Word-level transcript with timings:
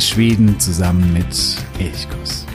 Schweden 0.00 0.58
zusammen 0.58 1.12
mit 1.12 1.56
Elchkuss. 1.78 2.46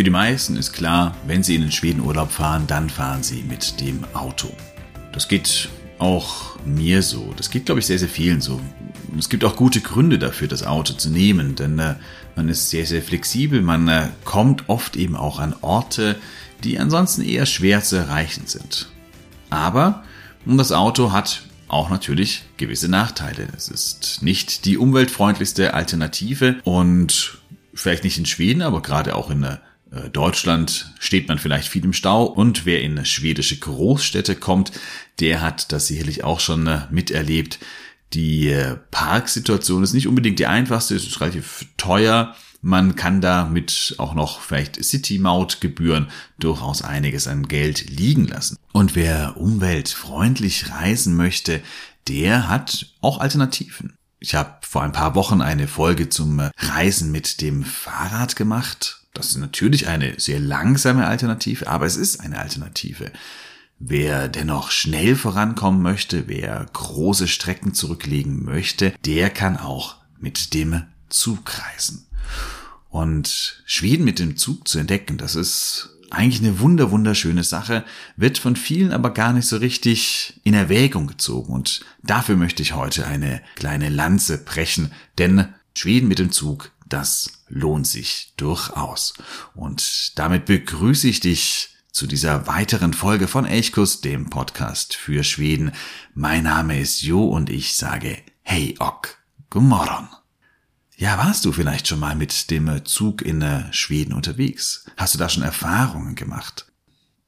Für 0.00 0.04
die 0.04 0.08
meisten 0.08 0.56
ist 0.56 0.72
klar, 0.72 1.14
wenn 1.26 1.42
sie 1.42 1.56
in 1.56 1.60
den 1.60 1.72
Schweden 1.72 2.00
Urlaub 2.00 2.32
fahren, 2.32 2.66
dann 2.66 2.88
fahren 2.88 3.22
sie 3.22 3.42
mit 3.42 3.82
dem 3.82 4.02
Auto. 4.14 4.48
Das 5.12 5.28
geht 5.28 5.68
auch 5.98 6.58
mir 6.64 7.02
so. 7.02 7.34
Das 7.36 7.50
geht, 7.50 7.66
glaube 7.66 7.80
ich, 7.80 7.86
sehr, 7.86 7.98
sehr 7.98 8.08
vielen 8.08 8.40
so. 8.40 8.62
Es 9.18 9.28
gibt 9.28 9.44
auch 9.44 9.56
gute 9.56 9.82
Gründe 9.82 10.18
dafür, 10.18 10.48
das 10.48 10.62
Auto 10.62 10.94
zu 10.94 11.10
nehmen, 11.10 11.54
denn 11.54 11.78
äh, 11.78 11.96
man 12.34 12.48
ist 12.48 12.70
sehr, 12.70 12.86
sehr 12.86 13.02
flexibel. 13.02 13.60
Man 13.60 13.88
äh, 13.88 14.08
kommt 14.24 14.70
oft 14.70 14.96
eben 14.96 15.16
auch 15.16 15.38
an 15.38 15.54
Orte, 15.60 16.16
die 16.64 16.78
ansonsten 16.78 17.20
eher 17.20 17.44
schwer 17.44 17.82
zu 17.82 17.96
erreichen 17.96 18.46
sind. 18.46 18.88
Aber 19.50 20.04
das 20.46 20.72
Auto 20.72 21.12
hat 21.12 21.42
auch 21.68 21.90
natürlich 21.90 22.44
gewisse 22.56 22.88
Nachteile. 22.88 23.48
Es 23.54 23.68
ist 23.68 24.22
nicht 24.22 24.64
die 24.64 24.78
umweltfreundlichste 24.78 25.74
Alternative 25.74 26.56
und 26.64 27.42
vielleicht 27.74 28.02
nicht 28.02 28.16
in 28.16 28.24
Schweden, 28.24 28.62
aber 28.62 28.80
gerade 28.80 29.14
auch 29.14 29.28
in 29.28 29.42
der 29.42 29.60
Deutschland 30.12 30.94
steht 31.00 31.28
man 31.28 31.38
vielleicht 31.38 31.68
viel 31.68 31.84
im 31.84 31.92
Stau 31.92 32.24
und 32.24 32.64
wer 32.64 32.80
in 32.80 33.04
schwedische 33.04 33.58
Großstädte 33.58 34.36
kommt, 34.36 34.72
der 35.18 35.40
hat 35.40 35.72
das 35.72 35.88
sicherlich 35.88 36.22
auch 36.22 36.38
schon 36.38 36.66
äh, 36.68 36.82
miterlebt. 36.90 37.58
Die 38.12 38.48
äh, 38.48 38.76
Parksituation 38.90 39.82
ist 39.82 39.92
nicht 39.92 40.06
unbedingt 40.06 40.38
die 40.38 40.46
einfachste, 40.46 40.94
es 40.94 41.06
ist 41.06 41.20
relativ 41.20 41.66
teuer. 41.76 42.36
Man 42.62 42.94
kann 42.94 43.20
damit 43.20 43.94
auch 43.98 44.14
noch 44.14 44.40
vielleicht 44.40 44.82
City-Maut-Gebühren 44.84 46.08
durchaus 46.38 46.82
einiges 46.82 47.26
an 47.26 47.48
Geld 47.48 47.88
liegen 47.90 48.26
lassen. 48.28 48.58
Und 48.72 48.94
wer 48.94 49.38
umweltfreundlich 49.38 50.70
reisen 50.70 51.16
möchte, 51.16 51.62
der 52.06 52.48
hat 52.48 52.94
auch 53.00 53.18
Alternativen. 53.18 53.94
Ich 54.20 54.34
habe 54.34 54.58
vor 54.60 54.82
ein 54.82 54.92
paar 54.92 55.14
Wochen 55.14 55.40
eine 55.40 55.66
Folge 55.66 56.10
zum 56.10 56.50
Reisen 56.58 57.10
mit 57.10 57.40
dem 57.40 57.64
Fahrrad 57.64 58.36
gemacht 58.36 58.99
das 59.14 59.30
ist 59.30 59.38
natürlich 59.38 59.88
eine 59.88 60.18
sehr 60.18 60.40
langsame 60.40 61.06
Alternative, 61.06 61.66
aber 61.66 61.86
es 61.86 61.96
ist 61.96 62.20
eine 62.20 62.38
Alternative. 62.38 63.10
Wer 63.78 64.28
dennoch 64.28 64.70
schnell 64.70 65.16
vorankommen 65.16 65.82
möchte, 65.82 66.28
wer 66.28 66.66
große 66.72 67.28
Strecken 67.28 67.74
zurücklegen 67.74 68.44
möchte, 68.44 68.92
der 69.04 69.30
kann 69.30 69.56
auch 69.56 69.96
mit 70.18 70.54
dem 70.54 70.82
Zug 71.08 71.58
reisen. 71.58 72.06
Und 72.88 73.62
Schweden 73.66 74.04
mit 74.04 74.18
dem 74.18 74.36
Zug 74.36 74.68
zu 74.68 74.78
entdecken, 74.78 75.16
das 75.16 75.34
ist 75.34 75.96
eigentlich 76.10 76.40
eine 76.40 76.58
wunder 76.60 76.90
wunderschöne 76.90 77.44
Sache, 77.44 77.84
wird 78.16 78.38
von 78.38 78.56
vielen 78.56 78.92
aber 78.92 79.14
gar 79.14 79.32
nicht 79.32 79.46
so 79.46 79.56
richtig 79.56 80.40
in 80.44 80.54
Erwägung 80.54 81.06
gezogen. 81.06 81.52
Und 81.52 81.80
dafür 82.02 82.36
möchte 82.36 82.62
ich 82.62 82.74
heute 82.74 83.06
eine 83.06 83.40
kleine 83.54 83.88
Lanze 83.88 84.38
brechen, 84.38 84.92
denn 85.18 85.48
Schweden 85.74 86.08
mit 86.08 86.18
dem 86.18 86.32
Zug 86.32 86.72
das 86.86 87.39
lohnt 87.50 87.86
sich 87.86 88.32
durchaus. 88.36 89.12
Und 89.54 90.18
damit 90.18 90.46
begrüße 90.46 91.08
ich 91.08 91.20
dich 91.20 91.76
zu 91.92 92.06
dieser 92.06 92.46
weiteren 92.46 92.94
Folge 92.94 93.28
von 93.28 93.44
Elchkus, 93.44 94.00
dem 94.00 94.30
Podcast 94.30 94.94
für 94.94 95.24
Schweden. 95.24 95.72
Mein 96.14 96.44
Name 96.44 96.80
ist 96.80 97.02
Jo 97.02 97.24
und 97.24 97.50
ich 97.50 97.76
sage 97.76 98.16
Hey 98.42 98.76
Ok, 98.78 99.18
Gumorron. 99.50 100.08
Ja, 100.96 101.18
warst 101.18 101.44
du 101.44 101.52
vielleicht 101.52 101.88
schon 101.88 101.98
mal 101.98 102.14
mit 102.14 102.50
dem 102.50 102.84
Zug 102.84 103.22
in 103.22 103.42
äh, 103.42 103.72
Schweden 103.72 104.12
unterwegs? 104.12 104.86
Hast 104.96 105.14
du 105.14 105.18
da 105.18 105.28
schon 105.28 105.42
Erfahrungen 105.42 106.14
gemacht? 106.14 106.66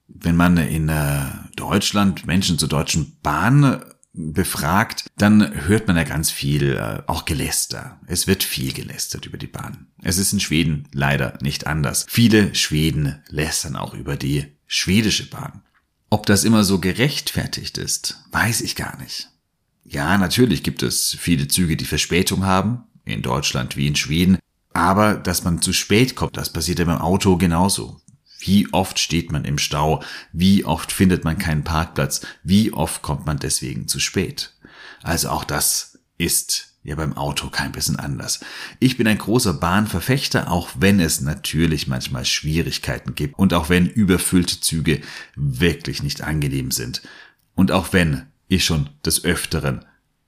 Wenn 0.08 0.36
man 0.36 0.58
in 0.58 0.88
äh, 0.88 1.24
Deutschland 1.56 2.26
Menschen 2.26 2.58
zur 2.58 2.68
Deutschen 2.68 3.16
Bahn 3.22 3.82
befragt, 4.14 5.06
dann 5.16 5.66
hört 5.66 5.86
man 5.86 5.96
ja 5.96 6.04
ganz 6.04 6.30
viel, 6.30 6.72
äh, 6.72 7.02
auch 7.06 7.24
Geläster. 7.24 7.98
Es 8.06 8.26
wird 8.26 8.42
viel 8.42 8.72
gelästert 8.72 9.26
über 9.26 9.38
die 9.38 9.46
Bahn. 9.46 9.86
Es 10.02 10.18
ist 10.18 10.32
in 10.32 10.40
Schweden 10.40 10.88
leider 10.92 11.38
nicht 11.40 11.66
anders. 11.66 12.06
Viele 12.08 12.54
Schweden 12.54 13.22
lästern 13.28 13.76
auch 13.76 13.94
über 13.94 14.16
die 14.16 14.46
schwedische 14.66 15.28
Bahn. 15.28 15.62
Ob 16.10 16.26
das 16.26 16.44
immer 16.44 16.62
so 16.62 16.78
gerechtfertigt 16.78 17.78
ist, 17.78 18.18
weiß 18.32 18.60
ich 18.60 18.76
gar 18.76 18.98
nicht. 18.98 19.30
Ja, 19.84 20.18
natürlich 20.18 20.62
gibt 20.62 20.82
es 20.82 21.16
viele 21.18 21.48
Züge, 21.48 21.76
die 21.76 21.86
Verspätung 21.86 22.44
haben, 22.44 22.84
in 23.04 23.22
Deutschland 23.22 23.76
wie 23.76 23.86
in 23.86 23.96
Schweden, 23.96 24.38
aber 24.74 25.14
dass 25.14 25.44
man 25.44 25.62
zu 25.62 25.72
spät 25.72 26.14
kommt, 26.14 26.36
das 26.36 26.52
passiert 26.52 26.78
ja 26.78 26.84
beim 26.84 26.98
Auto 26.98 27.36
genauso. 27.36 28.01
Wie 28.44 28.72
oft 28.72 28.98
steht 28.98 29.32
man 29.32 29.44
im 29.44 29.58
Stau? 29.58 30.03
Wie 30.32 30.64
oft 30.64 30.92
findet 30.92 31.25
man 31.25 31.38
keinen 31.38 31.64
Parkplatz? 31.64 32.22
Wie 32.42 32.72
oft 32.72 33.03
kommt 33.03 33.26
man 33.26 33.38
deswegen 33.38 33.88
zu 33.88 34.00
spät? 34.00 34.53
Also 35.03 35.30
auch 35.30 35.44
das 35.44 35.98
ist 36.19 36.75
ja 36.84 36.97
beim 36.97 37.16
Auto 37.16 37.48
kein 37.48 37.72
bisschen 37.72 37.97
anders. 37.97 38.41
Ich 38.81 38.97
bin 38.97 39.06
ein 39.06 39.19
großer 39.19 39.54
Bahnverfechter, 39.54 40.50
auch 40.50 40.70
wenn 40.78 41.00
es 41.00 41.20
natürlich 41.20 41.86
manchmal 41.86 42.25
Schwierigkeiten 42.25 43.14
gibt 43.14 43.38
und 43.38 43.54
auch 43.54 43.69
wenn 43.69 43.86
überfüllte 43.86 44.60
Züge 44.60 45.00
wirklich 45.36 46.02
nicht 46.02 46.22
angenehm 46.22 46.70
sind. 46.70 47.02
Und 47.54 47.70
auch 47.70 47.92
wenn 47.92 48.26
ich 48.48 48.64
schon 48.64 48.91
des 49.04 49.25
Öfteren 49.25 49.84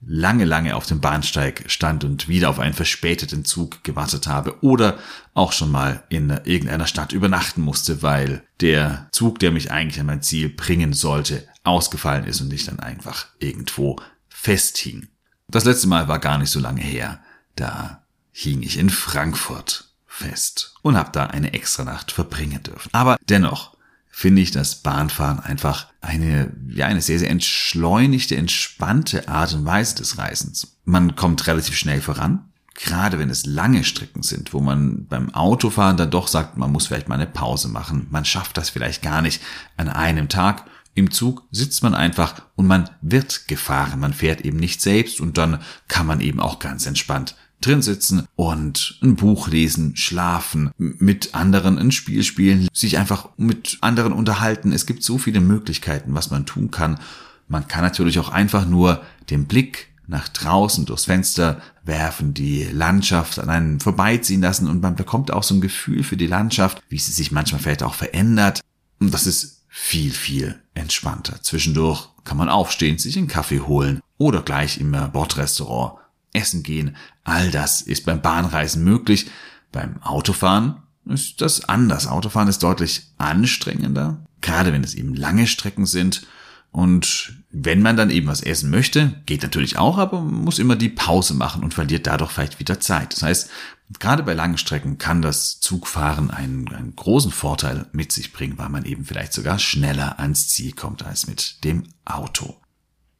lange, 0.06 0.44
lange 0.44 0.76
auf 0.76 0.86
dem 0.86 1.00
Bahnsteig 1.00 1.64
stand 1.66 2.04
und 2.04 2.28
wieder 2.28 2.50
auf 2.50 2.58
einen 2.58 2.74
verspäteten 2.74 3.44
Zug 3.44 3.84
gewartet 3.84 4.26
habe 4.26 4.62
oder 4.62 4.98
auch 5.34 5.52
schon 5.52 5.70
mal 5.70 6.04
in 6.08 6.30
irgendeiner 6.44 6.86
Stadt 6.86 7.12
übernachten 7.12 7.62
musste, 7.62 8.02
weil 8.02 8.42
der 8.60 9.08
Zug, 9.12 9.38
der 9.38 9.50
mich 9.50 9.70
eigentlich 9.70 10.00
an 10.00 10.06
mein 10.06 10.22
Ziel 10.22 10.48
bringen 10.48 10.92
sollte, 10.92 11.46
ausgefallen 11.64 12.24
ist 12.24 12.40
und 12.40 12.52
ich 12.52 12.66
dann 12.66 12.80
einfach 12.80 13.26
irgendwo 13.38 13.96
festhing. 14.28 15.08
Das 15.48 15.64
letzte 15.64 15.88
Mal 15.88 16.08
war 16.08 16.18
gar 16.18 16.38
nicht 16.38 16.50
so 16.50 16.60
lange 16.60 16.82
her. 16.82 17.20
Da 17.56 18.02
hing 18.32 18.62
ich 18.62 18.78
in 18.78 18.90
Frankfurt 18.90 19.86
fest 20.06 20.74
und 20.82 20.96
habe 20.96 21.10
da 21.12 21.26
eine 21.26 21.54
extra 21.54 21.84
Nacht 21.84 22.12
verbringen 22.12 22.62
dürfen. 22.62 22.88
Aber 22.92 23.16
dennoch, 23.28 23.73
finde 24.16 24.42
ich 24.42 24.52
das 24.52 24.76
Bahnfahren 24.76 25.40
einfach 25.40 25.88
eine, 26.00 26.52
ja, 26.68 26.86
eine 26.86 27.02
sehr, 27.02 27.18
sehr 27.18 27.30
entschleunigte, 27.30 28.36
entspannte 28.36 29.28
Art 29.28 29.52
und 29.54 29.66
Weise 29.66 29.96
des 29.96 30.18
Reisens. 30.18 30.76
Man 30.84 31.16
kommt 31.16 31.48
relativ 31.48 31.76
schnell 31.76 32.00
voran, 32.00 32.44
gerade 32.74 33.18
wenn 33.18 33.28
es 33.28 33.44
lange 33.44 33.82
Strecken 33.82 34.22
sind, 34.22 34.54
wo 34.54 34.60
man 34.60 35.08
beim 35.08 35.34
Autofahren 35.34 35.96
dann 35.96 36.12
doch 36.12 36.28
sagt, 36.28 36.56
man 36.56 36.70
muss 36.70 36.86
vielleicht 36.86 37.08
mal 37.08 37.16
eine 37.16 37.26
Pause 37.26 37.66
machen. 37.66 38.06
Man 38.10 38.24
schafft 38.24 38.56
das 38.56 38.70
vielleicht 38.70 39.02
gar 39.02 39.20
nicht 39.20 39.42
an 39.76 39.88
einem 39.88 40.28
Tag. 40.28 40.64
Im 40.94 41.10
Zug 41.10 41.42
sitzt 41.50 41.82
man 41.82 41.96
einfach 41.96 42.40
und 42.54 42.68
man 42.68 42.90
wird 43.02 43.48
gefahren. 43.48 43.98
Man 43.98 44.14
fährt 44.14 44.42
eben 44.42 44.58
nicht 44.58 44.80
selbst 44.80 45.20
und 45.20 45.38
dann 45.38 45.60
kann 45.88 46.06
man 46.06 46.20
eben 46.20 46.38
auch 46.38 46.60
ganz 46.60 46.86
entspannt 46.86 47.34
drin 47.66 47.82
sitzen 47.82 48.26
und 48.36 48.98
ein 49.02 49.16
Buch 49.16 49.48
lesen, 49.48 49.96
schlafen, 49.96 50.70
mit 50.76 51.34
anderen 51.34 51.78
ein 51.78 51.92
Spiel 51.92 52.22
spielen, 52.22 52.68
sich 52.72 52.98
einfach 52.98 53.28
mit 53.36 53.78
anderen 53.80 54.12
unterhalten. 54.12 54.72
Es 54.72 54.86
gibt 54.86 55.02
so 55.02 55.18
viele 55.18 55.40
Möglichkeiten, 55.40 56.14
was 56.14 56.30
man 56.30 56.46
tun 56.46 56.70
kann. 56.70 56.98
Man 57.48 57.68
kann 57.68 57.82
natürlich 57.82 58.18
auch 58.18 58.28
einfach 58.28 58.66
nur 58.66 59.02
den 59.30 59.46
Blick 59.46 59.88
nach 60.06 60.28
draußen 60.28 60.84
durchs 60.84 61.06
Fenster 61.06 61.60
werfen, 61.82 62.34
die 62.34 62.64
Landschaft 62.64 63.38
an 63.38 63.48
einen 63.48 63.80
vorbeiziehen 63.80 64.42
lassen 64.42 64.68
und 64.68 64.82
man 64.82 64.96
bekommt 64.96 65.32
auch 65.32 65.42
so 65.42 65.54
ein 65.54 65.60
Gefühl 65.60 66.02
für 66.02 66.16
die 66.16 66.26
Landschaft, 66.26 66.82
wie 66.88 66.98
sie 66.98 67.12
sich 67.12 67.32
manchmal 67.32 67.60
vielleicht 67.60 67.82
auch 67.82 67.94
verändert. 67.94 68.60
Und 69.00 69.14
das 69.14 69.26
ist 69.26 69.62
viel, 69.68 70.12
viel 70.12 70.60
entspannter. 70.74 71.42
Zwischendurch 71.42 72.08
kann 72.24 72.36
man 72.36 72.48
aufstehen, 72.48 72.98
sich 72.98 73.16
einen 73.16 73.28
Kaffee 73.28 73.60
holen 73.60 74.00
oder 74.18 74.42
gleich 74.42 74.78
im 74.78 74.92
Bordrestaurant 75.12 75.98
essen 76.34 76.62
gehen. 76.62 76.96
All 77.24 77.50
das 77.50 77.80
ist 77.80 78.04
beim 78.04 78.20
Bahnreisen 78.20 78.84
möglich. 78.84 79.30
Beim 79.72 80.02
Autofahren 80.02 80.76
ist 81.06 81.40
das 81.40 81.64
anders. 81.68 82.06
Autofahren 82.06 82.48
ist 82.48 82.62
deutlich 82.62 83.08
anstrengender, 83.16 84.24
gerade 84.40 84.72
wenn 84.72 84.84
es 84.84 84.94
eben 84.94 85.14
lange 85.14 85.46
Strecken 85.46 85.86
sind. 85.86 86.26
Und 86.70 87.44
wenn 87.50 87.82
man 87.82 87.96
dann 87.96 88.10
eben 88.10 88.26
was 88.26 88.42
essen 88.42 88.68
möchte, 88.68 89.22
geht 89.26 89.42
natürlich 89.42 89.78
auch, 89.78 89.96
aber 89.96 90.20
man 90.20 90.42
muss 90.42 90.58
immer 90.58 90.74
die 90.74 90.88
Pause 90.88 91.34
machen 91.34 91.62
und 91.62 91.72
verliert 91.72 92.08
dadurch 92.08 92.32
vielleicht 92.32 92.58
wieder 92.58 92.80
Zeit. 92.80 93.12
Das 93.12 93.22
heißt, 93.22 93.50
gerade 94.00 94.24
bei 94.24 94.34
langen 94.34 94.58
Strecken 94.58 94.98
kann 94.98 95.22
das 95.22 95.60
Zugfahren 95.60 96.32
einen, 96.32 96.66
einen 96.68 96.96
großen 96.96 97.30
Vorteil 97.30 97.86
mit 97.92 98.10
sich 98.10 98.32
bringen, 98.32 98.58
weil 98.58 98.70
man 98.70 98.84
eben 98.84 99.04
vielleicht 99.04 99.32
sogar 99.32 99.60
schneller 99.60 100.18
ans 100.18 100.48
Ziel 100.48 100.72
kommt 100.72 101.04
als 101.04 101.28
mit 101.28 101.62
dem 101.62 101.84
Auto. 102.04 102.56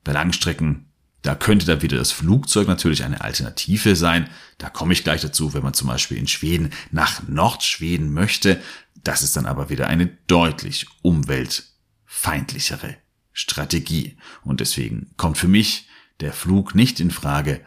Bei 0.03 0.13
langen 0.13 0.33
Strecken 0.33 0.87
da 1.25 1.35
könnte 1.35 1.65
dann 1.65 1.81
wieder 1.81 1.97
das 1.97 2.13
Flugzeug 2.13 2.69
natürlich 2.69 3.03
eine 3.03 3.23
Alternative 3.23 3.97
sein. 3.97 4.29
Da 4.59 4.69
komme 4.69 4.93
ich 4.93 5.05
gleich 5.05 5.23
dazu, 5.23 5.55
wenn 5.55 5.63
man 5.63 5.73
zum 5.73 5.89
Beispiel 5.89 6.19
in 6.19 6.29
Schweden 6.29 6.71
nach 6.91 7.27
Nordschweden 7.27 8.13
möchte. 8.13 8.61
Das 9.03 9.23
ist 9.23 9.35
dann 9.35 9.47
aber 9.47 9.71
wieder 9.71 9.87
eine 9.87 10.07
deutlich 10.27 10.87
umwelt 11.01 11.65
feindlichere 12.05 12.99
Strategie. 13.33 14.19
Und 14.43 14.61
deswegen 14.61 15.13
kommt 15.17 15.39
für 15.39 15.49
mich 15.49 15.89
der 16.21 16.35
Flug 16.35 16.75
nicht 16.75 17.01
in 17.01 17.11
Frage. 17.11 17.65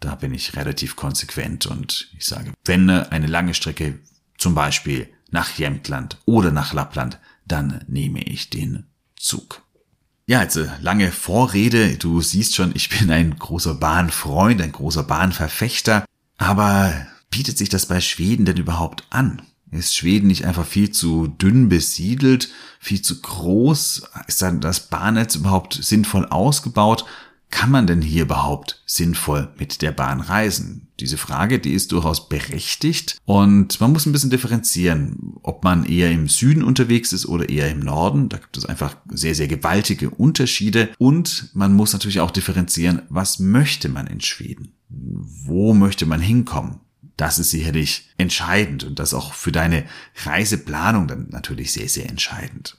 Da 0.00 0.16
bin 0.16 0.34
ich 0.34 0.56
relativ 0.56 0.96
konsequent 0.96 1.64
und 1.66 2.10
ich 2.18 2.26
sage, 2.26 2.52
wenn 2.64 2.90
eine 2.90 3.28
lange 3.28 3.54
Strecke 3.54 4.00
zum 4.36 4.56
Beispiel 4.56 5.08
nach 5.30 5.56
Jämtland 5.56 6.18
oder 6.24 6.50
nach 6.50 6.72
Lappland, 6.72 7.20
dann 7.46 7.84
nehme 7.86 8.24
ich 8.24 8.50
den 8.50 8.88
Zug. 9.14 9.62
Ja, 10.28 10.42
jetzt 10.42 10.56
äh, 10.56 10.66
lange 10.80 11.12
Vorrede. 11.12 11.96
Du 11.98 12.20
siehst 12.20 12.56
schon, 12.56 12.72
ich 12.74 12.88
bin 12.88 13.12
ein 13.12 13.38
großer 13.38 13.74
Bahnfreund, 13.74 14.60
ein 14.60 14.72
großer 14.72 15.04
Bahnverfechter. 15.04 16.04
Aber 16.36 16.92
bietet 17.30 17.56
sich 17.56 17.68
das 17.68 17.86
bei 17.86 18.00
Schweden 18.00 18.44
denn 18.44 18.56
überhaupt 18.56 19.04
an? 19.10 19.42
Ist 19.70 19.96
Schweden 19.96 20.26
nicht 20.26 20.44
einfach 20.44 20.66
viel 20.66 20.90
zu 20.90 21.28
dünn 21.28 21.68
besiedelt, 21.68 22.48
viel 22.80 23.02
zu 23.02 23.20
groß? 23.20 24.02
Ist 24.26 24.42
dann 24.42 24.60
das 24.60 24.88
Bahnnetz 24.88 25.36
überhaupt 25.36 25.74
sinnvoll 25.74 26.26
ausgebaut? 26.26 27.04
Kann 27.50 27.70
man 27.70 27.86
denn 27.86 28.02
hier 28.02 28.22
überhaupt 28.22 28.82
sinnvoll 28.86 29.48
mit 29.58 29.80
der 29.80 29.92
Bahn 29.92 30.20
reisen? 30.20 30.88
Diese 30.98 31.16
Frage, 31.16 31.58
die 31.58 31.74
ist 31.74 31.92
durchaus 31.92 32.28
berechtigt 32.28 33.18
und 33.24 33.80
man 33.80 33.92
muss 33.92 34.04
ein 34.04 34.12
bisschen 34.12 34.30
differenzieren, 34.30 35.34
ob 35.42 35.62
man 35.62 35.84
eher 35.84 36.10
im 36.10 36.28
Süden 36.28 36.64
unterwegs 36.64 37.12
ist 37.12 37.26
oder 37.26 37.48
eher 37.48 37.70
im 37.70 37.80
Norden. 37.80 38.28
Da 38.28 38.38
gibt 38.38 38.56
es 38.56 38.66
einfach 38.66 38.96
sehr, 39.10 39.34
sehr 39.34 39.48
gewaltige 39.48 40.10
Unterschiede 40.10 40.90
und 40.98 41.50
man 41.54 41.72
muss 41.72 41.92
natürlich 41.92 42.20
auch 42.20 42.30
differenzieren, 42.30 43.02
was 43.08 43.38
möchte 43.38 43.88
man 43.88 44.06
in 44.06 44.20
Schweden? 44.20 44.72
Wo 44.88 45.72
möchte 45.72 46.04
man 46.06 46.20
hinkommen? 46.20 46.80
Das 47.16 47.38
ist 47.38 47.50
sicherlich 47.50 48.10
entscheidend 48.18 48.84
und 48.84 48.98
das 48.98 49.14
auch 49.14 49.32
für 49.32 49.52
deine 49.52 49.84
Reiseplanung 50.24 51.06
dann 51.06 51.28
natürlich 51.30 51.72
sehr, 51.72 51.88
sehr 51.88 52.08
entscheidend. 52.08 52.76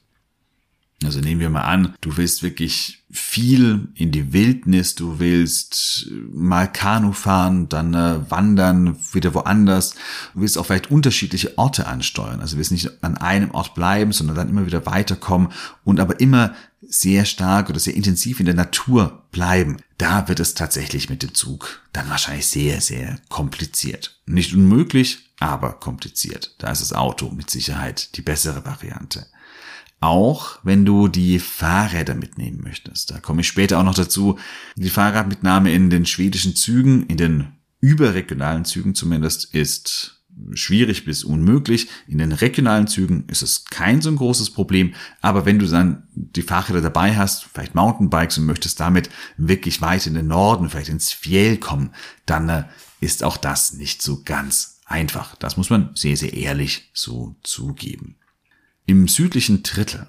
Also 1.03 1.19
nehmen 1.19 1.39
wir 1.39 1.51
mal 1.51 1.61
an, 1.61 1.94
du 2.01 2.17
willst 2.17 2.41
wirklich 2.41 3.03
viel 3.11 3.89
in 3.94 4.11
die 4.11 4.33
Wildnis, 4.33 4.95
du 4.95 5.19
willst 5.19 6.09
mal 6.31 6.65
Kanu 6.65 7.13
fahren, 7.13 7.69
dann 7.69 7.94
äh, 7.94 8.31
wandern, 8.31 8.97
wieder 9.13 9.35
woanders. 9.35 9.91
Du 10.33 10.41
willst 10.41 10.57
auch 10.57 10.65
vielleicht 10.65 10.89
unterschiedliche 10.89 11.55
Orte 11.57 11.85
ansteuern. 11.85 12.41
Also 12.41 12.57
willst 12.57 12.71
nicht 12.71 13.03
an 13.03 13.15
einem 13.15 13.51
Ort 13.51 13.75
bleiben, 13.75 14.11
sondern 14.11 14.35
dann 14.35 14.49
immer 14.49 14.65
wieder 14.65 14.88
weiterkommen 14.88 15.49
und 15.83 15.99
aber 15.99 16.19
immer 16.19 16.55
sehr 16.81 17.25
stark 17.25 17.69
oder 17.69 17.79
sehr 17.79 17.95
intensiv 17.95 18.39
in 18.39 18.45
der 18.47 18.55
Natur 18.55 19.23
bleiben. 19.31 19.77
Da 19.99 20.27
wird 20.27 20.39
es 20.39 20.55
tatsächlich 20.55 21.09
mit 21.09 21.21
dem 21.21 21.33
Zug 21.35 21.81
dann 21.94 22.09
wahrscheinlich 22.09 22.47
sehr, 22.47 22.81
sehr 22.81 23.19
kompliziert. 23.29 24.19
Nicht 24.25 24.53
unmöglich, 24.53 25.29
aber 25.39 25.73
kompliziert. 25.73 26.55
Da 26.57 26.71
ist 26.71 26.81
das 26.81 26.94
Auto 26.94 27.29
mit 27.29 27.49
Sicherheit 27.51 28.17
die 28.17 28.21
bessere 28.21 28.65
Variante. 28.65 29.27
Auch 29.99 30.59
wenn 30.63 30.85
du 30.85 31.07
die 31.07 31.39
Fahrräder 31.39 32.13
mitnehmen 32.13 32.61
möchtest. 32.63 33.11
Da 33.11 33.19
komme 33.19 33.41
ich 33.41 33.47
später 33.47 33.79
auch 33.79 33.83
noch 33.83 33.95
dazu. 33.95 34.38
Die 34.75 34.91
Fahrradmitnahme 34.91 35.71
in 35.71 35.89
den 35.89 36.05
schwedischen 36.05 36.55
Zügen, 36.55 37.07
in 37.07 37.17
den 37.17 37.53
überregionalen 37.79 38.65
Zügen 38.65 38.94
zumindest, 38.94 39.53
ist 39.55 40.17
schwierig 40.53 41.05
bis 41.05 41.23
unmöglich. 41.23 41.89
In 42.07 42.19
den 42.19 42.31
regionalen 42.31 42.88
Zügen 42.88 43.25
ist 43.27 43.41
es 43.41 43.65
kein 43.65 44.01
so 44.01 44.09
ein 44.09 44.17
großes 44.17 44.51
Problem. 44.51 44.94
Aber 45.21 45.45
wenn 45.45 45.59
du 45.59 45.65
dann 45.65 46.07
die 46.13 46.41
Fahrräder 46.41 46.81
dabei 46.81 47.15
hast, 47.15 47.45
vielleicht 47.45 47.75
Mountainbikes 47.75 48.38
und 48.38 48.45
möchtest 48.45 48.79
damit 48.79 49.09
wirklich 49.38 49.81
weit 49.81 50.05
in 50.07 50.13
den 50.13 50.27
Norden, 50.27 50.69
vielleicht 50.69 50.89
ins 50.89 51.11
Fjell 51.11 51.57
kommen, 51.57 51.91
dann 52.25 52.49
äh, 52.49 52.63
ist 52.99 53.23
auch 53.23 53.38
das 53.38 53.73
nicht 53.73 54.01
so 54.01 54.21
ganz 54.23 54.79
einfach. 54.85 55.35
Das 55.35 55.57
muss 55.57 55.69
man 55.69 55.91
sehr, 55.95 56.17
sehr 56.17 56.33
ehrlich 56.33 56.91
so 56.94 57.35
zugeben. 57.44 58.17
Im 58.88 59.10
südlichen 59.10 59.63
Drittel, 59.63 60.07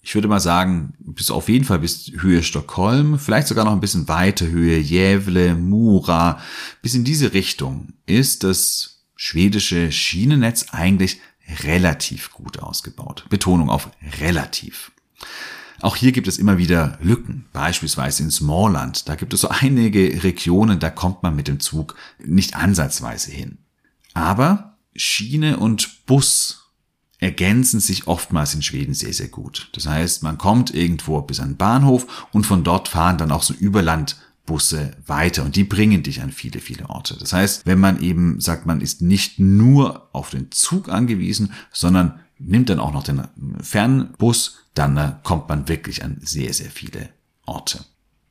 ich 0.00 0.14
würde 0.14 0.28
mal 0.28 0.38
sagen, 0.38 0.94
bis 1.00 1.32
auf 1.32 1.48
jeden 1.48 1.64
Fall 1.64 1.80
bis 1.80 2.12
Höhe 2.20 2.44
Stockholm, 2.44 3.18
vielleicht 3.18 3.48
sogar 3.48 3.64
noch 3.64 3.72
ein 3.72 3.80
bisschen 3.80 4.06
weiter 4.06 4.46
Höhe 4.46 4.80
Gävle, 4.80 5.56
Mura, 5.56 6.40
bis 6.82 6.94
in 6.94 7.02
diese 7.02 7.34
Richtung 7.34 7.94
ist 8.06 8.44
das 8.44 9.02
schwedische 9.16 9.90
Schienennetz 9.90 10.66
eigentlich 10.70 11.20
relativ 11.64 12.30
gut 12.30 12.60
ausgebaut. 12.60 13.26
Betonung 13.28 13.68
auf 13.68 13.90
relativ. 14.20 14.92
Auch 15.80 15.96
hier 15.96 16.12
gibt 16.12 16.28
es 16.28 16.38
immer 16.38 16.58
wieder 16.58 16.98
Lücken, 17.02 17.46
beispielsweise 17.52 18.22
in 18.22 18.30
Smallland. 18.30 19.08
Da 19.08 19.16
gibt 19.16 19.34
es 19.34 19.40
so 19.40 19.48
einige 19.48 20.22
Regionen, 20.22 20.78
da 20.78 20.90
kommt 20.90 21.24
man 21.24 21.34
mit 21.34 21.48
dem 21.48 21.58
Zug 21.58 21.96
nicht 22.24 22.54
ansatzweise 22.54 23.32
hin. 23.32 23.58
Aber 24.14 24.78
Schiene 24.94 25.56
und 25.56 26.06
Bus 26.06 26.61
ergänzen 27.22 27.78
sich 27.78 28.08
oftmals 28.08 28.52
in 28.52 28.62
Schweden 28.62 28.94
sehr, 28.94 29.12
sehr 29.12 29.28
gut. 29.28 29.70
Das 29.74 29.86
heißt, 29.86 30.24
man 30.24 30.38
kommt 30.38 30.74
irgendwo 30.74 31.22
bis 31.22 31.38
an 31.38 31.50
den 31.50 31.56
Bahnhof 31.56 32.26
und 32.32 32.44
von 32.44 32.64
dort 32.64 32.88
fahren 32.88 33.16
dann 33.16 33.30
auch 33.30 33.44
so 33.44 33.54
Überlandbusse 33.54 34.96
weiter 35.06 35.44
und 35.44 35.54
die 35.54 35.62
bringen 35.62 36.02
dich 36.02 36.20
an 36.20 36.32
viele, 36.32 36.58
viele 36.58 36.90
Orte. 36.90 37.16
Das 37.16 37.32
heißt, 37.32 37.64
wenn 37.64 37.78
man 37.78 38.02
eben 38.02 38.40
sagt, 38.40 38.66
man 38.66 38.80
ist 38.80 39.02
nicht 39.02 39.38
nur 39.38 40.08
auf 40.12 40.30
den 40.30 40.50
Zug 40.50 40.88
angewiesen, 40.88 41.52
sondern 41.70 42.18
nimmt 42.40 42.70
dann 42.70 42.80
auch 42.80 42.92
noch 42.92 43.04
den 43.04 43.22
Fernbus, 43.60 44.58
dann 44.74 44.96
äh, 44.96 45.12
kommt 45.22 45.48
man 45.48 45.68
wirklich 45.68 46.02
an 46.02 46.18
sehr, 46.22 46.52
sehr 46.52 46.70
viele 46.70 47.10
Orte. 47.46 47.84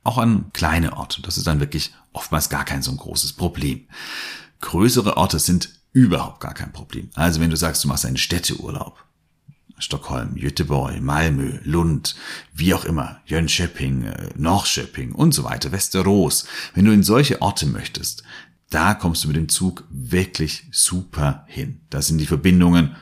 Auch 0.04 0.18
an 0.18 0.50
kleine 0.52 0.98
Orte. 0.98 1.22
Das 1.22 1.38
ist 1.38 1.46
dann 1.46 1.60
wirklich 1.60 1.94
oftmals 2.12 2.50
gar 2.50 2.66
kein 2.66 2.82
so 2.82 2.90
ein 2.90 2.98
großes 2.98 3.32
Problem. 3.32 3.86
Größere 4.60 5.16
Orte 5.16 5.38
sind 5.38 5.70
Überhaupt 5.92 6.40
gar 6.40 6.54
kein 6.54 6.72
Problem. 6.72 7.10
Also 7.14 7.40
wenn 7.40 7.50
du 7.50 7.56
sagst, 7.56 7.84
du 7.84 7.88
machst 7.88 8.06
einen 8.06 8.16
Städteurlaub, 8.16 9.04
Stockholm, 9.78 10.36
Göteborg, 10.36 11.00
Malmö, 11.00 11.58
Lund, 11.64 12.14
wie 12.54 12.72
auch 12.72 12.84
immer, 12.84 13.20
Jönköping, 13.26 14.04
äh, 14.04 14.28
Norrköping 14.36 15.12
und 15.12 15.32
so 15.32 15.44
weiter, 15.44 15.72
Västerås. 15.72 16.46
Wenn 16.74 16.84
du 16.84 16.92
in 16.92 17.02
solche 17.02 17.42
Orte 17.42 17.66
möchtest, 17.66 18.22
da 18.70 18.94
kommst 18.94 19.24
du 19.24 19.28
mit 19.28 19.36
dem 19.36 19.48
Zug 19.48 19.84
wirklich 19.90 20.64
super 20.70 21.44
hin. 21.46 21.80
Da 21.90 22.00
sind 22.00 22.18
die 22.18 22.26
Verbindungen 22.26 22.96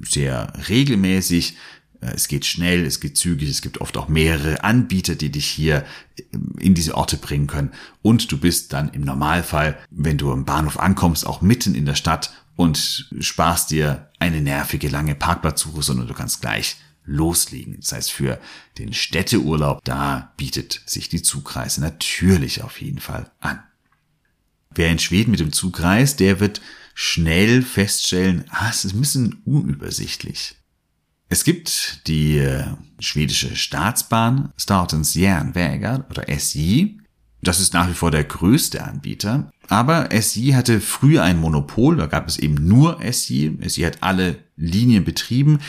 sehr 0.00 0.52
regelmäßig. 0.68 1.56
Äh, 2.00 2.12
es 2.14 2.28
geht 2.28 2.46
schnell, 2.46 2.86
es 2.86 3.00
geht 3.00 3.16
zügig, 3.16 3.50
es 3.50 3.60
gibt 3.60 3.80
oft 3.80 3.96
auch 3.96 4.08
mehrere 4.08 4.64
Anbieter, 4.64 5.14
die 5.14 5.30
dich 5.30 5.46
hier 5.46 5.84
ähm, 6.32 6.54
in 6.58 6.74
diese 6.74 6.94
Orte 6.94 7.16
bringen 7.16 7.46
können. 7.46 7.72
Und 8.02 8.32
du 8.32 8.38
bist 8.38 8.72
dann 8.72 8.88
im 8.90 9.02
Normalfall, 9.02 9.78
wenn 9.90 10.16
du 10.18 10.32
am 10.32 10.44
Bahnhof 10.44 10.78
ankommst, 10.78 11.26
auch 11.26 11.42
mitten 11.42 11.74
in 11.74 11.86
der 11.86 11.96
Stadt 11.96 12.32
und 12.60 13.08
sparst 13.20 13.70
dir 13.70 14.10
eine 14.18 14.42
nervige 14.42 14.90
lange 14.90 15.14
Parkplatzsuche, 15.14 15.82
sondern 15.82 16.08
du 16.08 16.12
kannst 16.12 16.42
gleich 16.42 16.76
loslegen. 17.06 17.76
Das 17.80 17.92
heißt, 17.92 18.12
für 18.12 18.38
den 18.76 18.92
Städteurlaub, 18.92 19.82
da 19.82 20.34
bietet 20.36 20.82
sich 20.84 21.08
die 21.08 21.22
Zugreise 21.22 21.80
natürlich 21.80 22.62
auf 22.62 22.82
jeden 22.82 23.00
Fall 23.00 23.30
an. 23.40 23.62
Wer 24.74 24.90
in 24.90 24.98
Schweden 24.98 25.30
mit 25.30 25.40
dem 25.40 25.54
Zug 25.54 25.80
reist, 25.80 26.20
der 26.20 26.38
wird 26.38 26.60
schnell 26.92 27.62
feststellen, 27.62 28.44
ah, 28.50 28.68
es 28.68 28.84
ist 28.84 28.92
ein 28.92 29.00
bisschen 29.00 29.40
unübersichtlich. 29.46 30.56
Es 31.30 31.44
gibt 31.44 32.06
die 32.08 32.36
äh, 32.36 32.66
schwedische 32.98 33.56
Staatsbahn 33.56 34.52
Statens 34.58 35.14
Järnvägar 35.14 36.04
oder 36.10 36.26
SJ. 36.28 36.98
Das 37.42 37.60
ist 37.60 37.72
nach 37.72 37.88
wie 37.88 37.94
vor 37.94 38.10
der 38.10 38.24
größte 38.24 38.84
Anbieter. 38.84 39.50
Aber 39.68 40.10
SJ 40.10 40.54
hatte 40.54 40.80
früher 40.80 41.22
ein 41.22 41.38
Monopol, 41.38 41.96
da 41.96 42.06
gab 42.06 42.28
es 42.28 42.38
eben 42.38 42.66
nur 42.66 43.00
SJ. 43.00 43.52
SJ 43.66 43.86
hat 43.86 44.02
alle 44.02 44.38
Linien 44.56 45.04
betrieben. 45.04 45.60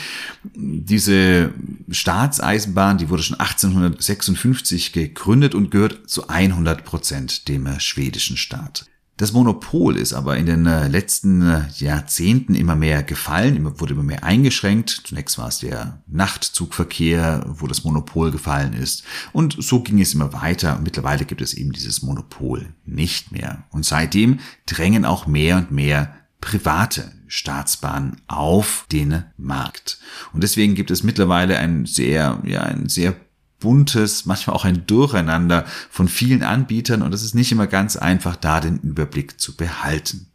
Diese 0.55 1.53
Staatseisenbahn, 1.89 2.97
die 2.97 3.09
wurde 3.09 3.23
schon 3.23 3.39
1856 3.39 4.91
gegründet 4.91 5.55
und 5.55 5.71
gehört 5.71 6.09
zu 6.09 6.27
100 6.27 6.83
Prozent 6.83 7.47
dem 7.47 7.79
schwedischen 7.79 8.37
Staat. 8.37 8.85
Das 9.17 9.33
Monopol 9.33 9.97
ist 9.97 10.13
aber 10.13 10.37
in 10.37 10.47
den 10.47 10.65
äh, 10.65 10.87
letzten 10.87 11.41
äh, 11.43 11.61
Jahrzehnten 11.77 12.55
immer 12.55 12.75
mehr 12.75 13.03
gefallen, 13.03 13.79
wurde 13.79 13.93
immer 13.93 14.03
mehr 14.03 14.23
eingeschränkt. 14.23 15.03
Zunächst 15.05 15.37
war 15.37 15.49
es 15.49 15.59
der 15.59 16.01
Nachtzugverkehr, 16.07 17.45
wo 17.47 17.67
das 17.67 17.83
Monopol 17.83 18.31
gefallen 18.31 18.73
ist. 18.73 19.03
Und 19.31 19.55
so 19.59 19.81
ging 19.81 20.01
es 20.01 20.15
immer 20.15 20.33
weiter. 20.33 20.79
Mittlerweile 20.83 21.25
gibt 21.25 21.41
es 21.41 21.53
eben 21.53 21.71
dieses 21.71 22.01
Monopol 22.01 22.73
nicht 22.85 23.31
mehr. 23.31 23.63
Und 23.69 23.85
seitdem 23.85 24.39
drängen 24.65 25.05
auch 25.05 25.27
mehr 25.27 25.57
und 25.57 25.71
mehr 25.71 26.15
private 26.39 27.11
Staatsbahnen 27.27 28.17
auf 28.27 28.87
den 28.91 29.23
Markt. 29.37 29.99
Und 30.33 30.41
deswegen 30.41 30.75
gibt 30.75 30.91
es 30.91 31.03
mittlerweile 31.03 31.57
ein 31.59 31.85
sehr, 31.85 32.41
ja, 32.43 32.63
ein 32.63 32.89
sehr 32.89 33.15
buntes, 33.61 34.25
manchmal 34.25 34.55
auch 34.57 34.65
ein 34.65 34.85
Durcheinander 34.85 35.65
von 35.89 36.09
vielen 36.09 36.43
Anbietern 36.43 37.01
und 37.01 37.13
es 37.13 37.23
ist 37.23 37.35
nicht 37.35 37.53
immer 37.53 37.67
ganz 37.67 37.95
einfach, 37.95 38.35
da 38.35 38.59
den 38.59 38.79
Überblick 38.79 39.39
zu 39.39 39.55
behalten. 39.55 40.27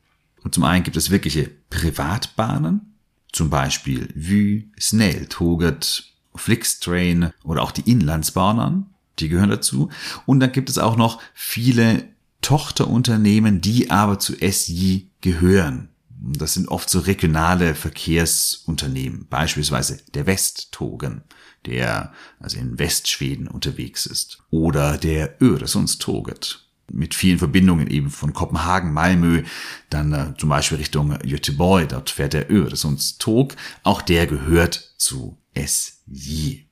Und 0.43 0.55
zum 0.55 0.65
einen 0.65 0.85
gibt 0.85 0.97
es 0.97 1.11
wirkliche 1.11 1.51
Privatbahnen, 1.69 2.95
zum 3.33 3.51
Beispiel 3.51 4.09
Vy, 4.15 4.71
Snelltåget, 4.81 6.05
Flixtrain 6.35 7.33
oder 7.45 7.63
auch 7.63 7.73
die 7.73 7.91
Inlandsbahnen, 7.91 8.87
die 9.19 9.29
gehören 9.29 9.51
dazu. 9.51 9.91
Und 10.25 10.41
dann 10.41 10.53
gibt 10.53 10.71
es 10.71 10.79
auch 10.79 10.97
noch 10.97 11.21
viele 11.35 12.05
Tochterunternehmen, 12.43 13.61
die 13.61 13.91
aber 13.91 14.19
zu 14.19 14.35
SJ 14.35 15.07
gehören. 15.21 15.89
Das 16.19 16.55
sind 16.55 16.69
oft 16.69 16.89
so 16.89 17.01
regionale 17.01 17.75
Verkehrsunternehmen, 17.75 19.27
beispielsweise 19.29 19.99
der 20.15 20.27
Westtogen, 20.27 21.23
der 21.67 22.13
also 22.41 22.59
in 22.59 22.79
Westschweden 22.79 23.49
unterwegs 23.49 24.07
ist, 24.07 24.43
oder 24.51 24.99
der 24.99 25.41
Öresundstoget 25.41 26.67
mit 26.93 27.15
vielen 27.15 27.39
Verbindungen 27.39 27.89
eben 27.89 28.11
von 28.11 28.33
Kopenhagen, 28.33 28.93
Malmö, 28.93 29.43
dann 29.91 30.13
äh, 30.13 30.35
zum 30.39 30.49
Beispiel 30.49 30.79
Richtung 30.79 31.19
Göteborg, 31.19 31.89
dort 31.89 32.11
fährt 32.11 32.33
der 32.33 32.51
Öresundstog, 32.51 33.57
auch 33.83 34.03
der 34.03 34.27
gehört 34.27 34.95
zu 34.97 35.39
SJ. 35.55 36.67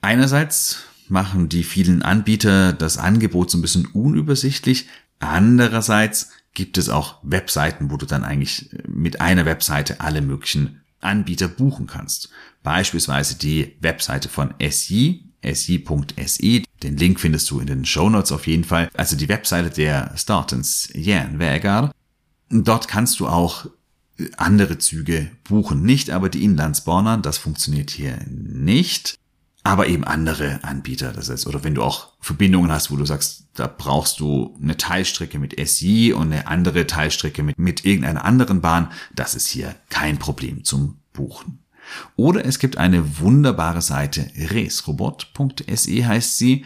Einerseits 0.00 0.84
machen 1.08 1.48
die 1.48 1.64
vielen 1.64 2.02
Anbieter 2.02 2.72
das 2.72 2.98
Angebot 2.98 3.50
so 3.50 3.58
ein 3.58 3.62
bisschen 3.62 3.86
unübersichtlich, 3.86 4.88
andererseits 5.20 6.30
gibt 6.54 6.78
es 6.78 6.88
auch 6.88 7.18
Webseiten, 7.22 7.90
wo 7.90 7.96
du 7.96 8.06
dann 8.06 8.24
eigentlich 8.24 8.70
mit 8.86 9.20
einer 9.20 9.44
Webseite 9.44 10.00
alle 10.00 10.22
möglichen 10.22 10.83
Anbieter 11.04 11.48
buchen 11.48 11.86
kannst. 11.86 12.30
Beispielsweise 12.62 13.36
die 13.36 13.76
Webseite 13.80 14.28
von 14.28 14.54
SJ, 14.58 15.20
sj.se. 15.42 16.62
Den 16.82 16.96
Link 16.96 17.20
findest 17.20 17.50
du 17.50 17.60
in 17.60 17.66
den 17.66 17.84
Show 17.84 18.08
Notes 18.08 18.32
auf 18.32 18.46
jeden 18.46 18.64
Fall. 18.64 18.88
Also 18.94 19.16
die 19.16 19.28
Webseite 19.28 19.70
der 19.70 20.16
Statens 20.16 20.88
Järnvägar. 20.94 21.92
Dort 22.50 22.88
kannst 22.88 23.20
du 23.20 23.26
auch 23.26 23.66
andere 24.36 24.78
Züge 24.78 25.30
buchen. 25.44 25.82
Nicht 25.82 26.10
aber 26.10 26.28
die 26.28 26.44
Inlandsbahnen, 26.44 27.22
das 27.22 27.38
funktioniert 27.38 27.90
hier 27.90 28.18
nicht. 28.26 29.16
Aber 29.64 29.88
eben 29.88 30.04
andere 30.04 30.62
Anbieter. 30.62 31.12
Das 31.12 31.30
heißt, 31.30 31.46
oder 31.46 31.64
wenn 31.64 31.74
du 31.74 31.82
auch 31.82 32.12
Verbindungen 32.20 32.70
hast, 32.70 32.90
wo 32.90 32.96
du 32.96 33.06
sagst, 33.06 33.46
da 33.54 33.66
brauchst 33.66 34.20
du 34.20 34.56
eine 34.62 34.76
Teilstrecke 34.76 35.38
mit 35.38 35.58
SJ 35.58 36.12
und 36.12 36.32
eine 36.32 36.46
andere 36.46 36.86
Teilstrecke 36.86 37.42
mit, 37.42 37.58
mit 37.58 37.84
irgendeiner 37.84 38.24
anderen 38.24 38.60
Bahn, 38.60 38.92
das 39.14 39.34
ist 39.34 39.48
hier 39.48 39.74
kein 39.88 40.18
Problem 40.18 40.64
zum 40.64 40.98
Buchen. 41.14 41.60
Oder 42.16 42.44
es 42.44 42.58
gibt 42.58 42.76
eine 42.76 43.20
wunderbare 43.20 43.82
Seite, 43.82 44.30
resrobot.se 44.36 46.06
heißt 46.06 46.38
sie. 46.38 46.64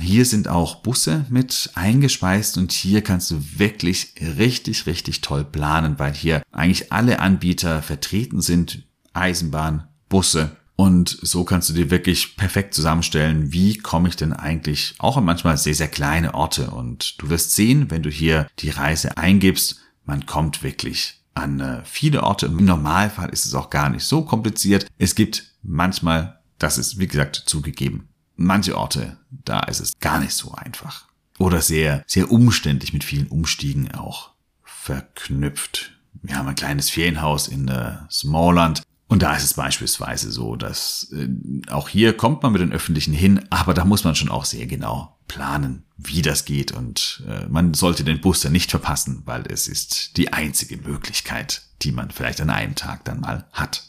Hier 0.00 0.24
sind 0.24 0.48
auch 0.48 0.76
Busse 0.76 1.26
mit 1.28 1.70
eingespeist 1.74 2.56
und 2.56 2.72
hier 2.72 3.02
kannst 3.02 3.30
du 3.30 3.42
wirklich 3.56 4.14
richtig, 4.38 4.86
richtig 4.86 5.20
toll 5.20 5.44
planen, 5.44 5.98
weil 5.98 6.14
hier 6.14 6.42
eigentlich 6.52 6.92
alle 6.92 7.20
Anbieter 7.20 7.82
vertreten 7.82 8.40
sind. 8.40 8.84
Eisenbahn, 9.12 9.88
Busse. 10.08 10.56
Und 10.80 11.18
so 11.20 11.44
kannst 11.44 11.68
du 11.68 11.74
dir 11.74 11.90
wirklich 11.90 12.38
perfekt 12.38 12.72
zusammenstellen, 12.72 13.52
wie 13.52 13.76
komme 13.76 14.08
ich 14.08 14.16
denn 14.16 14.32
eigentlich 14.32 14.94
auch 14.96 15.18
an 15.18 15.26
manchmal 15.26 15.58
sehr, 15.58 15.74
sehr 15.74 15.88
kleine 15.88 16.32
Orte. 16.32 16.70
Und 16.70 17.20
du 17.20 17.28
wirst 17.28 17.52
sehen, 17.52 17.90
wenn 17.90 18.02
du 18.02 18.08
hier 18.08 18.46
die 18.60 18.70
Reise 18.70 19.18
eingibst, 19.18 19.78
man 20.06 20.24
kommt 20.24 20.62
wirklich 20.62 21.20
an 21.34 21.60
äh, 21.60 21.82
viele 21.84 22.22
Orte. 22.22 22.46
Im 22.46 22.64
Normalfall 22.64 23.28
ist 23.28 23.44
es 23.44 23.52
auch 23.52 23.68
gar 23.68 23.90
nicht 23.90 24.04
so 24.04 24.24
kompliziert. 24.24 24.86
Es 24.96 25.14
gibt 25.14 25.52
manchmal, 25.62 26.40
das 26.56 26.78
ist 26.78 26.98
wie 26.98 27.08
gesagt 27.08 27.36
zugegeben, 27.36 28.08
manche 28.36 28.74
Orte, 28.74 29.18
da 29.28 29.60
ist 29.60 29.80
es 29.80 29.98
gar 30.00 30.18
nicht 30.18 30.32
so 30.32 30.52
einfach. 30.52 31.08
Oder 31.38 31.60
sehr, 31.60 32.04
sehr 32.06 32.32
umständlich 32.32 32.94
mit 32.94 33.04
vielen 33.04 33.26
Umstiegen 33.26 33.92
auch 33.92 34.30
verknüpft. 34.64 35.92
Wir 36.22 36.36
haben 36.36 36.48
ein 36.48 36.54
kleines 36.54 36.88
Ferienhaus 36.88 37.48
in 37.48 37.68
äh, 37.68 37.98
Smallland. 38.10 38.80
Und 39.10 39.22
da 39.22 39.34
ist 39.34 39.42
es 39.42 39.54
beispielsweise 39.54 40.30
so, 40.30 40.54
dass 40.54 41.12
äh, 41.12 41.28
auch 41.68 41.88
hier 41.88 42.16
kommt 42.16 42.44
man 42.44 42.52
mit 42.52 42.62
den 42.62 42.72
Öffentlichen 42.72 43.12
hin, 43.12 43.44
aber 43.50 43.74
da 43.74 43.84
muss 43.84 44.04
man 44.04 44.14
schon 44.14 44.28
auch 44.28 44.44
sehr 44.44 44.66
genau 44.66 45.18
planen, 45.26 45.82
wie 45.96 46.22
das 46.22 46.44
geht. 46.44 46.70
Und 46.70 47.24
äh, 47.28 47.48
man 47.48 47.74
sollte 47.74 48.04
den 48.04 48.20
Bus 48.20 48.40
dann 48.40 48.52
nicht 48.52 48.70
verpassen, 48.70 49.22
weil 49.24 49.42
es 49.48 49.66
ist 49.66 50.16
die 50.16 50.32
einzige 50.32 50.76
Möglichkeit, 50.76 51.62
die 51.82 51.90
man 51.90 52.12
vielleicht 52.12 52.40
an 52.40 52.50
einem 52.50 52.76
Tag 52.76 53.04
dann 53.04 53.18
mal 53.18 53.48
hat. 53.50 53.82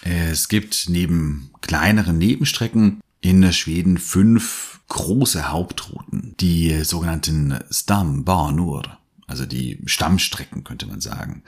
Es 0.00 0.48
gibt 0.48 0.86
neben 0.88 1.50
kleineren 1.60 2.16
Nebenstrecken 2.16 3.02
in 3.20 3.52
Schweden 3.52 3.98
fünf 3.98 4.80
große 4.88 5.50
Hauptrouten, 5.50 6.34
die 6.40 6.84
sogenannten 6.84 7.58
Stambanor, 7.70 8.98
also 9.26 9.44
die 9.44 9.82
Stammstrecken 9.84 10.64
könnte 10.64 10.86
man 10.86 11.02
sagen. 11.02 11.42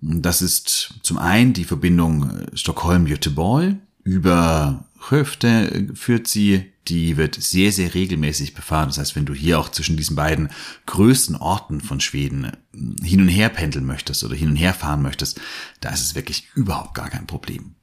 Das 0.00 0.42
ist 0.42 0.94
zum 1.02 1.18
einen 1.18 1.52
die 1.52 1.64
Verbindung 1.64 2.46
Stockholm-Göteborg 2.54 3.76
über 4.04 4.84
Höfte 5.08 5.88
führt 5.94 6.26
sie, 6.26 6.72
die 6.88 7.16
wird 7.16 7.36
sehr, 7.36 7.72
sehr 7.72 7.94
regelmäßig 7.94 8.54
befahren. 8.54 8.88
Das 8.88 8.98
heißt, 8.98 9.16
wenn 9.16 9.26
du 9.26 9.34
hier 9.34 9.58
auch 9.58 9.70
zwischen 9.70 9.96
diesen 9.96 10.16
beiden 10.16 10.50
größten 10.86 11.36
Orten 11.36 11.80
von 11.80 12.00
Schweden 12.00 12.52
hin 13.02 13.20
und 13.20 13.28
her 13.28 13.48
pendeln 13.48 13.86
möchtest 13.86 14.24
oder 14.24 14.34
hin 14.34 14.50
und 14.50 14.56
her 14.56 14.74
fahren 14.74 15.02
möchtest, 15.02 15.40
da 15.80 15.90
ist 15.90 16.02
es 16.02 16.14
wirklich 16.14 16.48
überhaupt 16.54 16.94
gar 16.94 17.08
kein 17.08 17.26
Problem. 17.26 17.74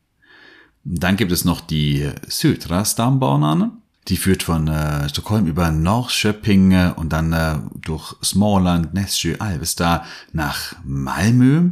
Dann 0.84 1.18
gibt 1.18 1.32
es 1.32 1.46
noch 1.46 1.62
die 1.62 2.10
Södra 2.28 2.86
Stambanan. 2.86 3.82
Die 4.08 4.18
führt 4.18 4.44
von 4.44 4.70
äh, 4.70 5.10
Stockholm 5.10 5.48
über 5.48 5.70
Norrköping 5.70 6.94
und 6.94 7.12
dann 7.12 7.34
äh, 7.34 7.58
durch 7.82 8.16
Småland, 8.24 8.94
Nässjö, 8.94 9.36
Alvesta 9.40 10.06
nach 10.32 10.76
Malmö 10.86 11.72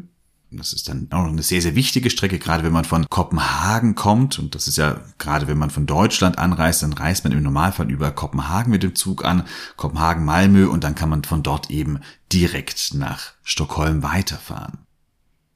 das 0.52 0.74
ist 0.74 0.88
dann 0.88 1.08
auch 1.12 1.25
eine 1.25 1.42
sehr, 1.42 1.62
sehr 1.62 1.75
wichtige 1.75 2.10
Strecke, 2.10 2.40
gerade 2.40 2.64
wenn 2.64 2.72
man 2.72 2.86
von 2.86 3.10
Kopenhagen 3.10 3.96
kommt. 3.96 4.40
Und 4.40 4.56
das 4.56 4.68
ist 4.68 4.78
ja, 4.78 5.02
gerade 5.18 5.48
wenn 5.48 5.58
man 5.58 5.70
von 5.70 5.86
Deutschland 5.86 6.38
anreist, 6.38 6.84
dann 6.84 6.94
reist 6.94 7.24
man 7.24 7.34
im 7.34 7.44
Normalfall 7.44 7.92
über 7.92 8.12
Kopenhagen 8.12 8.72
mit 8.72 8.84
dem 8.84 8.96
Zug 8.96 9.25
an, 9.25 9.44
Kopenhagen, 9.75 10.24
Malmö 10.24 10.68
und 10.68 10.84
dann 10.84 10.96
kann 10.96 11.10
man 11.10 11.24
von 11.24 11.44
dort 11.44 11.70
eben 11.70 12.00
direkt 12.32 12.94
nach 12.94 13.34
Stockholm 13.44 14.04
weiterfahren. 14.04 14.80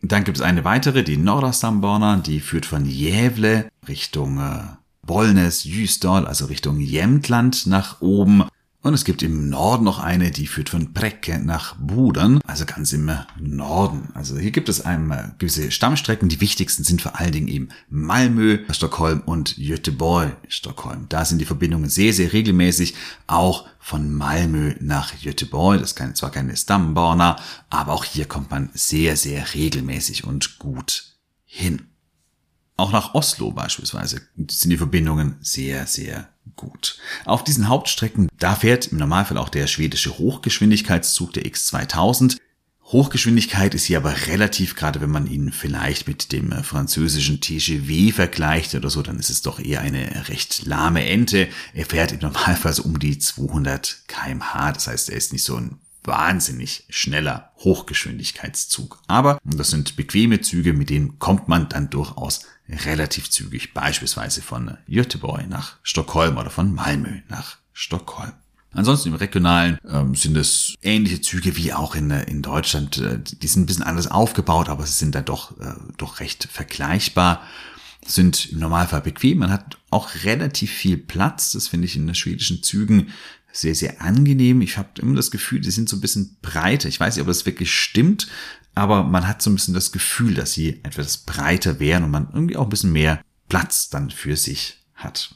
Dann 0.01 0.23
gibt 0.23 0.37
es 0.37 0.43
eine 0.43 0.63
weitere, 0.63 1.03
die 1.03 1.17
Nordasamborna, 1.17 2.17
die 2.17 2.39
führt 2.39 2.65
von 2.65 2.85
Jävle 2.85 3.69
Richtung 3.87 4.39
äh, 4.39 4.61
Bollnäs, 5.05 5.63
Jüstol, 5.65 6.25
also 6.25 6.45
Richtung 6.45 6.79
Jämtland 6.79 7.65
nach 7.67 7.99
oben 8.01 8.45
und 8.81 8.93
es 8.93 9.03
gibt 9.03 9.23
im 9.23 9.49
Norden 9.49 9.83
noch 9.83 9.99
eine, 9.99 10.31
die 10.31 10.47
führt 10.47 10.69
von 10.69 10.93
Brecke 10.93 11.37
nach 11.37 11.75
Budern, 11.75 12.39
also 12.47 12.65
ganz 12.65 12.93
im 12.93 13.11
Norden. 13.37 14.07
Also 14.13 14.37
hier 14.37 14.51
gibt 14.51 14.69
es 14.69 14.79
einmal 14.79 15.35
gewisse 15.37 15.69
Stammstrecken. 15.69 16.29
Die 16.29 16.39
wichtigsten 16.39 16.85
sind 16.85 17.01
vor 17.01 17.19
allen 17.19 17.33
Dingen 17.33 17.49
eben 17.49 17.69
Malmö, 17.89 18.59
Stockholm 18.69 19.21
und 19.25 19.57
Göteborg, 19.57 20.37
Stockholm. 20.47 21.07
Da 21.09 21.25
sind 21.25 21.39
die 21.39 21.45
Verbindungen 21.45 21.89
sehr, 21.89 22.13
sehr 22.13 22.31
regelmäßig, 22.31 22.95
auch 23.27 23.67
von 23.79 24.13
Malmö 24.13 24.75
nach 24.79 25.13
Göteborg. 25.21 25.81
Das 25.81 25.91
ist 25.91 26.17
zwar 26.17 26.31
keine 26.31 26.55
Stammbahner, 26.55 27.35
aber 27.69 27.91
auch 27.91 28.05
hier 28.05 28.25
kommt 28.25 28.49
man 28.49 28.69
sehr, 28.73 29.17
sehr 29.17 29.53
regelmäßig 29.55 30.23
und 30.23 30.57
gut 30.57 31.17
hin. 31.43 31.89
Auch 32.77 32.93
nach 32.93 33.13
Oslo 33.13 33.51
beispielsweise 33.51 34.21
sind 34.37 34.71
die 34.71 34.77
Verbindungen 34.77 35.35
sehr, 35.41 35.85
sehr 35.85 36.29
gut. 36.55 36.97
Auf 37.25 37.43
diesen 37.43 37.67
Hauptstrecken, 37.67 38.29
da 38.37 38.55
fährt 38.55 38.87
im 38.87 38.97
Normalfall 38.97 39.37
auch 39.37 39.49
der 39.49 39.67
schwedische 39.67 40.17
Hochgeschwindigkeitszug, 40.17 41.33
der 41.33 41.43
X2000. 41.43 42.37
Hochgeschwindigkeit 42.85 43.75
ist 43.75 43.85
hier 43.85 43.97
aber 43.97 44.15
relativ, 44.27 44.75
gerade 44.75 44.99
wenn 44.99 45.11
man 45.11 45.27
ihn 45.27 45.51
vielleicht 45.51 46.07
mit 46.07 46.31
dem 46.31 46.51
französischen 46.63 47.39
TGV 47.39 48.15
vergleicht 48.15 48.73
oder 48.73 48.89
so, 48.89 49.03
dann 49.03 49.19
ist 49.19 49.29
es 49.29 49.43
doch 49.43 49.59
eher 49.59 49.81
eine 49.81 50.27
recht 50.27 50.65
lahme 50.65 51.05
Ente. 51.05 51.49
Er 51.75 51.85
fährt 51.85 52.13
im 52.13 52.19
Normalfall 52.19 52.73
so 52.73 52.83
um 52.83 52.97
die 52.97 53.19
200 53.19 54.03
kmh. 54.07 54.71
Das 54.71 54.87
heißt, 54.87 55.09
er 55.09 55.17
ist 55.17 55.33
nicht 55.33 55.43
so 55.43 55.57
ein 55.57 55.77
wahnsinnig 56.09 56.83
schneller 56.89 57.51
Hochgeschwindigkeitszug. 57.59 59.01
Aber 59.07 59.39
das 59.45 59.69
sind 59.69 59.95
bequeme 59.95 60.41
Züge, 60.41 60.73
mit 60.73 60.89
denen 60.89 61.19
kommt 61.19 61.47
man 61.47 61.69
dann 61.69 61.89
durchaus 61.89 62.41
relativ 62.67 63.29
zügig, 63.29 63.73
beispielsweise 63.73 64.41
von 64.41 64.77
Göteborg 64.87 65.47
nach 65.47 65.77
Stockholm 65.83 66.37
oder 66.37 66.49
von 66.49 66.73
Malmö 66.73 67.21
nach 67.29 67.57
Stockholm. 67.71 68.33
Ansonsten 68.71 69.09
im 69.09 69.15
Regionalen 69.15 69.79
ähm, 69.89 70.13
sind 70.13 70.37
es 70.37 70.75
ähnliche 70.83 71.21
Züge 71.21 71.55
wie 71.55 71.73
auch 71.73 71.95
in, 71.95 72.11
in 72.11 72.41
Deutschland. 72.41 72.97
Äh, 72.99 73.19
die 73.19 73.47
sind 73.47 73.63
ein 73.63 73.65
bisschen 73.65 73.83
anders 73.83 74.07
aufgebaut, 74.07 74.69
aber 74.69 74.85
sie 74.85 74.93
sind 74.93 75.15
dann 75.15 75.25
doch, 75.25 75.59
äh, 75.59 75.73
doch 75.97 76.19
recht 76.19 76.47
vergleichbar. 76.51 77.41
Sind 78.05 78.51
im 78.51 78.59
Normalfall 78.59 79.01
bequem. 79.01 79.39
Man 79.39 79.51
hat 79.51 79.77
auch 79.89 80.09
relativ 80.23 80.71
viel 80.71 80.97
Platz. 80.97 81.51
Das 81.51 81.67
finde 81.67 81.85
ich 81.85 81.95
in 81.95 82.05
den 82.05 82.15
schwedischen 82.15 82.61
Zügen 82.61 83.11
sehr, 83.51 83.75
sehr 83.75 84.01
angenehm. 84.01 84.61
Ich 84.61 84.77
habe 84.77 84.89
immer 85.01 85.15
das 85.15 85.31
Gefühl, 85.31 85.61
die 85.61 85.71
sind 85.71 85.89
so 85.89 85.97
ein 85.97 86.01
bisschen 86.01 86.37
breiter. 86.41 86.87
Ich 86.87 86.99
weiß 86.99 87.15
nicht, 87.15 87.21
ob 87.21 87.27
das 87.27 87.45
wirklich 87.45 87.73
stimmt, 87.73 88.27
aber 88.75 89.03
man 89.03 89.27
hat 89.27 89.41
so 89.41 89.49
ein 89.49 89.55
bisschen 89.55 89.73
das 89.73 89.91
Gefühl, 89.91 90.35
dass 90.35 90.53
sie 90.53 90.79
etwas 90.83 91.17
breiter 91.17 91.79
wären 91.79 92.03
und 92.03 92.11
man 92.11 92.29
irgendwie 92.33 92.57
auch 92.57 92.63
ein 92.63 92.69
bisschen 92.69 92.91
mehr 92.91 93.21
Platz 93.49 93.89
dann 93.89 94.11
für 94.11 94.37
sich 94.37 94.85
hat. 94.93 95.35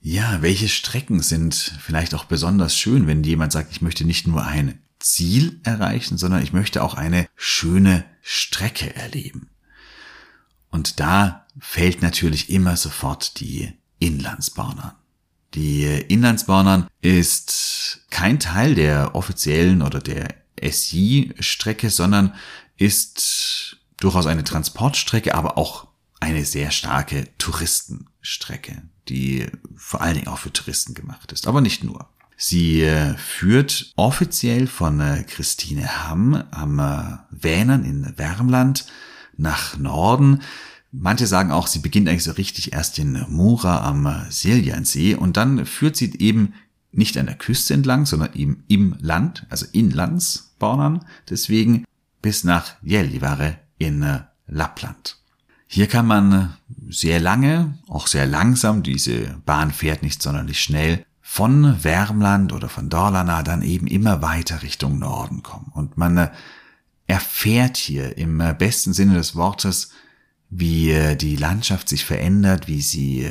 Ja, 0.00 0.42
welche 0.42 0.68
Strecken 0.68 1.20
sind 1.20 1.54
vielleicht 1.80 2.14
auch 2.14 2.24
besonders 2.24 2.76
schön, 2.76 3.06
wenn 3.06 3.24
jemand 3.24 3.52
sagt, 3.52 3.72
ich 3.72 3.82
möchte 3.82 4.04
nicht 4.04 4.26
nur 4.26 4.44
ein 4.44 4.78
Ziel 5.00 5.60
erreichen, 5.64 6.18
sondern 6.18 6.42
ich 6.42 6.52
möchte 6.52 6.82
auch 6.82 6.94
eine 6.94 7.28
schöne 7.34 8.04
Strecke 8.22 8.94
erleben. 8.94 9.50
Und 10.70 11.00
da 11.00 11.46
fällt 11.58 12.02
natürlich 12.02 12.50
immer 12.50 12.76
sofort 12.76 13.40
die 13.40 13.72
Inlandsbahn 13.98 14.78
an. 14.78 14.92
Die 15.56 15.84
Inlandsbahnern 15.84 16.86
ist 17.00 18.04
kein 18.10 18.38
Teil 18.38 18.74
der 18.74 19.14
offiziellen 19.14 19.80
oder 19.80 20.00
der 20.00 20.34
SJ-Strecke, 20.62 21.88
sondern 21.88 22.34
ist 22.76 23.78
durchaus 23.96 24.26
eine 24.26 24.44
Transportstrecke, 24.44 25.34
aber 25.34 25.56
auch 25.56 25.88
eine 26.20 26.44
sehr 26.44 26.70
starke 26.70 27.28
Touristenstrecke, 27.38 28.82
die 29.08 29.46
vor 29.76 30.02
allen 30.02 30.16
Dingen 30.16 30.28
auch 30.28 30.38
für 30.38 30.52
Touristen 30.52 30.92
gemacht 30.92 31.32
ist, 31.32 31.46
aber 31.46 31.62
nicht 31.62 31.82
nur. 31.82 32.08
Sie 32.36 32.82
äh, 32.82 33.16
führt 33.16 33.94
offiziell 33.96 34.66
von 34.66 35.00
äh, 35.00 35.24
Christine 35.26 36.04
Hamm 36.04 36.34
am 36.50 36.78
äh, 36.78 37.16
Vänern 37.30 37.84
in 37.84 38.12
Wärmland 38.18 38.86
nach 39.38 39.78
Norden. 39.78 40.42
Manche 40.98 41.26
sagen 41.26 41.50
auch, 41.50 41.66
sie 41.66 41.80
beginnt 41.80 42.08
eigentlich 42.08 42.24
so 42.24 42.32
richtig 42.32 42.72
erst 42.72 42.98
in 42.98 43.24
Mura 43.28 43.84
am 43.86 44.26
Siljansee 44.30 45.14
und 45.14 45.36
dann 45.36 45.66
führt 45.66 45.96
sie 45.96 46.18
eben 46.18 46.54
nicht 46.90 47.18
an 47.18 47.26
der 47.26 47.36
Küste 47.36 47.74
entlang, 47.74 48.06
sondern 48.06 48.32
eben 48.34 48.64
im 48.68 48.96
Land, 49.00 49.46
also 49.50 49.66
Inlandsbornern, 49.72 51.04
deswegen 51.28 51.84
bis 52.22 52.44
nach 52.44 52.80
Gällivare 52.82 53.58
in 53.78 54.22
Lappland. 54.46 55.18
Hier 55.66 55.86
kann 55.86 56.06
man 56.06 56.56
sehr 56.88 57.20
lange, 57.20 57.76
auch 57.88 58.06
sehr 58.06 58.26
langsam, 58.26 58.82
diese 58.82 59.36
Bahn 59.44 59.72
fährt 59.72 60.02
nicht 60.02 60.22
sonderlich 60.22 60.60
schnell, 60.60 61.04
von 61.20 61.82
Wärmland 61.84 62.52
oder 62.52 62.68
von 62.68 62.88
Dorlana 62.88 63.42
dann 63.42 63.60
eben 63.62 63.88
immer 63.88 64.22
weiter 64.22 64.62
Richtung 64.62 65.00
Norden 65.00 65.42
kommen. 65.42 65.72
Und 65.74 65.98
man 65.98 66.16
äh, 66.16 66.30
erfährt 67.08 67.76
hier 67.76 68.16
im 68.16 68.40
äh, 68.40 68.54
besten 68.56 68.94
Sinne 68.94 69.14
des 69.14 69.34
Wortes, 69.34 69.90
wie 70.50 70.90
äh, 70.90 71.16
die 71.16 71.36
Landschaft 71.36 71.88
sich 71.88 72.04
verändert, 72.04 72.68
wie 72.68 72.80
sie 72.80 73.30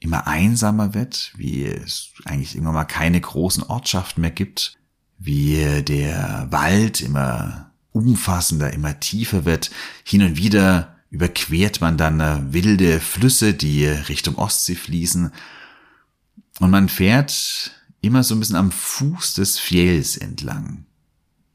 immer 0.00 0.26
einsamer 0.26 0.94
wird, 0.94 1.32
wie 1.36 1.64
es 1.64 2.10
eigentlich 2.24 2.56
immer 2.56 2.72
mal 2.72 2.84
keine 2.84 3.20
großen 3.20 3.64
Ortschaften 3.64 4.20
mehr 4.20 4.30
gibt, 4.30 4.74
wie 5.18 5.82
der 5.82 6.46
Wald 6.50 7.00
immer 7.00 7.72
umfassender, 7.90 8.72
immer 8.72 9.00
tiefer 9.00 9.44
wird. 9.44 9.70
Hin 10.04 10.22
und 10.22 10.36
wieder 10.36 10.96
überquert 11.10 11.80
man 11.80 11.96
dann 11.96 12.52
wilde 12.52 13.00
Flüsse, 13.00 13.54
die 13.54 13.86
Richtung 13.86 14.36
Ostsee 14.36 14.76
fließen 14.76 15.32
und 16.60 16.70
man 16.70 16.88
fährt 16.88 17.72
immer 18.00 18.22
so 18.22 18.34
ein 18.34 18.40
bisschen 18.40 18.56
am 18.56 18.70
Fuß 18.70 19.34
des 19.34 19.58
Fjells 19.58 20.16
entlang. 20.16 20.86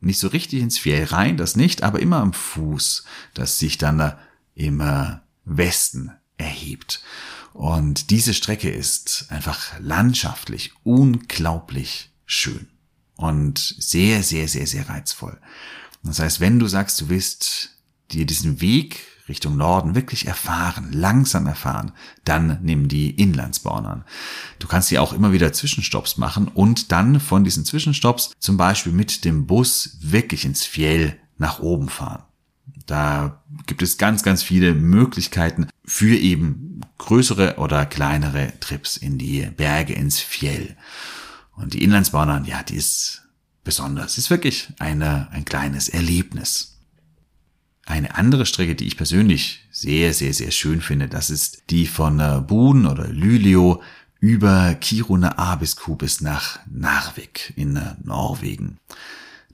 Nicht 0.01 0.19
so 0.19 0.27
richtig 0.27 0.61
ins 0.61 0.77
Fjell 0.77 1.05
rein, 1.05 1.37
das 1.37 1.55
nicht, 1.55 1.83
aber 1.83 1.99
immer 1.99 2.17
am 2.17 2.33
Fuß, 2.33 3.05
das 3.33 3.59
sich 3.59 3.77
dann 3.77 3.97
da 3.97 4.19
im 4.55 4.83
Westen 5.45 6.11
erhebt. 6.37 7.01
Und 7.53 8.09
diese 8.09 8.33
Strecke 8.33 8.69
ist 8.69 9.27
einfach 9.29 9.79
landschaftlich 9.79 10.73
unglaublich 10.83 12.11
schön 12.25 12.67
und 13.15 13.59
sehr, 13.59 14.23
sehr, 14.23 14.47
sehr, 14.47 14.65
sehr 14.65 14.89
reizvoll. 14.89 15.39
Das 16.03 16.19
heißt, 16.19 16.39
wenn 16.39 16.59
du 16.59 16.67
sagst, 16.67 16.99
du 16.99 17.09
willst 17.09 17.77
dir 18.11 18.25
diesen 18.25 18.59
Weg 18.59 19.01
Richtung 19.29 19.55
Norden 19.55 19.95
wirklich 19.95 20.27
erfahren, 20.27 20.91
langsam 20.91 21.47
erfahren, 21.47 21.93
dann 22.25 22.59
nimm 22.61 22.89
die 22.89 23.11
Inlandsbahn 23.11 23.85
an. 23.85 24.03
Du 24.59 24.67
kannst 24.67 24.89
hier 24.89 25.01
auch 25.01 25.13
immer 25.13 25.31
wieder 25.31 25.53
Zwischenstopps 25.53 26.17
machen 26.17 26.49
und 26.49 26.91
dann 26.91 27.21
von 27.21 27.45
diesen 27.45 27.63
Zwischenstopps 27.63 28.31
zum 28.39 28.57
Beispiel 28.57 28.91
mit 28.91 29.23
dem 29.23 29.47
Bus 29.47 29.97
wirklich 30.01 30.43
ins 30.43 30.65
Fjell 30.65 31.17
nach 31.37 31.59
oben 31.59 31.87
fahren. 31.87 32.23
Da 32.85 33.43
gibt 33.65 33.81
es 33.81 33.97
ganz, 33.97 34.23
ganz 34.23 34.43
viele 34.43 34.73
Möglichkeiten 34.73 35.67
für 35.85 36.15
eben 36.15 36.81
größere 36.97 37.55
oder 37.57 37.85
kleinere 37.85 38.53
Trips 38.59 38.97
in 38.97 39.17
die 39.17 39.41
Berge, 39.55 39.93
ins 39.93 40.19
Fjell. 40.19 40.75
Und 41.55 41.73
die 41.73 41.83
Inlandsbahn, 41.83 42.45
ja, 42.45 42.63
die 42.63 42.75
ist 42.75 43.23
besonders. 43.63 44.17
ist 44.17 44.29
wirklich 44.29 44.69
eine, 44.79 45.29
ein 45.31 45.45
kleines 45.45 45.89
Erlebnis. 45.89 46.79
Eine 47.85 48.15
andere 48.15 48.45
Strecke, 48.45 48.75
die 48.75 48.87
ich 48.87 48.97
persönlich 48.97 49.67
sehr, 49.71 50.13
sehr, 50.13 50.33
sehr 50.33 50.51
schön 50.51 50.81
finde, 50.81 51.09
das 51.09 51.29
ist 51.29 51.63
die 51.69 51.85
von 51.85 52.19
äh, 52.19 52.41
Buden 52.45 52.85
oder 52.85 53.07
Lylio 53.07 53.81
über 54.19 54.73
Kiruna 54.75 55.37
Abisko 55.37 55.95
bis 55.95 56.21
nach 56.21 56.59
Narvik 56.65 57.51
in 57.57 57.75
äh, 57.75 57.95
Norwegen. 58.03 58.77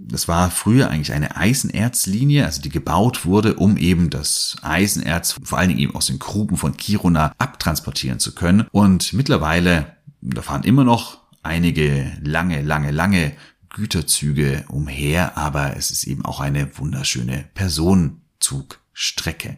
Das 0.02 0.30
war 0.30 0.50
früher 0.50 0.90
eigentlich 0.90 1.12
eine 1.12 1.36
Eisenerzlinie, 1.36 2.46
also 2.46 2.62
die 2.62 2.70
gebaut 2.70 3.26
wurde, 3.26 3.56
um 3.56 3.76
eben 3.78 4.10
das 4.10 4.56
Eisenerz 4.62 5.36
vor 5.44 5.60
allen 5.60 5.68
Dingen 5.70 5.82
eben 5.82 5.96
aus 5.96 6.08
den 6.08 6.20
Gruben 6.20 6.58
von 6.58 6.78
Kiruna 6.78 7.34
abtransportieren 7.38 8.20
zu 8.20 8.34
können. 8.34 8.66
Und 8.72 9.12
mittlerweile, 9.14 9.98
da 10.22 10.42
fahren 10.42 10.64
immer 10.64 10.86
noch 10.86 11.20
einige 11.44 12.18
lange, 12.24 12.62
lange, 12.62 12.92
lange 12.92 13.34
Güterzüge 13.70 14.66
umher, 14.70 15.38
aber 15.38 15.76
es 15.78 15.92
ist 15.92 16.06
eben 16.06 16.26
auch 16.26 16.40
eine 16.40 16.78
wunderschöne 16.78 17.46
Personenzugstrecke. 17.54 19.58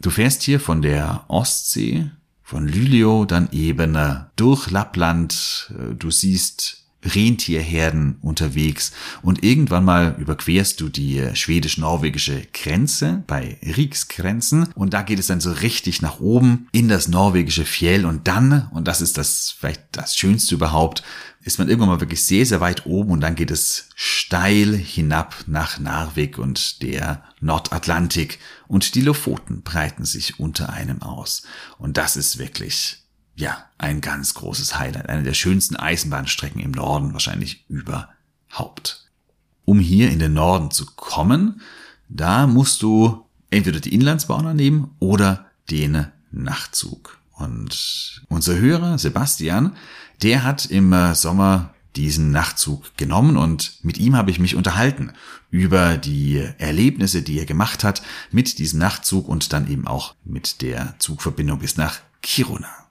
Du 0.00 0.10
fährst 0.10 0.42
hier 0.42 0.60
von 0.60 0.82
der 0.82 1.24
Ostsee, 1.28 2.10
von 2.42 2.66
Lylio 2.66 3.24
dann 3.24 3.48
eben 3.52 3.96
durch 4.36 4.70
Lappland, 4.70 5.72
du 5.98 6.10
siehst 6.10 6.87
Rentierherden 7.04 8.18
unterwegs. 8.22 8.92
Und 9.22 9.44
irgendwann 9.44 9.84
mal 9.84 10.16
überquerst 10.18 10.80
du 10.80 10.88
die 10.88 11.24
schwedisch-norwegische 11.32 12.46
Grenze 12.52 13.22
bei 13.26 13.58
Riksgrenzen. 13.62 14.68
Und 14.74 14.94
da 14.94 15.02
geht 15.02 15.18
es 15.18 15.28
dann 15.28 15.40
so 15.40 15.52
richtig 15.52 16.02
nach 16.02 16.20
oben 16.20 16.68
in 16.72 16.88
das 16.88 17.08
norwegische 17.08 17.64
Fjell. 17.64 18.04
Und 18.04 18.26
dann, 18.26 18.68
und 18.72 18.88
das 18.88 19.00
ist 19.00 19.16
das 19.16 19.54
vielleicht 19.58 19.82
das 19.92 20.16
Schönste 20.16 20.54
überhaupt, 20.54 21.02
ist 21.42 21.58
man 21.58 21.68
irgendwann 21.68 21.90
mal 21.90 22.00
wirklich 22.00 22.24
sehr, 22.24 22.44
sehr 22.44 22.60
weit 22.60 22.84
oben. 22.84 23.10
Und 23.10 23.20
dann 23.20 23.36
geht 23.36 23.52
es 23.52 23.88
steil 23.94 24.76
hinab 24.76 25.44
nach 25.46 25.78
Narvik 25.78 26.36
und 26.38 26.82
der 26.82 27.22
Nordatlantik. 27.40 28.40
Und 28.66 28.96
die 28.96 29.02
Lofoten 29.02 29.62
breiten 29.62 30.04
sich 30.04 30.40
unter 30.40 30.70
einem 30.70 31.02
aus. 31.02 31.44
Und 31.78 31.96
das 31.96 32.16
ist 32.16 32.38
wirklich 32.38 33.04
ja, 33.38 33.64
ein 33.78 34.00
ganz 34.00 34.34
großes 34.34 34.78
Highlight. 34.78 35.08
Eine 35.08 35.22
der 35.22 35.34
schönsten 35.34 35.76
Eisenbahnstrecken 35.76 36.60
im 36.60 36.72
Norden 36.72 37.12
wahrscheinlich 37.12 37.64
überhaupt. 37.68 39.06
Um 39.64 39.78
hier 39.78 40.10
in 40.10 40.18
den 40.18 40.32
Norden 40.32 40.72
zu 40.72 40.86
kommen, 40.96 41.60
da 42.08 42.48
musst 42.48 42.82
du 42.82 43.24
entweder 43.50 43.78
die 43.78 43.94
Inlandsbahn 43.94 44.56
nehmen 44.56 44.90
oder 44.98 45.46
den 45.70 46.08
Nachtzug. 46.32 47.18
Und 47.30 48.24
unser 48.28 48.56
Hörer 48.56 48.98
Sebastian, 48.98 49.76
der 50.20 50.42
hat 50.42 50.66
im 50.66 50.92
äh, 50.92 51.14
Sommer 51.14 51.74
diesen 51.94 52.32
Nachtzug 52.32 52.96
genommen 52.96 53.36
und 53.36 53.78
mit 53.84 53.98
ihm 53.98 54.16
habe 54.16 54.32
ich 54.32 54.40
mich 54.40 54.56
unterhalten 54.56 55.12
über 55.50 55.96
die 55.96 56.44
Erlebnisse, 56.58 57.22
die 57.22 57.38
er 57.38 57.46
gemacht 57.46 57.84
hat 57.84 58.02
mit 58.32 58.58
diesem 58.58 58.80
Nachtzug 58.80 59.28
und 59.28 59.52
dann 59.52 59.70
eben 59.70 59.86
auch 59.86 60.16
mit 60.24 60.60
der 60.60 60.96
Zugverbindung 60.98 61.60
bis 61.60 61.76
nach 61.76 62.00
Kiruna. 62.20 62.87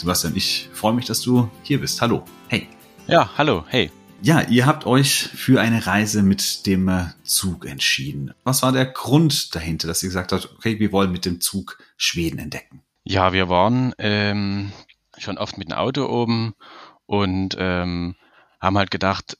Sebastian, 0.00 0.34
ich 0.34 0.70
freue 0.72 0.94
mich, 0.94 1.04
dass 1.04 1.20
du 1.20 1.50
hier 1.62 1.78
bist. 1.78 2.00
Hallo. 2.00 2.24
Hey. 2.48 2.66
Ja, 3.06 3.36
hallo. 3.36 3.66
Hey. 3.68 3.90
Ja, 4.22 4.40
ihr 4.40 4.64
habt 4.64 4.86
euch 4.86 5.28
für 5.34 5.60
eine 5.60 5.86
Reise 5.86 6.22
mit 6.22 6.64
dem 6.64 6.88
äh, 6.88 7.08
Zug 7.22 7.66
entschieden. 7.66 8.32
Was 8.42 8.62
war 8.62 8.72
der 8.72 8.86
Grund 8.86 9.54
dahinter, 9.54 9.88
dass 9.88 10.02
ihr 10.02 10.08
gesagt 10.08 10.32
habt, 10.32 10.54
okay, 10.56 10.78
wir 10.78 10.90
wollen 10.92 11.12
mit 11.12 11.26
dem 11.26 11.42
Zug 11.42 11.76
Schweden 11.98 12.38
entdecken? 12.38 12.80
Ja, 13.04 13.34
wir 13.34 13.50
waren 13.50 13.94
ähm, 13.98 14.72
schon 15.18 15.36
oft 15.36 15.58
mit 15.58 15.68
dem 15.68 15.76
Auto 15.76 16.06
oben 16.06 16.54
und 17.04 17.56
ähm, 17.58 18.14
haben 18.58 18.78
halt 18.78 18.90
gedacht, 18.90 19.36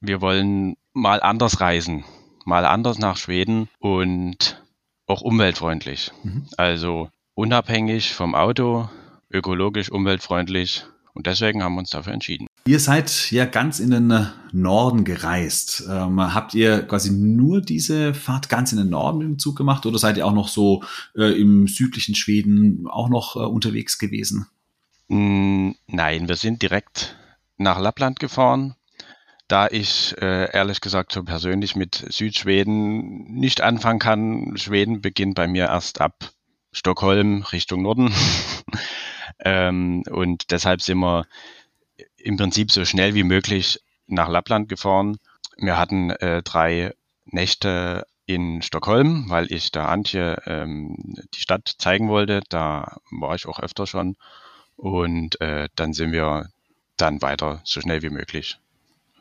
wir 0.00 0.20
wollen 0.20 0.76
mal 0.92 1.22
anders 1.22 1.60
reisen, 1.60 2.04
mal 2.44 2.64
anders 2.64 2.98
nach 2.98 3.16
Schweden 3.16 3.68
und 3.78 4.60
auch 5.06 5.20
umweltfreundlich. 5.20 6.10
Mhm. 6.24 6.48
Also 6.56 7.10
unabhängig 7.34 8.12
vom 8.12 8.34
Auto, 8.34 8.88
ökologisch, 9.30 9.90
umweltfreundlich 9.90 10.84
und 11.12 11.26
deswegen 11.26 11.62
haben 11.62 11.74
wir 11.74 11.80
uns 11.80 11.90
dafür 11.90 12.12
entschieden. 12.12 12.46
Ihr 12.66 12.78
seid 12.78 13.30
ja 13.30 13.44
ganz 13.44 13.80
in 13.80 13.90
den 13.90 14.28
Norden 14.52 15.04
gereist. 15.04 15.84
Ähm, 15.90 16.20
habt 16.34 16.54
ihr 16.54 16.82
quasi 16.82 17.10
nur 17.10 17.60
diese 17.60 18.14
Fahrt 18.14 18.48
ganz 18.48 18.72
in 18.72 18.78
den 18.78 18.90
Norden 18.90 19.20
im 19.22 19.38
Zug 19.38 19.56
gemacht 19.56 19.86
oder 19.86 19.98
seid 19.98 20.16
ihr 20.16 20.26
auch 20.26 20.32
noch 20.32 20.48
so 20.48 20.84
äh, 21.16 21.40
im 21.40 21.66
südlichen 21.66 22.14
Schweden 22.14 22.86
auch 22.88 23.08
noch 23.08 23.36
äh, 23.36 23.40
unterwegs 23.40 23.98
gewesen? 23.98 24.46
Mm, 25.08 25.72
nein, 25.88 26.28
wir 26.28 26.36
sind 26.36 26.62
direkt 26.62 27.16
nach 27.56 27.80
Lappland 27.80 28.20
gefahren. 28.20 28.76
Da 29.48 29.66
ich 29.66 30.14
äh, 30.20 30.52
ehrlich 30.52 30.80
gesagt 30.80 31.10
so 31.10 31.24
persönlich 31.24 31.74
mit 31.74 32.06
Südschweden 32.08 33.34
nicht 33.34 33.62
anfangen 33.62 33.98
kann, 33.98 34.56
Schweden 34.56 35.00
beginnt 35.00 35.34
bei 35.34 35.48
mir 35.48 35.66
erst 35.66 36.00
ab 36.00 36.30
Stockholm 36.72 37.42
Richtung 37.42 37.82
Norden. 37.82 38.12
ähm, 39.44 40.02
und 40.10 40.50
deshalb 40.50 40.82
sind 40.82 40.98
wir 40.98 41.26
im 42.16 42.36
Prinzip 42.36 42.70
so 42.70 42.84
schnell 42.84 43.14
wie 43.14 43.22
möglich 43.22 43.80
nach 44.06 44.28
Lappland 44.28 44.68
gefahren. 44.68 45.18
Wir 45.56 45.78
hatten 45.78 46.10
äh, 46.10 46.42
drei 46.42 46.94
Nächte 47.24 48.06
in 48.26 48.62
Stockholm, 48.62 49.28
weil 49.28 49.50
ich 49.52 49.72
der 49.72 49.88
Antje 49.88 50.40
ähm, 50.46 50.96
die 51.34 51.40
Stadt 51.40 51.74
zeigen 51.78 52.08
wollte. 52.08 52.42
Da 52.48 52.98
war 53.10 53.34
ich 53.34 53.46
auch 53.46 53.60
öfter 53.60 53.86
schon. 53.86 54.16
Und 54.76 55.40
äh, 55.40 55.68
dann 55.74 55.92
sind 55.92 56.12
wir 56.12 56.48
dann 56.96 57.22
weiter 57.22 57.60
so 57.64 57.80
schnell 57.80 58.02
wie 58.02 58.10
möglich 58.10 58.58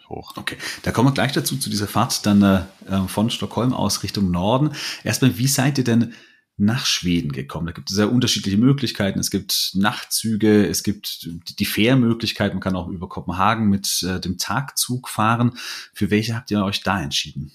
hoch. 0.10 0.34
Okay, 0.38 0.58
da 0.84 0.92
kommen 0.92 1.10
wir 1.10 1.14
gleich 1.14 1.32
dazu, 1.32 1.58
zu 1.58 1.70
dieser 1.70 1.88
Fahrt 1.88 2.26
dann 2.26 2.42
äh, 2.42 2.62
von 3.08 3.30
Stockholm 3.30 3.74
aus 3.74 4.04
Richtung 4.04 4.32
Norden. 4.32 4.72
Erstmal, 5.04 5.38
wie 5.38 5.48
seid 5.48 5.78
ihr 5.78 5.84
denn 5.84 6.14
nach 6.60 6.86
Schweden 6.86 7.32
gekommen? 7.32 7.68
Da 7.68 7.74
gibt 7.74 7.90
es 7.90 7.96
sehr 7.96 8.12
unterschiedliche 8.12 8.58
Möglichkeiten. 8.58 9.20
Es 9.20 9.32
gibt 9.32 9.72
Nachtzüge, 9.74 10.68
es 10.68 10.84
gibt 10.84 11.30
die 11.60 11.66
Fährmöglichkeit. 11.66 12.54
Man 12.54 12.62
kann 12.62 12.76
auch 12.76 12.88
über 12.88 13.10
Kopenhagen 13.10 13.70
mit 13.70 14.04
äh, 14.04 14.20
dem 14.20 14.38
Tagzug 14.38 15.10
fahren. 15.10 15.58
Für 15.94 16.10
welche 16.12 16.36
habt 16.36 16.52
ihr 16.52 16.64
euch 16.64 16.84
da 16.84 17.02
entschieden? 17.02 17.52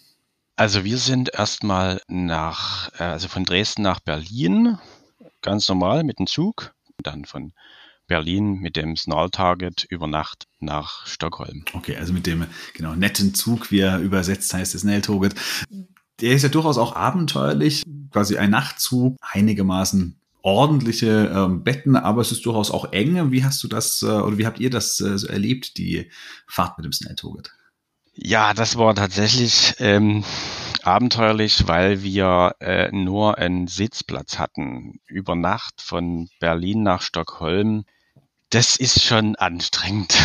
Also 0.56 0.84
wir 0.84 0.98
sind 0.98 1.30
erstmal 1.34 2.00
nach, 2.08 2.90
äh, 2.98 3.04
also 3.04 3.28
von 3.28 3.44
Dresden 3.44 3.82
nach 3.82 4.00
Berlin, 4.00 4.78
ganz 5.42 5.68
normal 5.68 6.04
mit 6.04 6.18
dem 6.18 6.26
Zug, 6.26 6.72
dann 7.02 7.24
von 7.24 7.52
Berlin 8.06 8.60
mit 8.60 8.76
dem 8.76 8.96
Snarl 8.96 9.30
Target 9.30 9.84
über 9.88 10.06
Nacht 10.06 10.46
nach 10.60 11.06
Stockholm. 11.06 11.64
Okay, 11.72 11.96
also 11.96 12.12
mit 12.12 12.26
dem 12.26 12.46
genau 12.74 12.94
netten 12.94 13.34
Zug, 13.34 13.70
wie 13.70 13.80
er 13.80 13.98
übersetzt 13.98 14.52
heißt, 14.52 14.74
das 14.74 14.82
Snell 14.82 15.00
Target. 15.00 15.34
Der 16.20 16.32
ist 16.32 16.42
ja 16.42 16.48
durchaus 16.48 16.78
auch 16.78 16.94
abenteuerlich, 16.94 17.82
quasi 18.10 18.36
ein 18.36 18.50
Nachtzug, 18.50 19.16
einigermaßen 19.20 20.16
ordentliche 20.42 21.32
ähm, 21.34 21.64
Betten, 21.64 21.96
aber 21.96 22.20
es 22.20 22.30
ist 22.30 22.44
durchaus 22.44 22.70
auch 22.70 22.92
eng. 22.92 23.32
Wie 23.32 23.44
hast 23.44 23.62
du 23.62 23.68
das 23.68 24.02
äh, 24.02 24.06
oder 24.06 24.38
wie 24.38 24.46
habt 24.46 24.60
ihr 24.60 24.70
das 24.70 25.00
äh, 25.00 25.18
so 25.18 25.26
erlebt, 25.26 25.78
die 25.78 26.10
Fahrt 26.46 26.76
mit 26.78 26.84
dem 26.84 26.92
Snell 26.92 27.16
Target? 27.16 27.50
Ja, 28.14 28.54
das 28.54 28.76
war 28.76 28.94
tatsächlich 28.94 29.74
ähm, 29.78 30.22
abenteuerlich, 30.82 31.66
weil 31.66 32.02
wir 32.02 32.54
äh, 32.60 32.92
nur 32.92 33.38
einen 33.38 33.66
Sitzplatz 33.66 34.38
hatten 34.38 35.00
über 35.06 35.34
Nacht 35.34 35.80
von 35.80 36.28
Berlin 36.38 36.82
nach 36.82 37.02
Stockholm 37.02 37.84
das 38.54 38.76
ist 38.76 39.02
schon 39.02 39.34
anstrengend 39.34 40.16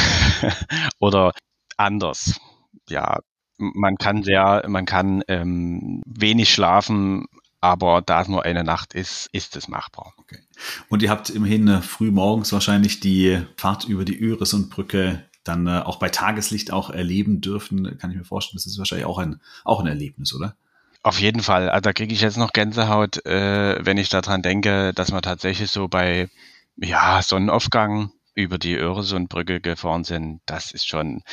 oder 0.99 1.33
anders. 1.77 2.39
Ja, 2.87 3.19
man 3.59 3.97
kann 3.97 4.23
sehr, 4.23 4.63
man 4.67 4.85
kann 4.85 5.23
ähm, 5.27 6.01
wenig 6.05 6.51
schlafen, 6.51 7.25
aber 7.61 8.01
da 8.01 8.21
es 8.21 8.27
nur 8.27 8.45
eine 8.45 8.63
Nacht 8.63 8.93
ist, 8.93 9.29
ist 9.33 9.55
es 9.55 9.67
machbar. 9.67 10.13
Okay. 10.17 10.39
Und 10.87 11.03
ihr 11.03 11.09
habt 11.09 11.29
immerhin 11.29 11.67
äh, 11.67 11.81
früh 11.81 12.11
morgens 12.11 12.51
wahrscheinlich 12.53 12.99
die 12.99 13.41
Fahrt 13.57 13.85
über 13.85 14.05
die 14.05 14.19
Öresundbrücke 14.19 15.23
dann 15.43 15.67
äh, 15.67 15.79
auch 15.79 15.97
bei 15.97 16.09
Tageslicht 16.09 16.71
auch 16.71 16.89
erleben 16.89 17.41
dürfen. 17.41 17.97
Kann 17.97 18.11
ich 18.11 18.17
mir 18.17 18.23
vorstellen, 18.23 18.57
das 18.57 18.65
ist 18.65 18.77
wahrscheinlich 18.77 19.05
auch 19.05 19.17
ein, 19.17 19.41
auch 19.65 19.79
ein 19.79 19.87
Erlebnis, 19.87 20.33
oder? 20.33 20.55
Auf 21.01 21.19
jeden 21.19 21.41
Fall. 21.41 21.69
Also 21.69 21.81
da 21.81 21.93
kriege 21.93 22.13
ich 22.13 22.21
jetzt 22.21 22.37
noch 22.37 22.53
Gänsehaut, 22.53 23.25
äh, 23.25 23.83
wenn 23.85 23.97
ich 23.97 24.09
daran 24.09 24.41
denke, 24.41 24.93
dass 24.93 25.11
man 25.11 25.21
tatsächlich 25.21 25.71
so 25.71 25.87
bei 25.87 26.29
ja, 26.75 27.21
Sonnenaufgang 27.21 28.11
über 28.35 28.57
die 28.57 28.75
Öresundbrücke 28.75 29.59
gefahren 29.59 30.03
sind, 30.03 30.41
das 30.45 30.71
ist 30.71 30.87
schon 30.87 31.23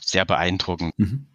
sehr 0.00 0.24
beeindruckend. 0.24 0.98
Mhm. 0.98 1.26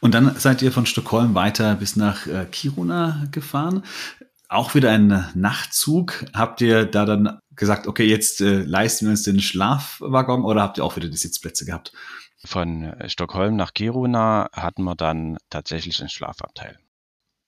Und 0.00 0.14
dann 0.14 0.36
seid 0.36 0.62
ihr 0.62 0.72
von 0.72 0.86
Stockholm 0.86 1.34
weiter 1.34 1.74
bis 1.74 1.96
nach 1.96 2.26
äh, 2.26 2.46
Kiruna 2.50 3.26
gefahren. 3.30 3.82
Auch 4.48 4.74
wieder 4.74 4.90
ein 4.90 5.28
Nachtzug. 5.34 6.24
Habt 6.32 6.60
ihr 6.60 6.86
da 6.86 7.04
dann 7.04 7.38
gesagt, 7.50 7.86
okay, 7.86 8.04
jetzt 8.04 8.40
äh, 8.40 8.62
leisten 8.62 9.06
wir 9.06 9.10
uns 9.10 9.24
den 9.24 9.40
Schlafwaggon 9.40 10.44
oder 10.44 10.62
habt 10.62 10.78
ihr 10.78 10.84
auch 10.84 10.96
wieder 10.96 11.08
die 11.08 11.16
Sitzplätze 11.16 11.64
gehabt? 11.64 11.92
Von 12.44 12.84
äh, 12.84 13.08
Stockholm 13.10 13.56
nach 13.56 13.74
Kiruna 13.74 14.48
hatten 14.52 14.84
wir 14.84 14.94
dann 14.94 15.38
tatsächlich 15.50 16.00
ein 16.00 16.08
Schlafabteil. 16.08 16.78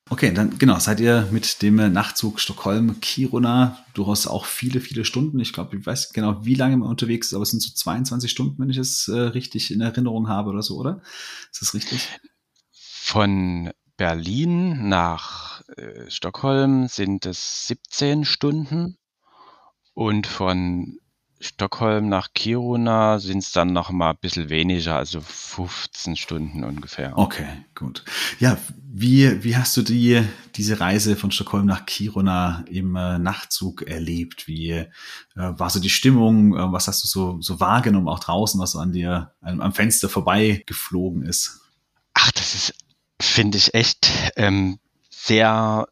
Okay, 0.09 0.33
dann 0.33 0.59
genau, 0.59 0.79
seid 0.81 0.99
ihr 0.99 1.29
mit 1.31 1.63
dem 1.63 1.77
Nachtzug 1.77 2.41
Stockholm-Kiruna 2.41 3.85
durchaus 3.95 4.27
auch 4.27 4.45
viele, 4.45 4.81
viele 4.81 5.05
Stunden. 5.05 5.39
Ich 5.39 5.53
glaube, 5.53 5.77
ich 5.77 5.87
weiß 5.87 6.13
genau, 6.13 6.45
wie 6.45 6.55
lange 6.55 6.77
man 6.77 6.89
unterwegs 6.89 7.29
ist, 7.29 7.35
aber 7.35 7.45
es 7.45 7.51
sind 7.51 7.63
so 7.63 7.73
22 7.73 8.29
Stunden, 8.29 8.61
wenn 8.61 8.71
ich 8.71 8.77
es 8.77 9.07
äh, 9.07 9.19
richtig 9.19 9.71
in 9.71 9.81
Erinnerung 9.81 10.29
habe 10.29 10.51
oder 10.51 10.63
so, 10.63 10.79
oder? 10.79 11.01
Ist 11.53 11.63
das 11.63 11.75
richtig? 11.75 12.09
Von 12.73 13.71
Berlin 13.97 14.89
nach 14.89 15.63
äh, 15.77 16.11
Stockholm 16.11 16.89
sind 16.89 17.27
es 17.27 17.69
17 17.69 18.25
Stunden 18.25 18.97
und 19.95 20.27
von 20.27 20.99
Stockholm 21.43 22.11
nach 22.11 22.35
Kiruna 22.35 23.19
sind 23.19 23.39
es 23.39 23.51
dann 23.53 23.73
noch 23.73 23.91
mal 23.91 24.11
ein 24.11 24.19
bisschen 24.21 24.51
weniger, 24.51 24.97
also 24.97 25.23
15 25.23 26.17
Stunden 26.17 26.65
ungefähr. 26.65 27.17
Okay, 27.17 27.65
gut. 27.75 28.05
Ja, 28.41 28.59
wie, 28.93 29.43
wie 29.43 29.57
hast 29.57 29.75
du 29.77 29.83
die, 29.83 30.23
diese 30.57 30.81
Reise 30.81 31.17
von 31.17 31.31
Stockholm 31.31 31.65
nach 31.65 31.87
Kiruna 31.87 32.65
im 32.69 32.95
äh, 32.95 33.19
Nachtzug 33.19 33.83
erlebt? 33.83 34.49
Wie 34.49 34.71
äh, 34.71 34.87
war 35.35 35.71
so 35.71 35.81
die 35.81 35.89
Stimmung? 35.89 36.55
Äh, 36.55 36.73
was 36.73 36.89
hast 36.89 37.05
du 37.05 37.09
so, 37.09 37.41
so 37.41 37.59
wahrgenommen, 37.59 38.09
auch 38.09 38.21
draußen, 38.21 38.61
was 38.61 38.73
so 38.73 38.79
an 38.79 38.93
dir 38.93 39.33
am, 39.41 39.63
am 39.63 39.73
Fenster 39.73 40.11
vorbei 40.11 40.63
geflogen 40.67 41.23
ist? 41.23 41.61
Ach, 42.13 42.31
das 42.33 42.55
ist, 42.55 42.75
finde 43.19 43.57
ich 43.57 43.73
echt 43.73 44.33
ähm, 44.37 44.79
sehr 45.09 45.89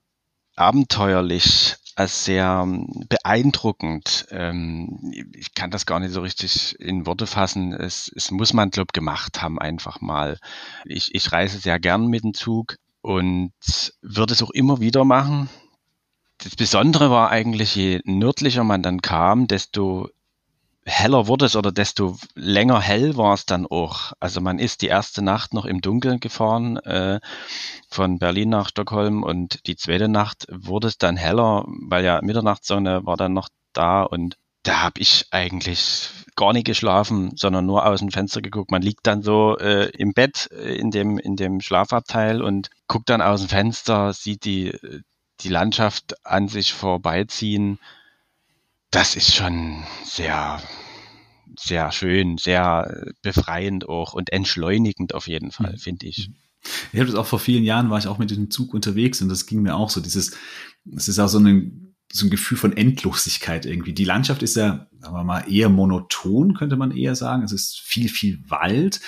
abenteuerlich 0.57 1.77
als 1.99 2.25
sehr 2.25 2.65
beeindruckend. 3.09 4.29
Ähm, 4.31 5.01
ich 5.35 5.55
kann 5.55 5.73
das 5.73 5.85
gar 5.85 5.99
nicht 5.99 6.13
so 6.13 6.21
richtig 6.21 6.79
in 6.79 7.07
Worte 7.07 7.27
fassen. 7.27 7.73
Es, 7.73 8.09
es 8.15 8.31
muss 8.31 8.53
man, 8.53 8.71
glaube 8.71 8.93
gemacht 8.93 9.43
haben, 9.43 9.59
einfach 9.59 10.01
mal. 10.01 10.39
Ich, 10.85 11.13
ich 11.13 11.33
reise 11.33 11.59
sehr 11.59 11.81
gern 11.81 12.07
mit 12.07 12.23
dem 12.23 12.35
Zug 12.35 12.77
und 13.01 13.53
würde 14.01 14.33
es 14.33 14.43
auch 14.45 14.51
immer 14.51 14.79
wieder 14.81 15.05
machen. 15.05 15.49
Das 16.39 16.55
Besondere 16.55 17.11
war 17.11 17.31
eigentlich, 17.31 17.75
je 17.75 18.01
nördlicher 18.05 18.63
man 18.63 18.85
dann 18.85 19.03
kam, 19.03 19.49
desto 19.49 20.09
heller 20.89 21.27
wurde 21.27 21.45
es 21.47 21.57
oder 21.57 21.71
desto 21.71 22.17
länger 22.35 22.81
hell 22.81 23.17
war 23.17 23.35
es 23.35 23.47
dann 23.47 23.67
auch. 23.67 24.13
Also 24.21 24.41
man 24.41 24.59
ist 24.59 24.83
die 24.83 24.89
erste 24.89 25.23
Nacht 25.23 25.55
noch 25.55 25.65
im 25.65 25.81
Dunkeln 25.81 26.21
gefahren 26.21 26.79
äh, 26.79 27.21
von 27.91 28.19
Berlin 28.19 28.49
nach 28.49 28.71
Stockholm 28.71 29.23
und 29.23 29.67
die 29.67 29.77
zweite 29.77 30.09
Nacht 30.09 30.47
wurde 30.51 30.89
es 30.89 30.99
dann 30.99 31.17
heller, 31.17 31.65
weil 31.67 32.05
ja 32.05 32.21
Mitternachtssonne 32.23 33.05
war 33.05 33.17
dann 33.17 33.35
noch 33.35 33.49
da 33.73 34.03
und 34.03 34.37
da 34.63 34.83
habe 34.83 35.01
ich 35.01 35.27
eigentlich 35.31 36.11
gar 36.37 36.53
nicht 36.53 36.67
geschlafen, 36.67 37.33
sondern 37.37 37.67
nur 37.67 37.87
aus 37.87 38.01
dem 38.01 38.11
Fenster 38.11 38.43
geguckt. 38.43 38.71
Man 38.71 38.83
liegt 38.83 39.07
dann 39.07 39.23
so 39.23 39.57
äh, 39.59 39.91
im 39.91 40.13
Bett 40.13 40.51
äh, 40.53 40.75
in 40.77 40.91
dem 40.91 41.19
in 41.19 41.37
dem 41.37 41.61
Schlafabteil 41.61 42.43
und 42.43 42.71
guckt 42.87 43.09
dann 43.09 43.23
aus 43.23 43.41
dem 43.41 43.49
Fenster, 43.49 44.13
sieht 44.13 44.45
die 44.45 44.77
die 45.41 45.49
Landschaft 45.49 46.27
an 46.27 46.49
sich 46.49 46.73
vorbeiziehen 46.73 47.79
das 48.91 49.17
ist 49.17 49.35
schon 49.35 49.85
sehr, 50.05 50.63
sehr 51.59 51.93
schön, 51.93 52.39
sehr 52.39 53.07
befreiend 53.23 53.89
auch 53.89 54.15
und 54.15 54.33
entschleunigend 54.33 55.15
auf 55.15 55.29
jeden 55.29 55.51
Fall, 55.51 55.73
mhm. 55.73 55.79
finde 55.79 56.07
ich. 56.07 56.31
Ich 56.93 56.99
habe 56.99 57.11
das 57.11 57.15
auch 57.15 57.27
vor 57.27 57.39
vielen 57.39 57.65
Jahren, 57.65 57.91
war 57.91 57.99
ich 57.99 58.09
auch 58.09 58.19
mit 58.19 58.31
dem 58.31 58.51
Zug 58.51 58.75
unterwegs 58.75 59.23
und 59.23 59.29
das 59.29 59.47
ging 59.47 59.63
mir 59.63 59.77
auch 59.77 59.91
so. 59.91 60.01
Dieses, 60.01 60.37
es 60.95 61.09
ist 61.09 61.19
auch 61.19 61.29
so 61.29 61.39
ein, 61.39 61.95
so 62.13 62.27
ein 62.27 62.31
Gefühl 62.31 62.59
von 62.59 62.77
Endlosigkeit 62.77 63.67
irgendwie. 63.67 63.93
Die 63.93 64.05
Landschaft 64.05 64.43
ist 64.43 64.57
ja, 64.57 64.89
sagen 64.99 65.15
wir 65.15 65.25
mal, 65.25 65.51
eher 65.53 65.69
monoton, 65.69 66.55
könnte 66.55 66.77
man 66.77 66.91
eher 66.91 67.15
sagen. 67.15 67.43
Es 67.43 67.53
ist 67.53 67.81
viel, 67.81 68.09
viel 68.09 68.43
Wald. 68.49 69.01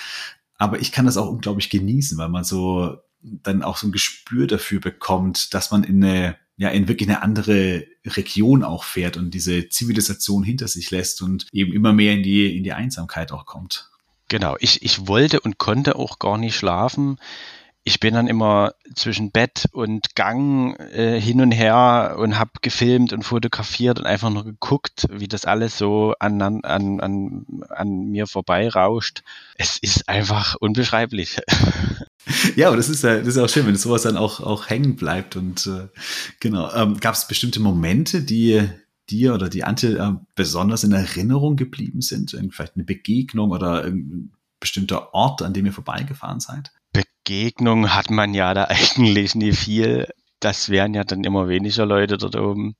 Aber 0.57 0.79
ich 0.79 0.91
kann 0.91 1.05
das 1.05 1.17
auch 1.17 1.29
unglaublich 1.29 1.69
genießen, 1.71 2.17
weil 2.17 2.29
man 2.29 2.43
so 2.43 2.97
dann 3.21 3.63
auch 3.63 3.77
so 3.77 3.87
ein 3.87 3.91
Gespür 3.91 4.47
dafür 4.47 4.79
bekommt, 4.79 5.53
dass 5.53 5.71
man 5.71 5.83
in 5.83 6.03
eine 6.03 6.37
ja 6.57 6.69
in 6.69 6.87
wirklich 6.87 7.09
eine 7.09 7.21
andere 7.21 7.85
Region 8.05 8.63
auch 8.63 8.83
fährt 8.83 9.17
und 9.17 9.33
diese 9.33 9.69
Zivilisation 9.69 10.43
hinter 10.43 10.67
sich 10.67 10.91
lässt 10.91 11.21
und 11.21 11.47
eben 11.51 11.73
immer 11.73 11.93
mehr 11.93 12.13
in 12.13 12.23
die, 12.23 12.55
in 12.55 12.63
die 12.63 12.73
Einsamkeit 12.73 13.31
auch 13.31 13.45
kommt. 13.45 13.89
Genau, 14.27 14.55
ich, 14.59 14.81
ich 14.83 15.07
wollte 15.07 15.41
und 15.41 15.57
konnte 15.57 15.95
auch 15.95 16.19
gar 16.19 16.37
nicht 16.37 16.55
schlafen. 16.55 17.17
Ich 17.83 17.99
bin 17.99 18.13
dann 18.13 18.27
immer 18.27 18.73
zwischen 18.95 19.31
Bett 19.31 19.67
und 19.71 20.15
Gang 20.15 20.79
äh, 20.79 21.19
hin 21.19 21.41
und 21.41 21.51
her 21.51 22.15
und 22.19 22.37
habe 22.37 22.51
gefilmt 22.61 23.11
und 23.11 23.23
fotografiert 23.23 23.99
und 23.99 24.05
einfach 24.05 24.29
nur 24.29 24.43
geguckt, 24.43 25.07
wie 25.11 25.27
das 25.27 25.45
alles 25.45 25.79
so 25.79 26.13
an, 26.19 26.41
an, 26.41 26.63
an, 26.63 27.45
an 27.69 28.05
mir 28.11 28.27
vorbeirauscht. 28.27 29.23
Es 29.55 29.79
ist 29.79 30.07
einfach 30.07 30.55
unbeschreiblich. 30.59 31.41
Ja, 32.55 32.67
aber 32.67 32.77
das 32.77 32.87
ist 32.87 33.03
ja, 33.03 33.17
das 33.17 33.29
ist 33.29 33.37
auch 33.37 33.49
schön, 33.49 33.65
wenn 33.65 33.75
sowas 33.75 34.03
dann 34.03 34.15
auch, 34.15 34.41
auch 34.41 34.69
hängen 34.69 34.95
bleibt. 34.95 35.35
Und 35.35 35.65
äh, 35.67 35.87
genau, 36.39 36.71
ähm, 36.73 36.99
gab 36.99 37.15
es 37.15 37.27
bestimmte 37.27 37.59
Momente, 37.59 38.21
die 38.21 38.69
dir 39.09 39.33
oder 39.33 39.49
die 39.49 39.63
Antje 39.63 39.97
äh, 39.97 40.13
besonders 40.35 40.83
in 40.83 40.91
Erinnerung 40.91 41.55
geblieben 41.55 42.01
sind? 42.01 42.37
Vielleicht 42.51 42.75
eine 42.75 42.85
Begegnung 42.85 43.51
oder 43.51 43.83
ein 43.83 44.31
bestimmter 44.59 45.13
Ort, 45.13 45.41
an 45.41 45.53
dem 45.53 45.65
ihr 45.65 45.73
vorbeigefahren 45.73 46.39
seid? 46.39 46.71
Begegnung 46.93 47.93
hat 47.93 48.09
man 48.09 48.33
ja 48.33 48.53
da 48.53 48.63
eigentlich 48.69 49.35
nie 49.35 49.53
viel. 49.53 50.07
das 50.39 50.69
wären 50.69 50.93
ja 50.93 51.03
dann 51.03 51.23
immer 51.23 51.47
weniger 51.47 51.85
Leute 51.85 52.17
dort 52.17 52.35
oben. 52.35 52.75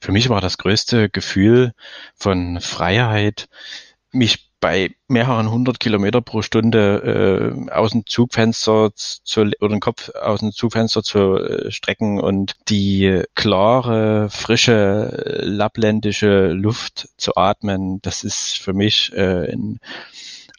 Für 0.00 0.12
mich 0.12 0.28
war 0.28 0.40
das 0.40 0.58
größte 0.58 1.10
Gefühl 1.10 1.72
von 2.14 2.60
Freiheit, 2.60 3.48
mich 4.12 4.50
bei 4.60 4.94
mehreren 5.08 5.50
hundert 5.50 5.78
Kilometer 5.78 6.22
pro 6.22 6.40
Stunde 6.40 7.52
äh, 7.68 7.70
aus 7.70 7.90
dem 7.90 8.06
Zugfenster 8.06 8.92
zu, 8.94 9.42
oder 9.60 9.68
den 9.68 9.80
Kopf 9.80 10.08
aus 10.14 10.40
dem 10.40 10.52
Zugfenster 10.52 11.02
zu 11.02 11.36
äh, 11.36 11.70
strecken 11.70 12.18
und 12.18 12.54
die 12.70 13.24
klare, 13.34 14.30
frische, 14.30 15.40
lappländische 15.42 16.48
Luft 16.52 17.10
zu 17.18 17.36
atmen, 17.36 18.00
das 18.00 18.24
ist 18.24 18.56
für 18.56 18.72
mich 18.72 19.12
äh, 19.12 19.52
ein 19.52 19.80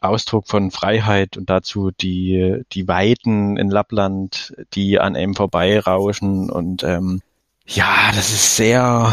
Ausdruck 0.08 0.48
von 0.48 0.72
Freiheit 0.72 1.38
und 1.38 1.50
dazu 1.50 1.92
die, 1.92 2.64
die 2.72 2.88
Weiten 2.88 3.58
in 3.58 3.70
Lappland, 3.70 4.56
die 4.74 5.00
an 5.00 5.16
einem 5.16 5.36
vorbeirauschen 5.36 6.50
und 6.50 6.84
ähm, 6.84 7.22
ja, 7.68 8.12
das 8.14 8.32
ist 8.32 8.56
sehr, 8.56 9.12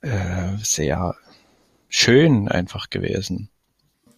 äh, 0.00 0.56
sehr 0.62 1.14
schön 1.88 2.48
einfach 2.48 2.90
gewesen 2.90 3.48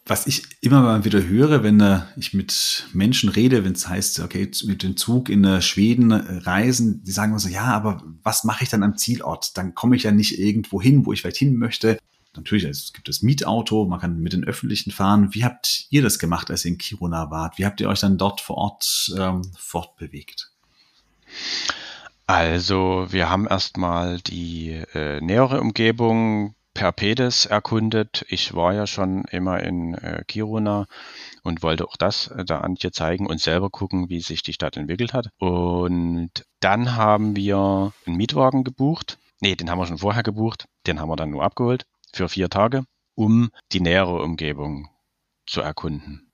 was 0.07 0.27
ich 0.27 0.43
immer 0.61 0.83
mal 0.83 1.05
wieder 1.05 1.27
höre, 1.27 1.63
wenn 1.63 1.81
äh, 1.81 2.01
ich 2.17 2.35
mit 2.35 2.87
Menschen 2.93 3.31
rede, 3.31 3.65
wenn 3.65 3.73
es 3.73 3.89
heißt, 3.89 4.21
okay, 4.21 4.51
mit 4.67 4.83
dem 4.83 4.97
Zug 4.97 5.31
in 5.31 5.45
äh, 5.45 5.63
Schweden 5.63 6.13
reisen, 6.13 7.03
die 7.05 7.11
sagen 7.11 7.33
immer 7.33 7.39
so, 7.39 7.49
ja, 7.49 7.65
aber 7.65 8.03
was 8.23 8.45
mache 8.45 8.65
ich 8.65 8.71
dann 8.71 8.83
am 8.83 8.99
Zielort? 8.99 9.57
Dann 9.57 9.75
komme 9.75 9.97
ich 9.97 10.03
ja 10.03 10.13
nicht 10.13 10.39
irgendwo 10.39 10.81
hin, 10.81 11.07
wo 11.07 11.13
ich 11.13 11.23
vielleicht 11.23 11.39
hin 11.39 11.57
möchte. 11.57 11.99
Natürlich, 12.37 12.65
es 12.65 12.93
gibt 12.93 13.09
das 13.09 13.23
Mietauto, 13.23 13.85
man 13.87 14.01
kann 14.01 14.21
mit 14.21 14.33
den 14.33 14.45
Öffentlichen 14.45 14.91
fahren. 14.91 15.35
Wie 15.35 15.45
habt 15.45 15.87
ihr 15.91 16.03
das 16.03 16.19
gemacht, 16.19 16.51
als 16.51 16.65
ihr 16.65 16.73
in 16.73 16.79
Kiruna 16.79 17.31
wart? 17.31 17.59
Wie 17.59 17.65
habt 17.65 17.81
ihr 17.81 17.89
euch 17.89 18.01
dann 18.01 18.19
dort 18.19 18.41
vor 18.41 18.57
Ort 18.57 19.13
ähm, 19.17 19.43
fortbewegt? 19.57 20.51
Also, 22.27 23.07
wir 23.11 23.31
haben 23.31 23.47
erstmal 23.47 24.19
die 24.21 24.71
äh, 24.95 25.21
nähere 25.21 25.61
Umgebung 25.61 26.55
per 26.73 26.91
Pedes 26.91 27.47
erkundet. 27.47 28.25
Ich 28.29 28.55
war 28.55 28.75
ja 28.75 28.87
schon 28.87 29.25
immer 29.31 29.61
in 29.61 29.95
äh, 29.95 30.25
Kiruna 30.27 30.87
und 31.43 31.63
wollte 31.63 31.87
auch 31.87 31.97
das 31.97 32.29
äh, 32.29 32.45
da 32.45 32.61
Antje 32.61 32.91
zeigen 32.91 33.27
und 33.27 33.41
selber 33.41 33.71
gucken, 33.71 34.09
wie 34.09 34.21
sich 34.21 34.43
die 34.43 34.55
Stadt 34.55 34.77
entwickelt 34.77 35.13
hat. 35.13 35.29
Und 35.39 36.31
dann 36.61 36.97
haben 36.97 37.37
wir 37.37 37.93
einen 38.07 38.17
Mietwagen 38.17 38.65
gebucht. 38.65 39.19
Nee, 39.41 39.55
den 39.55 39.71
haben 39.71 39.79
wir 39.79 39.87
schon 39.87 39.99
vorher 39.99 40.23
gebucht. 40.23 40.67
Den 40.87 40.99
haben 40.99 41.09
wir 41.09 41.17
dann 41.17 41.31
nur 41.31 41.45
abgeholt 41.45 41.87
für 42.15 42.29
vier 42.29 42.49
Tage, 42.49 42.85
um 43.15 43.51
die 43.73 43.81
nähere 43.81 44.23
Umgebung 44.23 44.89
zu 45.47 45.61
erkunden. 45.61 46.31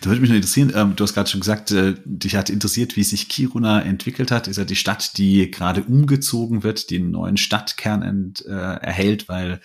Da 0.00 0.10
würde 0.10 0.20
mich 0.20 0.28
noch 0.28 0.36
interessieren, 0.36 0.72
ähm, 0.74 0.94
du 0.94 1.04
hast 1.04 1.14
gerade 1.14 1.30
schon 1.30 1.40
gesagt, 1.40 1.70
äh, 1.70 1.94
dich 2.04 2.36
hat 2.36 2.50
interessiert, 2.50 2.96
wie 2.96 3.04
sich 3.04 3.30
Kiruna 3.30 3.80
entwickelt 3.80 4.30
hat. 4.30 4.46
Ist 4.46 4.58
ja 4.58 4.64
die 4.64 4.76
Stadt, 4.76 5.16
die 5.16 5.50
gerade 5.50 5.82
umgezogen 5.82 6.62
wird, 6.62 6.86
einen 6.90 7.10
neuen 7.10 7.38
Stadtkern 7.38 8.02
ent, 8.02 8.44
äh, 8.44 8.50
erhält, 8.50 9.28
weil 9.28 9.62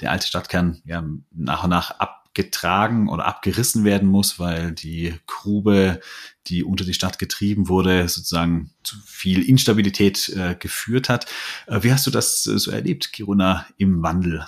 der 0.00 0.10
alte 0.10 0.26
Stadtkern 0.26 0.82
ja 0.84 1.04
nach 1.30 1.62
und 1.62 1.70
nach 1.70 1.92
abgetragen 2.00 3.08
oder 3.08 3.26
abgerissen 3.26 3.84
werden 3.84 4.08
muss, 4.08 4.40
weil 4.40 4.72
die 4.72 5.14
Grube, 5.26 6.00
die 6.48 6.64
unter 6.64 6.84
die 6.84 6.94
Stadt 6.94 7.20
getrieben 7.20 7.68
wurde, 7.68 8.08
sozusagen 8.08 8.72
zu 8.82 8.96
viel 9.04 9.42
Instabilität 9.42 10.28
äh, 10.30 10.56
geführt 10.58 11.08
hat. 11.08 11.26
Äh, 11.68 11.84
wie 11.84 11.92
hast 11.92 12.06
du 12.06 12.10
das 12.10 12.46
äh, 12.46 12.58
so 12.58 12.72
erlebt, 12.72 13.12
Kiruna 13.12 13.64
im 13.78 14.02
Wandel? 14.02 14.44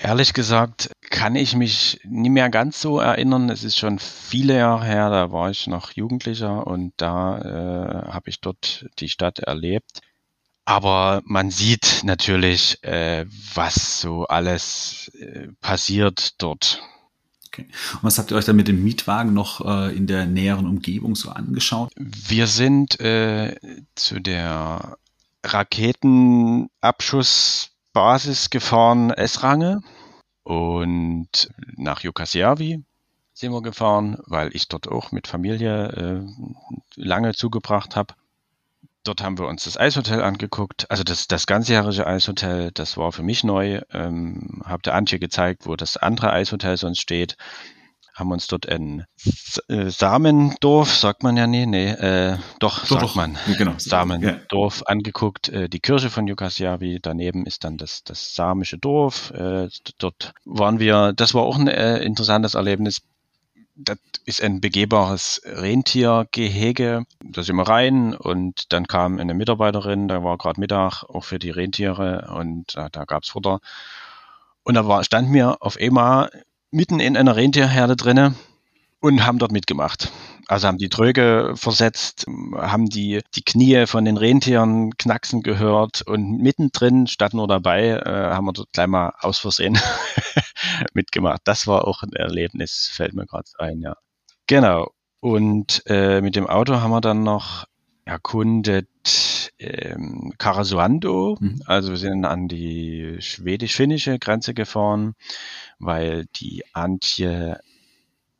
Ehrlich 0.00 0.32
gesagt 0.32 0.90
kann 1.10 1.36
ich 1.36 1.54
mich 1.54 2.00
nie 2.04 2.30
mehr 2.30 2.48
ganz 2.48 2.80
so 2.80 2.98
erinnern. 2.98 3.50
Es 3.50 3.64
ist 3.64 3.78
schon 3.78 3.98
viele 3.98 4.56
Jahre 4.56 4.84
her, 4.84 5.10
da 5.10 5.30
war 5.30 5.50
ich 5.50 5.66
noch 5.66 5.92
Jugendlicher 5.92 6.66
und 6.66 6.94
da 6.96 7.38
äh, 7.38 8.12
habe 8.12 8.30
ich 8.30 8.40
dort 8.40 8.86
die 8.98 9.08
Stadt 9.08 9.40
erlebt. 9.40 10.00
Aber 10.64 11.22
man 11.24 11.50
sieht 11.50 12.02
natürlich, 12.04 12.82
äh, 12.82 13.26
was 13.54 14.00
so 14.00 14.26
alles 14.26 15.10
äh, 15.18 15.48
passiert 15.60 16.40
dort. 16.40 16.80
Okay. 17.48 17.66
Und 17.94 18.04
was 18.04 18.18
habt 18.18 18.30
ihr 18.30 18.36
euch 18.36 18.46
dann 18.46 18.56
mit 18.56 18.68
dem 18.68 18.82
Mietwagen 18.82 19.34
noch 19.34 19.60
äh, 19.60 19.94
in 19.94 20.06
der 20.06 20.24
näheren 20.26 20.66
Umgebung 20.66 21.16
so 21.16 21.30
angeschaut? 21.30 21.92
Wir 21.96 22.46
sind 22.46 23.00
äh, 23.00 23.56
zu 23.94 24.20
der 24.20 24.96
Raketenabschuss 25.44 27.71
Basis 27.92 28.50
gefahren 28.50 29.10
S-Range 29.10 29.80
und 30.44 31.50
nach 31.76 32.00
Jukasjärvi 32.00 32.82
sind 33.34 33.52
wir 33.52 33.62
gefahren, 33.62 34.18
weil 34.26 34.54
ich 34.54 34.68
dort 34.68 34.88
auch 34.88 35.12
mit 35.12 35.26
Familie 35.26 35.88
äh, 35.88 36.26
lange 36.96 37.34
zugebracht 37.34 37.96
habe. 37.96 38.14
Dort 39.04 39.22
haben 39.22 39.38
wir 39.38 39.48
uns 39.48 39.64
das 39.64 39.76
Eishotel 39.76 40.22
angeguckt, 40.22 40.88
also 40.90 41.02
das, 41.02 41.26
das 41.26 41.46
ganzjährige 41.46 42.06
Eishotel, 42.06 42.70
das 42.72 42.96
war 42.96 43.10
für 43.10 43.24
mich 43.24 43.42
neu. 43.42 43.80
Ähm, 43.92 44.62
habe 44.64 44.82
der 44.82 44.94
Antje 44.94 45.18
gezeigt, 45.18 45.66
wo 45.66 45.74
das 45.74 45.96
andere 45.96 46.32
Eishotel 46.32 46.76
sonst 46.76 47.00
steht 47.00 47.36
haben 48.14 48.30
uns 48.30 48.46
dort 48.46 48.68
ein 48.68 49.04
äh, 49.68 49.88
Samendorf, 49.88 50.94
sagt 50.94 51.22
man 51.22 51.36
ja 51.36 51.46
nie, 51.46 51.66
nee, 51.66 51.90
äh, 51.90 52.36
doch, 52.58 52.80
doch 52.80 52.88
sagt 52.88 53.02
doch. 53.02 53.14
man, 53.14 53.38
genau. 53.56 53.74
Samendorf 53.78 54.80
ja. 54.80 54.86
angeguckt, 54.86 55.48
äh, 55.48 55.68
die 55.68 55.80
Kirche 55.80 56.10
von 56.10 56.26
Jukasjavi, 56.26 56.98
daneben 57.00 57.46
ist 57.46 57.64
dann 57.64 57.78
das, 57.78 58.04
das 58.04 58.34
samische 58.34 58.78
Dorf, 58.78 59.30
äh, 59.30 59.68
dort 59.98 60.34
waren 60.44 60.78
wir, 60.78 61.12
das 61.14 61.34
war 61.34 61.42
auch 61.42 61.58
ein 61.58 61.68
äh, 61.68 61.98
interessantes 61.98 62.54
Erlebnis, 62.54 63.02
das 63.74 63.98
ist 64.24 64.42
ein 64.42 64.60
begehbares 64.60 65.40
Rentiergehege. 65.44 67.04
Da 67.24 67.42
sind 67.42 67.56
wir 67.56 67.66
rein 67.66 68.14
und 68.14 68.72
dann 68.72 68.86
kam 68.86 69.18
eine 69.18 69.34
Mitarbeiterin, 69.34 70.08
da 70.08 70.22
war 70.22 70.36
gerade 70.36 70.60
Mittag, 70.60 71.04
auch 71.04 71.24
für 71.24 71.38
die 71.38 71.50
Rentiere 71.50 72.30
und 72.36 72.76
äh, 72.76 72.88
da 72.90 73.04
gab's 73.04 73.30
Futter. 73.30 73.60
Und 74.62 74.74
da 74.74 74.86
war, 74.86 75.02
stand 75.04 75.30
mir 75.30 75.56
auf 75.60 75.76
einmal 75.80 76.30
mitten 76.72 76.98
in 76.98 77.16
einer 77.16 77.36
Rentierherde 77.36 77.96
drinne 77.96 78.34
und 79.00 79.24
haben 79.24 79.38
dort 79.38 79.52
mitgemacht. 79.52 80.10
Also 80.48 80.66
haben 80.66 80.78
die 80.78 80.88
Tröge 80.88 81.52
versetzt, 81.54 82.26
haben 82.56 82.86
die, 82.86 83.20
die 83.34 83.42
Knie 83.42 83.86
von 83.86 84.04
den 84.04 84.16
Rentieren 84.16 84.96
knacksen 84.96 85.42
gehört 85.42 86.02
und 86.02 86.38
mittendrin, 86.38 87.06
statt 87.06 87.32
nur 87.34 87.46
dabei, 87.46 87.90
äh, 87.90 88.32
haben 88.32 88.46
wir 88.46 88.52
dort 88.52 88.72
gleich 88.72 88.88
mal 88.88 89.12
aus 89.20 89.38
Versehen 89.38 89.78
mitgemacht. 90.94 91.42
Das 91.44 91.66
war 91.66 91.86
auch 91.86 92.02
ein 92.02 92.12
Erlebnis, 92.12 92.90
fällt 92.92 93.14
mir 93.14 93.26
gerade 93.26 93.48
ein, 93.58 93.80
ja. 93.80 93.94
Genau. 94.46 94.90
Und 95.20 95.82
äh, 95.86 96.20
mit 96.20 96.34
dem 96.34 96.48
Auto 96.48 96.80
haben 96.80 96.90
wir 96.90 97.00
dann 97.00 97.22
noch 97.22 97.66
erkundet 98.04 98.88
ähm, 99.58 100.32
Karasuando. 100.38 101.36
Mhm. 101.40 101.62
Also 101.66 101.90
wir 101.90 101.96
sind 101.96 102.24
an 102.24 102.48
die 102.48 103.16
schwedisch-finnische 103.20 104.18
Grenze 104.18 104.54
gefahren, 104.54 105.14
weil 105.78 106.26
die 106.36 106.64
Antje 106.72 107.60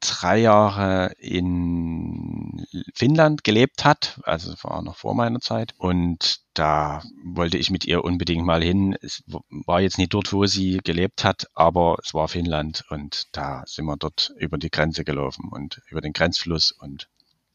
drei 0.02 0.38
Jahre 0.38 1.12
in 1.18 2.66
Finnland 2.92 3.44
gelebt 3.44 3.84
hat, 3.84 4.20
also 4.24 4.52
war 4.62 4.82
noch 4.82 4.96
vor 4.96 5.14
meiner 5.14 5.40
Zeit. 5.40 5.74
Und 5.78 6.40
da 6.54 7.02
wollte 7.24 7.56
ich 7.56 7.70
mit 7.70 7.84
ihr 7.84 8.04
unbedingt 8.04 8.44
mal 8.44 8.62
hin. 8.62 8.96
Es 9.00 9.22
war 9.28 9.80
jetzt 9.80 9.98
nicht 9.98 10.12
dort, 10.12 10.32
wo 10.32 10.44
sie 10.46 10.80
gelebt 10.82 11.24
hat, 11.24 11.46
aber 11.54 11.98
es 12.02 12.14
war 12.14 12.26
Finnland 12.28 12.84
und 12.90 13.28
da 13.32 13.62
sind 13.66 13.86
wir 13.86 13.96
dort 13.96 14.34
über 14.38 14.58
die 14.58 14.70
Grenze 14.70 15.04
gelaufen 15.04 15.48
und 15.50 15.80
über 15.88 16.00
den 16.00 16.12
Grenzfluss 16.12 16.72
und 16.72 17.08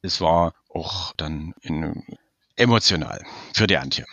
es 0.07 0.21
war 0.21 0.53
auch 0.73 1.13
dann 1.17 1.53
in, 1.61 2.03
emotional 2.55 3.23
für 3.53 3.67
die 3.67 3.77
Antje. 3.77 4.05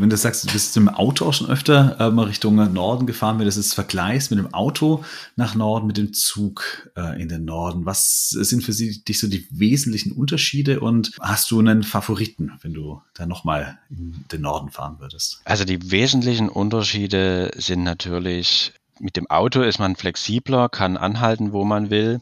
Wenn 0.00 0.10
du 0.10 0.16
sagst, 0.16 0.44
du 0.44 0.52
bist 0.52 0.76
im 0.76 0.88
Auto 0.88 1.26
auch 1.26 1.34
schon 1.34 1.50
öfter 1.50 1.96
äh, 1.98 2.10
mal 2.10 2.26
Richtung 2.26 2.54
Norden 2.72 3.06
gefahren, 3.06 3.38
wenn 3.38 3.48
du 3.48 3.52
das 3.52 3.74
vergleichst 3.74 4.30
mit 4.30 4.38
dem 4.38 4.54
Auto 4.54 5.04
nach 5.34 5.56
Norden, 5.56 5.88
mit 5.88 5.96
dem 5.96 6.12
Zug 6.12 6.88
äh, 6.96 7.20
in 7.20 7.28
den 7.28 7.44
Norden, 7.44 7.84
was 7.84 8.28
sind 8.28 8.62
für 8.62 8.72
sie, 8.72 9.02
dich 9.02 9.18
so 9.18 9.26
die 9.26 9.48
wesentlichen 9.50 10.12
Unterschiede 10.12 10.78
und 10.78 11.10
hast 11.20 11.50
du 11.50 11.58
einen 11.58 11.82
Favoriten, 11.82 12.52
wenn 12.62 12.74
du 12.74 13.02
da 13.14 13.26
nochmal 13.26 13.78
in 13.90 14.24
den 14.30 14.42
Norden 14.42 14.70
fahren 14.70 15.00
würdest? 15.00 15.40
Also 15.44 15.64
die 15.64 15.90
wesentlichen 15.90 16.48
Unterschiede 16.48 17.50
sind 17.56 17.82
natürlich, 17.82 18.72
mit 19.00 19.16
dem 19.16 19.28
Auto 19.28 19.62
ist 19.62 19.80
man 19.80 19.96
flexibler, 19.96 20.68
kann 20.68 20.96
anhalten, 20.96 21.52
wo 21.52 21.64
man 21.64 21.90
will. 21.90 22.20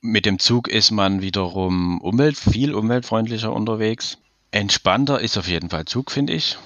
Mit 0.00 0.24
dem 0.24 0.38
Zug 0.38 0.68
ist 0.68 0.90
man 0.90 1.20
wiederum 1.20 2.00
umwelt, 2.00 2.38
viel 2.38 2.74
umweltfreundlicher 2.74 3.52
unterwegs. 3.52 4.18
Entspannter 4.50 5.20
ist 5.20 5.36
auf 5.36 5.46
jeden 5.46 5.70
Fall 5.70 5.84
Zug, 5.84 6.10
finde 6.10 6.32
ich. 6.32 6.56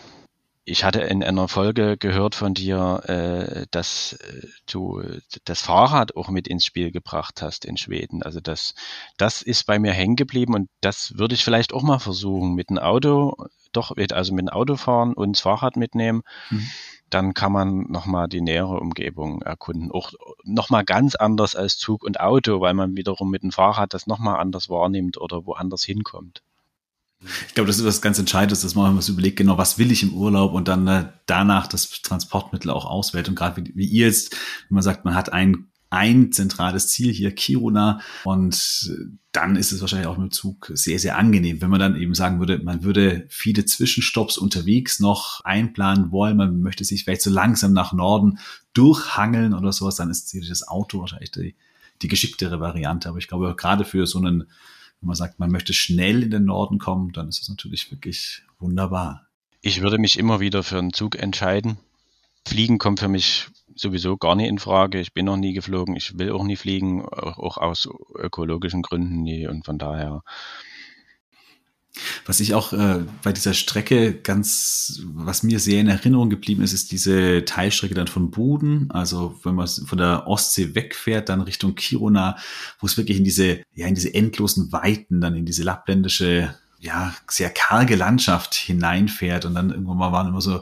Ich 0.67 0.83
hatte 0.83 1.01
in 1.03 1.23
einer 1.23 1.49
Folge 1.49 1.99
gehört 1.99 2.35
von 2.35 2.55
dir, 2.55 3.03
äh, 3.07 3.67
dass 3.71 4.15
äh, 4.15 4.47
du 4.67 5.03
das 5.45 5.61
Fahrrad 5.61 6.17
auch 6.17 6.31
mit 6.31 6.49
ins 6.49 6.65
Spiel 6.65 6.91
gebracht 6.91 7.43
hast 7.43 7.67
in 7.67 7.77
Schweden. 7.77 8.23
Also 8.23 8.41
das, 8.41 8.75
das 9.19 9.43
ist 9.43 9.65
bei 9.67 9.79
mir 9.79 9.93
hängen 9.93 10.17
geblieben 10.17 10.55
und 10.55 10.71
das 10.81 11.19
würde 11.19 11.35
ich 11.35 11.45
vielleicht 11.45 11.75
auch 11.75 11.83
mal 11.83 11.99
versuchen 11.99 12.55
mit 12.55 12.71
dem 12.71 12.79
Auto, 12.79 13.37
doch, 13.73 13.95
also 14.13 14.33
mit 14.33 14.47
dem 14.47 14.49
Auto 14.49 14.77
fahren 14.77 15.13
und 15.13 15.37
das 15.37 15.43
Fahrrad 15.43 15.77
mitnehmen. 15.77 16.23
Mhm 16.51 16.71
dann 17.11 17.35
kann 17.35 17.53
man 17.53 17.91
nochmal 17.91 18.29
die 18.29 18.41
nähere 18.41 18.81
Umgebung 18.81 19.43
erkunden. 19.43 19.93
Auch 19.93 20.13
nochmal 20.43 20.85
ganz 20.85 21.15
anders 21.15 21.55
als 21.55 21.79
Zug 21.79 22.03
und 22.03 22.21
Auto, 22.21 22.61
weil 22.61 22.75
man 22.75 22.97
wiederum 22.97 23.31
mit 23.31 23.43
dem 23.43 23.53
Fahrrad 23.53 23.95
das 23.95 24.07
nochmal 24.07 24.41
anders 24.41 24.69
wahrnimmt 24.69 25.19
oder 25.21 25.47
woanders 25.47 25.85
hinkommt. 25.85 26.43
Ich 27.49 27.55
glaube, 27.55 27.69
das 27.69 27.79
ist 27.79 27.85
was 27.85 28.03
ganz 28.03 28.19
Entscheidendes, 28.19 28.63
dass 28.63 28.75
man 28.75 29.01
sich 29.01 29.13
überlegt, 29.13 29.37
genau, 29.37 29.57
was 29.57 29.79
will 29.79 29.91
ich 29.91 30.03
im 30.03 30.15
Urlaub 30.15 30.53
und 30.53 30.69
dann 30.69 30.87
äh, 30.87 31.07
danach 31.27 31.67
das 31.67 31.89
Transportmittel 32.03 32.71
auch 32.71 32.85
auswählt. 32.85 33.29
Und 33.29 33.35
gerade 33.35 33.57
wie, 33.57 33.73
wie 33.75 33.87
ihr 33.87 34.07
jetzt, 34.07 34.33
wenn 34.69 34.75
man 34.75 34.83
sagt, 34.83 35.05
man 35.05 35.15
hat 35.15 35.33
ein, 35.33 35.69
ein 35.95 36.33
zentrales 36.33 36.89
Ziel 36.89 37.13
hier, 37.13 37.35
Kiruna, 37.35 38.01
und 38.25 38.93
dann 39.33 39.57
ist 39.57 39.73
es 39.73 39.81
wahrscheinlich 39.81 40.09
auch 40.09 40.19
mit 40.19 40.31
dem 40.31 40.33
Zug 40.33 40.71
sehr, 40.75 40.99
sehr 40.99 41.17
angenehm. 41.17 41.61
Wenn 41.61 41.71
man 41.71 41.81
dann 41.81 41.97
eben 41.97 42.15
sagen 42.15 42.39
würde, 42.39 42.59
man 42.59 42.85
würde 42.85 43.27
viele 43.29 43.65
Zwischenstopps 43.65 44.37
unterwegs 44.39 45.01
noch 45.01 45.41
einplanen 45.45 46.11
wollen, 46.11 46.37
man 46.37 46.61
möchte 46.61 46.85
sich 46.85 47.05
vielleicht 47.05 47.23
so 47.23 47.31
langsam 47.31 47.73
nach 47.73 47.93
Norden 47.93 48.39
durchhangeln 48.75 49.55
oder 49.55 49.73
sowas, 49.73 49.97
dann 49.97 50.11
ist 50.11 50.37
das 50.49 50.69
Auto 50.69 51.01
wahrscheinlich 51.01 51.31
die, 51.31 51.55
die 52.03 52.09
geschicktere 52.09 52.61
Variante. 52.61 53.09
Aber 53.09 53.19
ich 53.19 53.29
glaube, 53.29 53.55
gerade 53.57 53.85
für 53.85 54.07
so 54.07 54.19
einen 54.19 54.45
wenn 55.05 55.09
man 55.09 55.17
sagt, 55.17 55.39
man 55.39 55.51
möchte 55.51 55.75
schnell 55.75 56.23
in 56.23 56.31
den 56.31 56.47
Norden 56.47 56.79
kommen, 56.79 57.13
dann 57.13 57.29
ist 57.29 57.43
es 57.43 57.51
natürlich 57.51 57.91
wirklich 57.91 58.43
wunderbar. 58.59 59.27
Ich 59.61 59.83
würde 59.83 59.99
mich 59.99 60.19
immer 60.19 60.41
wieder 60.41 60.63
für 60.63 60.79
einen 60.79 60.95
Zug 60.95 61.17
entscheiden. 61.17 61.77
Fliegen 62.47 62.79
kommt 62.79 63.01
für 63.01 63.09
mich 63.09 63.49
sowieso 63.77 64.17
gar 64.17 64.35
nicht 64.35 64.49
in 64.49 64.59
Frage. 64.59 65.01
Ich 65.01 65.13
bin 65.13 65.27
noch 65.27 65.37
nie 65.37 65.53
geflogen, 65.53 65.97
ich 65.97 66.19
will 66.19 66.33
auch 66.33 66.45
nie 66.45 66.57
fliegen, 66.57 67.05
auch 67.05 67.59
aus 67.59 67.89
ökologischen 68.17 68.83
Gründen 68.83 69.23
nie. 69.23 69.47
Und 69.47 69.65
von 69.65 69.79
daher 69.79 70.23
was 72.27 72.41
ich 72.41 72.55
auch 72.55 72.73
äh, 72.73 73.05
bei 73.23 73.33
dieser 73.33 73.55
Strecke 73.55 74.15
ganz, 74.15 75.01
was 75.05 75.43
mir 75.43 75.61
sehr 75.61 75.81
in 75.81 75.89
Erinnerung 75.89 76.29
geblieben 76.29 76.63
ist, 76.63 76.73
ist 76.73 76.91
diese 76.91 77.45
Teilstrecke 77.45 77.95
dann 77.95 78.09
von 78.09 78.31
Buden, 78.31 78.91
also 78.91 79.39
wenn 79.45 79.55
man 79.55 79.69
von 79.69 79.99
der 79.99 80.27
Ostsee 80.27 80.75
wegfährt, 80.75 81.29
dann 81.29 81.41
Richtung 81.41 81.77
Kiruna, 81.77 82.37
wo 82.81 82.87
es 82.87 82.97
wirklich 82.97 83.19
in 83.19 83.25
diese, 83.25 83.63
ja, 83.75 83.87
in 83.87 83.95
diese 83.95 84.13
endlosen 84.13 84.73
Weiten, 84.73 85.21
dann 85.21 85.37
in 85.37 85.47
diese 85.47 85.63
lappländische 85.63 86.55
ja, 86.85 87.15
sehr 87.29 87.49
karge 87.49 87.97
Landschaft 87.97 88.55
hineinfährt 88.55 89.47
und 89.47 89.55
dann 89.55 89.71
irgendwann 89.71 89.97
mal 89.97 90.13
waren 90.13 90.29
immer 90.29 90.43
so 90.43 90.61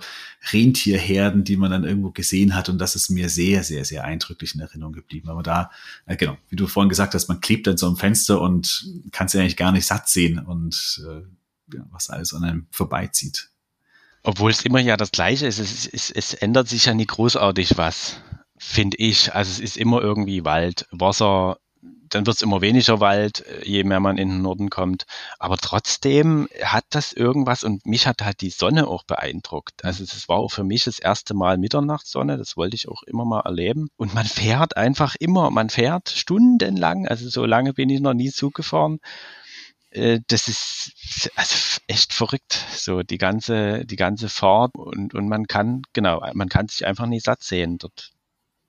Rentierherden, 0.52 1.42
die 1.42 1.56
man 1.56 1.72
dann 1.72 1.82
irgendwo 1.82 2.11
gesehen 2.11 2.54
hat 2.54 2.68
und 2.68 2.78
das 2.78 2.94
ist 2.94 3.11
mir 3.11 3.28
sehr, 3.28 3.64
sehr, 3.64 3.85
sehr 3.85 4.04
eindrücklich 4.04 4.54
in 4.54 4.61
Erinnerung 4.61 4.92
geblieben. 4.92 5.28
Aber 5.28 5.42
da, 5.42 5.72
äh, 6.06 6.16
genau, 6.16 6.38
wie 6.48 6.54
du 6.54 6.68
vorhin 6.68 6.88
gesagt 6.88 7.14
hast, 7.14 7.26
man 7.26 7.40
klebt 7.40 7.66
an 7.66 7.76
so 7.76 7.88
einem 7.88 7.96
Fenster 7.96 8.40
und 8.40 8.87
kann 9.11 9.26
es 9.26 9.32
ja 9.32 9.40
eigentlich 9.40 9.56
gar 9.56 9.72
nicht 9.72 9.85
satt 9.85 10.08
sehen 10.08 10.38
und 10.38 11.02
äh, 11.04 11.76
ja, 11.76 11.85
was 11.90 12.08
alles 12.08 12.32
an 12.35 12.44
einem 12.44 12.66
vorbeizieht. 12.70 13.50
Obwohl 14.22 14.52
es 14.52 14.64
immer 14.64 14.78
ja 14.78 14.96
das 14.96 15.11
Gleiche 15.11 15.46
ist, 15.46 15.58
es, 15.58 15.88
es, 15.88 16.11
es 16.12 16.35
ändert 16.35 16.68
sich 16.68 16.85
ja 16.85 16.94
nie 16.94 17.06
großartig 17.06 17.76
was, 17.78 18.20
finde 18.56 18.96
ich. 18.98 19.35
Also 19.35 19.50
es 19.50 19.58
ist 19.58 19.76
immer 19.76 20.00
irgendwie 20.00 20.44
Wald, 20.44 20.87
Wasser, 20.92 21.58
dann 22.14 22.27
wird 22.27 22.37
es 22.37 22.42
immer 22.42 22.61
weniger 22.61 23.01
Wald, 23.01 23.44
äh, 23.46 23.64
je 23.64 23.85
mehr 23.85 24.01
man 24.01 24.18
in 24.18 24.29
den 24.29 24.42
Norden 24.42 24.70
kommt. 24.70 25.05
Aber 25.38 25.57
trotzdem 25.57 26.48
hat 26.62 26.85
das 26.90 27.12
irgendwas 27.12 27.64
und 27.64 27.87
mich 27.87 28.07
hat 28.07 28.22
halt 28.22 28.40
die 28.40 28.51
Sonne 28.51 28.87
auch 28.87 29.05
beeindruckt. 29.05 29.85
Also 29.85 30.05
es 30.05 30.29
war 30.29 30.38
auch 30.38 30.51
für 30.51 30.64
mich 30.64 30.85
das 30.85 30.98
erste 30.98 31.35
Mal 31.35 31.59
Mitternachtssonne, 31.59 32.37
das 32.38 32.57
wollte 32.57 32.77
ich 32.77 32.88
auch 32.88 33.03
immer 33.05 33.25
mal 33.25 33.40
erleben. 33.40 33.88
Und 33.96 34.14
man 34.14 34.27
fährt 34.27 34.77
einfach 34.77 35.16
immer, 35.18 35.51
man 35.51 35.70
fährt 35.70 36.11
stundenlang, 36.11 37.07
also 37.09 37.29
so 37.29 37.44
lange 37.46 37.72
bin 37.72 37.90
ich 37.90 38.01
noch 38.01 38.14
nie 38.14 38.31
Zug 38.31 38.55
gefahren 38.55 38.98
äh, 39.90 40.20
das 40.29 40.48
ist 40.48 41.31
also 41.37 41.81
echt 41.87 42.12
verrückt, 42.12 42.53
so 42.72 43.03
die 43.03 43.18
ganze, 43.18 43.85
die 43.85 43.96
ganze 43.96 44.29
Fahrt 44.29 44.75
und, 44.77 45.14
und 45.14 45.29
man 45.29 45.46
kann, 45.46 45.83
genau, 45.92 46.22
man 46.35 46.48
kann 46.48 46.68
sich 46.68 46.87
einfach 46.87 47.07
nicht 47.07 47.25
satt 47.25 47.42
sehen 47.42 47.79
dort 47.79 48.12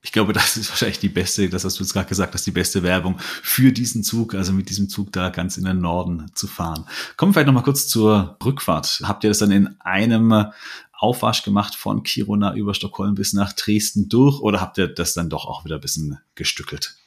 ich 0.03 0.11
glaube, 0.11 0.33
das 0.33 0.57
ist 0.57 0.69
wahrscheinlich 0.69 0.99
die 0.99 1.09
beste, 1.09 1.49
das 1.49 1.63
hast 1.63 1.79
du 1.79 1.83
jetzt 1.83 1.93
gerade 1.93 2.09
gesagt, 2.09 2.33
das 2.33 2.41
ist 2.41 2.45
die 2.45 2.51
beste 2.51 2.83
Werbung 2.83 3.17
für 3.19 3.71
diesen 3.71 4.03
Zug, 4.03 4.35
also 4.35 4.51
mit 4.51 4.69
diesem 4.69 4.89
Zug 4.89 5.13
da 5.13 5.29
ganz 5.29 5.57
in 5.57 5.63
den 5.63 5.79
Norden 5.79 6.29
zu 6.35 6.47
fahren. 6.47 6.85
Kommen 7.15 7.29
wir 7.29 7.33
vielleicht 7.33 7.47
nochmal 7.47 7.63
kurz 7.63 7.87
zur 7.87 8.37
Rückfahrt. 8.43 9.01
Habt 9.05 9.23
ihr 9.23 9.29
das 9.29 9.39
dann 9.39 9.51
in 9.51 9.79
einem 9.79 10.51
Aufwasch 10.91 11.43
gemacht 11.43 11.75
von 11.75 12.03
Kiruna 12.03 12.53
über 12.53 12.73
Stockholm 12.73 13.15
bis 13.15 13.31
nach 13.31 13.53
Dresden 13.53 14.09
durch 14.09 14.41
oder 14.41 14.59
habt 14.59 14.77
ihr 14.77 14.87
das 14.87 15.13
dann 15.13 15.29
doch 15.29 15.45
auch 15.45 15.63
wieder 15.63 15.75
ein 15.75 15.81
bisschen 15.81 16.19
gestückelt? 16.35 16.97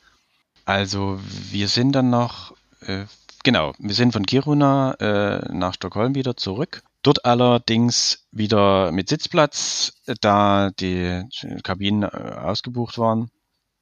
Also 0.64 1.20
wir 1.50 1.68
sind 1.68 1.92
dann 1.92 2.08
noch, 2.08 2.54
äh, 2.80 3.04
genau, 3.44 3.74
wir 3.78 3.94
sind 3.94 4.12
von 4.12 4.24
Kiruna 4.24 4.94
äh, 4.94 5.52
nach 5.52 5.74
Stockholm 5.74 6.14
wieder 6.14 6.36
zurück 6.36 6.82
Dort 7.06 7.24
allerdings 7.24 8.26
wieder 8.32 8.90
mit 8.90 9.08
Sitzplatz, 9.08 9.92
da 10.22 10.70
die 10.70 11.22
Kabinen 11.62 12.02
äh, 12.02 12.06
ausgebucht 12.06 12.98
waren. 12.98 13.30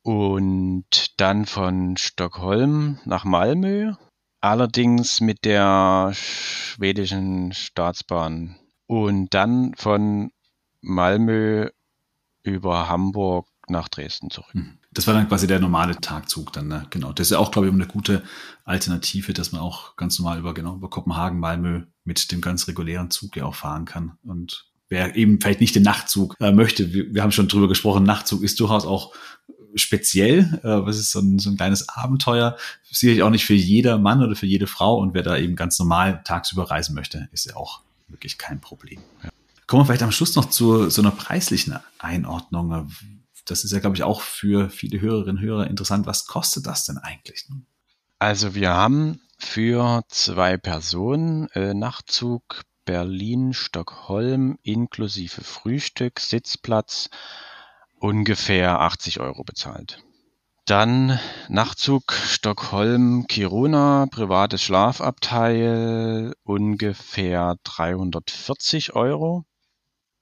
Und 0.03 1.19
dann 1.19 1.47
von 1.47 1.97
Stockholm 1.97 2.99
nach 3.07 3.25
Malmö, 3.25 3.95
allerdings 4.43 5.23
mit 5.23 5.47
der 5.47 6.13
schwedischen 6.13 7.55
Staatsbahn. 7.55 8.57
Und 8.87 9.33
dann 9.33 9.73
von 9.75 10.31
Malmö 10.83 11.71
über 12.43 12.91
Hamburg 12.91 13.49
nach 13.68 13.88
Dresden 13.88 14.31
zurück. 14.31 14.53
Hm. 14.53 14.79
Das 14.92 15.07
war 15.07 15.14
dann 15.14 15.29
quasi 15.29 15.46
der 15.46 15.61
normale 15.61 15.96
Tagzug 16.00 16.53
dann, 16.53 16.68
ne? 16.68 16.87
genau. 16.90 17.12
Das 17.12 17.29
ist 17.29 17.31
ja 17.31 17.38
auch, 17.38 17.50
glaube 17.50 17.68
ich, 17.68 17.74
eine 17.74 17.87
gute 17.87 18.22
Alternative, 18.64 19.33
dass 19.33 19.53
man 19.53 19.61
auch 19.61 19.96
ganz 19.96 20.18
normal 20.18 20.38
über, 20.38 20.55
genau, 20.55 20.77
über 20.77 20.90
Kopenhagen, 20.90 21.40
Malmö 21.40 21.83
mit 22.05 22.31
dem 22.31 22.40
ganz 22.40 22.68
regulären 22.68 23.11
Zug 23.11 23.37
ja 23.37 23.44
auch 23.44 23.55
fahren 23.55 23.85
kann. 23.85 24.18
Und 24.22 24.66
wer 24.88 25.16
eben 25.16 25.40
vielleicht 25.40 25.61
nicht 25.61 25.74
den 25.74 25.83
Nachtzug 25.83 26.37
äh, 26.40 26.53
möchte, 26.53 26.92
wir, 26.92 27.14
wir, 27.14 27.22
haben 27.22 27.33
schon 27.33 27.48
drüber 27.48 27.68
gesprochen, 27.68 28.05
Nachtzug 28.05 28.42
ist 28.42 28.61
durchaus 28.61 28.85
auch 28.85 29.14
speziell, 29.74 30.61
äh, 30.62 30.87
was 30.87 30.98
ist 30.98 31.11
so 31.11 31.20
ein, 31.20 31.38
so 31.38 31.50
ein 31.50 31.57
kleines 31.57 31.88
Abenteuer, 31.88 32.57
sicherlich 32.90 33.22
auch 33.22 33.31
nicht 33.31 33.44
für 33.44 33.55
jeder 33.55 33.98
Mann 33.98 34.22
oder 34.22 34.37
für 34.37 34.46
jede 34.46 34.66
Frau 34.66 34.98
und 34.98 35.14
wer 35.14 35.22
da 35.22 35.37
eben 35.37 35.57
ganz 35.57 35.79
normal 35.79 36.22
tagsüber 36.24 36.70
reisen 36.70 36.94
möchte, 36.94 37.29
ist 37.33 37.46
ja 37.46 37.57
auch 37.57 37.81
wirklich 38.09 38.38
kein 38.38 38.61
Problem. 38.61 39.00
Ja. 39.22 39.31
Kommen 39.66 39.83
wir 39.83 39.87
vielleicht 39.87 40.03
am 40.03 40.12
Schluss 40.12 40.37
noch 40.37 40.44
zu 40.46 40.90
so 40.90 41.03
einer 41.03 41.11
preislichen 41.11 41.77
Einordnung 41.98 42.90
das 43.44 43.64
ist 43.64 43.72
ja, 43.72 43.80
glaube 43.80 43.96
ich, 43.96 44.02
auch 44.02 44.20
für 44.20 44.70
viele 44.70 45.00
Hörerinnen 45.00 45.37
und 45.37 45.42
Hörer 45.42 45.66
interessant. 45.66 46.07
Was 46.07 46.26
kostet 46.26 46.66
das 46.66 46.85
denn 46.85 46.98
eigentlich? 46.98 47.46
Also 48.18 48.54
wir 48.54 48.70
haben 48.70 49.20
für 49.38 50.02
zwei 50.09 50.57
Personen 50.57 51.48
äh, 51.50 51.74
Nachtzug 51.74 52.62
Berlin-Stockholm 52.85 54.59
inklusive 54.62 55.42
Frühstück, 55.42 56.20
Sitzplatz 56.20 57.09
ungefähr 57.98 58.80
80 58.80 59.20
Euro 59.20 59.44
bezahlt. 59.44 60.02
Dann 60.66 61.18
Nachtzug 61.48 62.12
Stockholm-Kiruna, 62.12 64.07
privates 64.11 64.62
Schlafabteil, 64.62 66.35
ungefähr 66.42 67.57
340 67.64 68.94
Euro. 68.94 69.44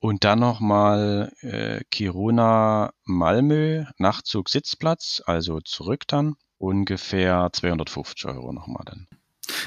Und 0.03 0.25
dann 0.25 0.41
nochmal 0.41 1.33
äh, 1.43 1.85
Kiruna 1.93 2.93
Malmö, 3.05 3.85
Nachtzug 3.99 4.49
Sitzplatz, 4.49 5.23
also 5.27 5.61
zurück 5.61 6.09
dann, 6.09 6.35
ungefähr 6.59 7.51
250 7.53 8.27
Euro 8.27 8.53
nochmal 8.53 8.83
dann. 8.85 9.07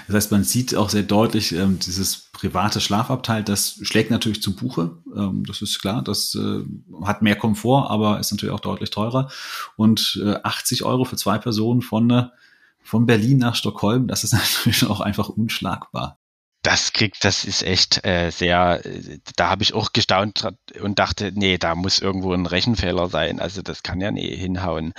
Das 0.07 0.15
heißt, 0.17 0.31
man 0.33 0.43
sieht 0.43 0.75
auch 0.75 0.89
sehr 0.89 1.03
deutlich, 1.03 1.53
ähm, 1.53 1.79
dieses 1.79 2.29
private 2.33 2.81
Schlafabteil, 2.81 3.45
das 3.45 3.79
schlägt 3.83 4.11
natürlich 4.11 4.41
zu 4.41 4.57
Buche. 4.57 4.97
Ähm, 5.15 5.45
das 5.47 5.61
ist 5.61 5.79
klar, 5.79 6.01
das 6.01 6.35
äh, 6.35 6.65
hat 7.05 7.21
mehr 7.21 7.37
Komfort, 7.37 7.89
aber 7.89 8.19
ist 8.19 8.33
natürlich 8.33 8.53
auch 8.53 8.59
deutlich 8.59 8.89
teurer. 8.89 9.31
Und 9.77 10.21
äh, 10.21 10.35
80 10.43 10.83
Euro 10.83 11.05
für 11.05 11.15
zwei 11.15 11.37
Personen 11.37 11.81
von, 11.81 12.09
äh, 12.09 12.25
von 12.83 13.05
Berlin 13.05 13.37
nach 13.37 13.55
Stockholm, 13.55 14.07
das 14.07 14.25
ist 14.25 14.33
natürlich 14.57 14.85
auch 14.85 14.99
einfach 14.99 15.29
unschlagbar 15.29 16.19
das 16.65 16.93
kriegt, 16.93 17.23
das 17.23 17.45
ist 17.45 17.61
echt 17.61 18.03
äh, 18.05 18.31
sehr, 18.31 18.81
da 19.35 19.49
habe 19.49 19.61
ich 19.61 19.73
auch 19.73 19.93
gestaunt 19.93 20.47
und 20.81 20.97
dachte, 20.97 21.31
nee, 21.33 21.59
da 21.59 21.75
muss 21.75 21.99
irgendwo 21.99 22.33
ein 22.33 22.47
Rechenfehler 22.47 23.07
sein. 23.07 23.39
Also 23.39 23.61
das 23.61 23.83
kann 23.83 24.01
ja 24.01 24.11
nie 24.11 24.35
hinhauen. 24.35 24.93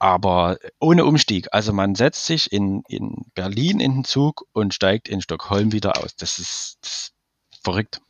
Aber 0.00 0.58
ohne 0.80 1.04
Umstieg. 1.04 1.48
Also 1.52 1.72
man 1.72 1.94
setzt 1.94 2.26
sich 2.26 2.52
in, 2.52 2.82
in 2.88 3.24
Berlin 3.34 3.78
in 3.78 3.94
den 3.94 4.04
Zug 4.04 4.46
und 4.52 4.74
steigt 4.74 5.08
in 5.08 5.22
Stockholm 5.22 5.72
wieder 5.72 6.02
aus. 6.02 6.16
Das 6.16 6.38
ist, 6.40 6.78
das 6.82 7.12
ist 7.52 7.62
verrückt. 7.62 8.00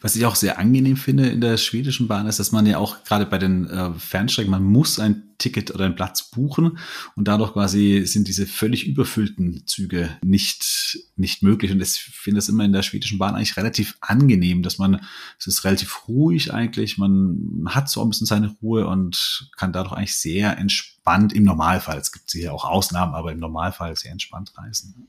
Was 0.00 0.14
ich 0.14 0.24
auch 0.24 0.36
sehr 0.36 0.58
angenehm 0.58 0.96
finde 0.96 1.26
in 1.28 1.40
der 1.40 1.56
schwedischen 1.56 2.06
Bahn 2.06 2.26
ist, 2.26 2.38
dass 2.38 2.52
man 2.52 2.66
ja 2.66 2.78
auch 2.78 3.02
gerade 3.04 3.26
bei 3.26 3.38
den 3.38 3.68
äh, 3.68 3.92
Fernstrecken, 3.94 4.50
man 4.50 4.62
muss 4.62 4.98
ein 5.00 5.24
Ticket 5.38 5.72
oder 5.72 5.84
einen 5.84 5.96
Platz 5.96 6.30
buchen 6.30 6.78
und 7.14 7.28
dadurch 7.28 7.52
quasi 7.52 8.04
sind 8.06 8.28
diese 8.28 8.46
völlig 8.46 8.86
überfüllten 8.86 9.66
Züge 9.66 10.10
nicht, 10.22 10.98
nicht 11.16 11.42
möglich. 11.42 11.70
Und 11.70 11.80
ich 11.80 11.90
finde 11.90 12.38
das 12.38 12.48
immer 12.48 12.64
in 12.64 12.72
der 12.72 12.82
schwedischen 12.82 13.18
Bahn 13.18 13.34
eigentlich 13.34 13.56
relativ 13.56 13.96
angenehm, 14.00 14.62
dass 14.62 14.78
man, 14.78 15.00
es 15.38 15.46
ist 15.46 15.64
relativ 15.64 16.08
ruhig 16.08 16.52
eigentlich, 16.52 16.98
man 16.98 17.64
hat 17.66 17.88
so 17.88 18.02
ein 18.02 18.08
bisschen 18.08 18.26
seine 18.26 18.56
Ruhe 18.62 18.86
und 18.86 19.50
kann 19.56 19.72
dadurch 19.72 19.94
eigentlich 19.94 20.16
sehr 20.16 20.58
entspannt 20.58 21.32
im 21.32 21.44
Normalfall, 21.44 21.98
es 21.98 22.12
gibt 22.12 22.30
sicher 22.30 22.52
auch 22.52 22.64
Ausnahmen, 22.64 23.14
aber 23.14 23.32
im 23.32 23.38
Normalfall 23.38 23.96
sehr 23.96 24.12
entspannt 24.12 24.52
reisen. 24.56 25.08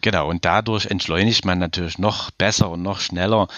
Genau, 0.00 0.28
und 0.28 0.44
dadurch 0.44 0.86
entschleunigt 0.86 1.44
man 1.44 1.58
natürlich 1.58 1.98
noch 1.98 2.30
besser 2.30 2.70
und 2.70 2.82
noch 2.82 3.00
schneller. 3.00 3.48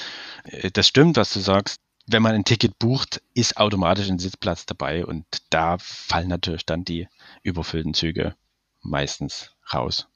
Äh, 0.44 0.70
das 0.70 0.86
stimmt, 0.86 1.16
was 1.16 1.32
du 1.32 1.40
sagst. 1.40 1.80
Wenn 2.06 2.22
man 2.22 2.34
ein 2.34 2.44
Ticket 2.44 2.78
bucht, 2.78 3.22
ist 3.34 3.56
automatisch 3.56 4.08
ein 4.08 4.18
Sitzplatz 4.18 4.66
dabei 4.66 5.06
und 5.06 5.24
da 5.50 5.76
fallen 5.78 6.28
natürlich 6.28 6.66
dann 6.66 6.84
die 6.84 7.06
überfüllten 7.42 7.94
Züge 7.94 8.34
meistens 8.82 9.52
raus. 9.72 10.08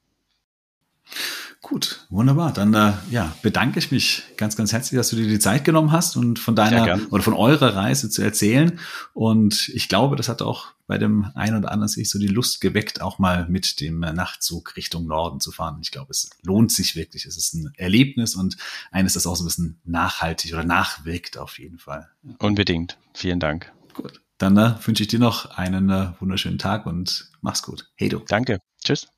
Gut, 1.61 2.07
wunderbar. 2.11 2.53
Dann 2.53 2.75
äh, 2.75 2.93
ja, 3.11 3.35
bedanke 3.43 3.79
ich 3.79 3.91
mich 3.91 4.25
ganz, 4.37 4.57
ganz 4.57 4.73
herzlich, 4.73 4.99
dass 4.99 5.11
du 5.11 5.17
dir 5.17 5.27
die 5.27 5.39
Zeit 5.39 5.65
genommen 5.65 5.93
hast 5.93 6.17
und 6.17 6.39
von 6.39 6.55
deiner 6.57 6.99
oder 7.11 7.23
von 7.23 7.33
eurer 7.33 7.75
Reise 7.75 8.11
zu 8.11 8.23
erzählen. 8.23 8.79
Und 9.13 9.71
ich 9.71 9.89
glaube, 9.89 10.17
das 10.17 10.29
hat 10.29 10.43
auch 10.43 10.74
bei 10.87 10.99
dem 10.99 11.31
einen 11.35 11.59
oder 11.59 11.73
anderen 11.73 11.89
sich 11.89 12.11
so 12.11 12.19
die 12.19 12.27
Lust 12.27 12.61
geweckt, 12.61 13.01
auch 13.01 13.19
mal 13.19 13.47
mit 13.49 13.81
dem 13.81 14.01
Nachtzug 14.01 14.77
Richtung 14.77 15.07
Norden 15.07 15.41
zu 15.41 15.51
fahren. 15.51 15.79
Ich 15.83 15.91
glaube, 15.91 16.11
es 16.11 16.31
lohnt 16.43 16.73
sich 16.73 16.95
wirklich. 16.95 17.25
Es 17.25 17.37
ist 17.37 17.55
ein 17.55 17.73
Erlebnis 17.77 18.35
und 18.35 18.57
eines, 18.91 19.15
das 19.15 19.27
auch 19.27 19.37
so 19.37 19.45
ein 19.45 19.47
bisschen 19.47 19.81
nachhaltig 19.85 20.53
oder 20.53 20.65
nachwirkt 20.65 21.39
auf 21.39 21.59
jeden 21.59 21.79
Fall. 21.79 22.09
Unbedingt. 22.39 22.99
Vielen 23.15 23.41
Dank. 23.41 23.73
Gut. 23.95 24.21
Dann 24.39 24.57
äh, 24.57 24.75
wünsche 24.85 25.03
ich 25.03 25.09
dir 25.09 25.21
noch 25.21 25.57
einen 25.57 25.89
äh, 25.91 26.13
wunderschönen 26.21 26.59
Tag 26.59 26.87
und 26.87 27.31
mach's 27.41 27.63
gut. 27.63 27.89
Hey 27.95 28.09
du. 28.09 28.19
Danke. 28.27 28.59
Tschüss. 28.83 29.09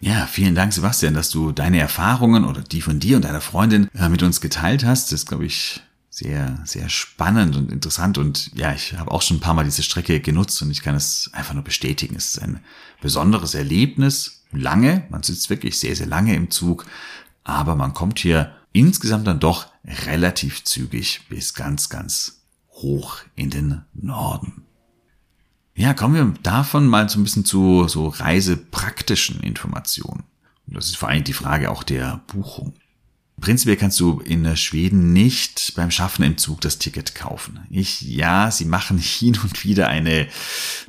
Ja, 0.00 0.26
vielen 0.26 0.56
Dank, 0.56 0.72
Sebastian, 0.72 1.14
dass 1.14 1.30
du 1.30 1.52
deine 1.52 1.78
Erfahrungen 1.78 2.44
oder 2.44 2.60
die 2.60 2.80
von 2.80 2.98
dir 2.98 3.16
und 3.16 3.24
deiner 3.24 3.40
Freundin 3.40 3.88
äh, 3.94 4.08
mit 4.08 4.22
uns 4.22 4.40
geteilt 4.40 4.84
hast. 4.84 5.12
Das 5.12 5.20
ist, 5.20 5.28
glaube 5.28 5.46
ich, 5.46 5.80
sehr, 6.14 6.60
sehr 6.66 6.90
spannend 6.90 7.56
und 7.56 7.72
interessant. 7.72 8.18
Und 8.18 8.54
ja, 8.54 8.74
ich 8.74 8.92
habe 8.98 9.10
auch 9.10 9.22
schon 9.22 9.38
ein 9.38 9.40
paar 9.40 9.54
Mal 9.54 9.64
diese 9.64 9.82
Strecke 9.82 10.20
genutzt 10.20 10.60
und 10.60 10.70
ich 10.70 10.82
kann 10.82 10.94
es 10.94 11.30
einfach 11.32 11.54
nur 11.54 11.64
bestätigen. 11.64 12.16
Es 12.16 12.32
ist 12.32 12.42
ein 12.42 12.60
besonderes 13.00 13.54
Erlebnis. 13.54 14.44
Lange, 14.52 15.06
man 15.08 15.22
sitzt 15.22 15.48
wirklich 15.48 15.78
sehr, 15.78 15.96
sehr 15.96 16.06
lange 16.06 16.36
im 16.36 16.50
Zug, 16.50 16.84
aber 17.44 17.76
man 17.76 17.94
kommt 17.94 18.18
hier 18.18 18.54
insgesamt 18.72 19.26
dann 19.26 19.40
doch 19.40 19.68
relativ 20.06 20.62
zügig 20.64 21.22
bis 21.30 21.54
ganz, 21.54 21.88
ganz 21.88 22.42
hoch 22.72 23.20
in 23.34 23.48
den 23.48 23.80
Norden. 23.94 24.66
Ja, 25.74 25.94
kommen 25.94 26.14
wir 26.14 26.42
davon 26.42 26.88
mal 26.88 27.08
so 27.08 27.18
ein 27.18 27.24
bisschen 27.24 27.46
zu 27.46 27.88
so 27.88 28.08
reisepraktischen 28.08 29.40
Informationen. 29.40 30.24
Und 30.66 30.76
das 30.76 30.88
ist 30.88 30.98
vor 30.98 31.08
allem 31.08 31.24
die 31.24 31.32
Frage 31.32 31.70
auch 31.70 31.82
der 31.82 32.20
Buchung. 32.26 32.74
Prinzipiell 33.42 33.76
kannst 33.76 33.98
du 33.98 34.20
in 34.20 34.56
Schweden 34.56 35.12
nicht 35.12 35.72
beim 35.74 35.90
Schaffen 35.90 36.22
im 36.22 36.38
Zug 36.38 36.60
das 36.60 36.78
Ticket 36.78 37.16
kaufen. 37.16 37.58
Ich, 37.70 38.00
ja, 38.00 38.52
sie 38.52 38.64
machen 38.64 38.98
hin 38.98 39.36
und 39.42 39.64
wieder 39.64 39.88
eine, 39.88 40.28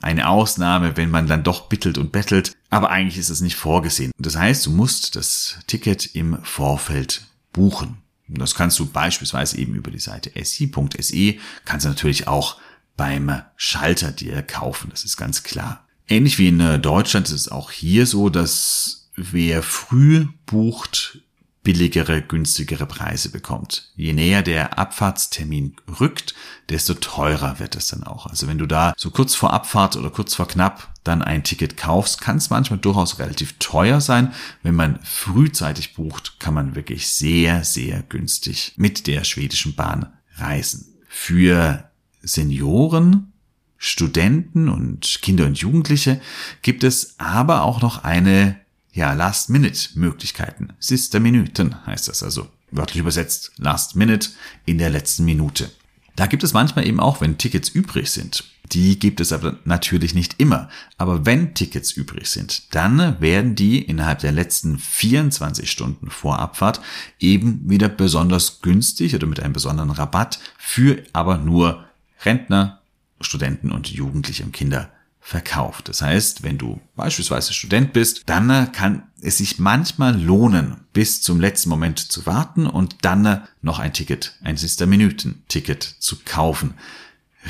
eine 0.04 0.30
Ausnahme, 0.30 0.96
wenn 0.96 1.10
man 1.10 1.26
dann 1.26 1.44
doch 1.44 1.68
bittelt 1.68 1.98
und 1.98 2.12
bettelt, 2.12 2.56
aber 2.70 2.92
eigentlich 2.92 3.18
ist 3.18 3.32
es 3.32 3.42
nicht 3.42 3.56
vorgesehen. 3.56 4.12
Das 4.20 4.36
heißt, 4.36 4.68
du 4.68 4.70
musst 4.70 5.16
das 5.16 5.58
Ticket 5.66 6.14
im 6.14 6.38
Vorfeld 6.44 7.26
buchen. 7.54 7.98
Das 8.28 8.54
kannst 8.54 8.78
du 8.78 8.86
beispielsweise 8.86 9.58
eben 9.58 9.74
über 9.74 9.90
die 9.90 9.98
Seite 9.98 10.32
si.se, 10.44 11.36
kannst 11.66 11.86
du 11.88 11.90
natürlich 11.90 12.28
auch 12.28 12.58
beim 12.96 13.42
Schalter 13.56 14.12
dir 14.12 14.44
kaufen. 14.44 14.92
Das 14.92 15.06
ist 15.06 15.18
ganz 15.18 15.42
klar. 15.42 15.88
Ähnlich 16.08 16.38
wie 16.38 16.50
in 16.50 16.60
äh, 16.60 16.78
Deutschland 16.78 17.28
ist 17.30 17.34
es 17.34 17.50
auch 17.50 17.72
hier 17.72 18.06
so, 18.06 18.30
dass 18.30 19.10
wer 19.16 19.64
früh 19.64 20.28
bucht, 20.46 21.20
billigere, 21.64 22.22
günstigere 22.22 22.86
Preise 22.86 23.32
bekommt. 23.32 23.92
Je 23.96 24.14
näher 24.14 24.44
der 24.44 24.78
Abfahrtstermin 24.78 25.76
rückt, 26.00 26.36
desto 26.70 26.94
teurer 26.94 27.60
wird 27.60 27.76
es 27.76 27.88
dann 27.88 28.04
auch. 28.04 28.28
Also 28.28 28.48
wenn 28.48 28.58
du 28.58 28.66
da 28.66 28.94
so 28.98 29.12
kurz 29.12 29.34
vor 29.34 29.54
Abfahrt 29.54 29.96
oder 29.96 30.10
kurz 30.10 30.36
vor 30.36 30.48
knapp 30.48 30.94
dann 31.04 31.22
ein 31.22 31.44
Ticket 31.44 31.78
kaufst, 31.78 32.22
kann 32.22 32.38
es 32.38 32.50
manchmal 32.50 32.80
durchaus 32.80 33.20
relativ 33.20 33.56
teuer 33.60 34.02
sein. 34.02 34.34
Wenn 34.62 34.76
man 34.76 35.00
frühzeitig 35.04 35.94
bucht, 35.96 36.40
kann 36.40 36.54
man 36.54 36.76
wirklich 36.76 37.08
sehr, 37.08 37.64
sehr 37.64 38.04
günstig 38.04 38.74
mit 38.76 39.08
der 39.08 39.24
schwedischen 39.24 39.76
Bahn 39.76 40.08
reisen. 40.36 40.94
Für 41.08 41.90
Senioren, 42.22 43.34
Studenten 43.78 44.70
und 44.70 45.20
Kinder 45.22 45.46
und 45.46 45.58
Jugendliche 45.58 46.22
gibt 46.62 46.84
es 46.84 47.16
aber 47.20 47.64
auch 47.64 47.82
noch 47.82 48.04
eine 48.04 48.63
ja, 48.94 49.14
Last-Minute-Möglichkeiten. 49.14 50.70
Sister 50.80 51.20
Minuten 51.20 51.86
heißt 51.86 52.08
das 52.08 52.24
also. 52.24 52.48
Wörtlich 52.72 53.02
übersetzt 53.02 53.52
Last 53.58 53.96
Minute 53.96 54.30
in 54.66 54.78
der 54.78 54.90
letzten 54.90 55.26
Minute. 55.26 55.70
Da 56.16 56.28
gibt 56.28 56.44
es 56.44 56.54
manchmal 56.54 56.88
eben 56.88 57.00
auch, 57.00 57.22
wenn 57.22 57.38
Tickets 57.38 57.70
übrig 57.70 58.10
sind. 58.10 58.44
Die 58.72 58.98
gibt 58.98 59.20
es 59.20 59.32
aber 59.32 59.58
natürlich 59.66 60.14
nicht 60.14 60.40
immer. 60.40 60.70
Aber 60.98 61.26
wenn 61.26 61.54
Tickets 61.54 61.92
übrig 61.92 62.28
sind, 62.28 62.74
dann 62.74 63.20
werden 63.20 63.56
die 63.56 63.82
innerhalb 63.82 64.20
der 64.20 64.32
letzten 64.32 64.80
24 64.80 65.70
Stunden 65.70 66.10
vor 66.10 66.40
Abfahrt 66.40 66.82
eben 67.20 67.70
wieder 67.70 67.90
besonders 67.90 68.62
günstig 68.62 69.16
oder 69.16 69.28
mit 69.28 69.40
einem 69.40 69.54
besonderen 69.54 69.92
Rabatt 69.92 70.40
für 70.58 71.04
aber 71.14 71.38
nur 71.38 71.86
Rentner, 72.24 72.82
Studenten 73.22 73.72
und 73.72 73.90
Jugendliche 73.90 74.44
und 74.44 74.54
Kinder 74.54 74.92
verkauft. 75.24 75.88
Das 75.88 76.02
heißt, 76.02 76.44
wenn 76.44 76.58
du 76.58 76.82
beispielsweise 76.96 77.54
Student 77.54 77.94
bist, 77.94 78.24
dann 78.26 78.72
kann 78.74 79.04
es 79.22 79.38
sich 79.38 79.58
manchmal 79.58 80.22
lohnen, 80.22 80.82
bis 80.92 81.22
zum 81.22 81.40
letzten 81.40 81.70
Moment 81.70 81.98
zu 81.98 82.26
warten 82.26 82.68
und 82.68 82.98
dann 83.04 83.48
noch 83.62 83.80
ein 83.80 83.94
Ticket, 83.94 84.38
ein 84.44 84.58
Sister-Minuten-Ticket 84.58 85.82
zu 85.82 86.18
kaufen. 86.26 86.74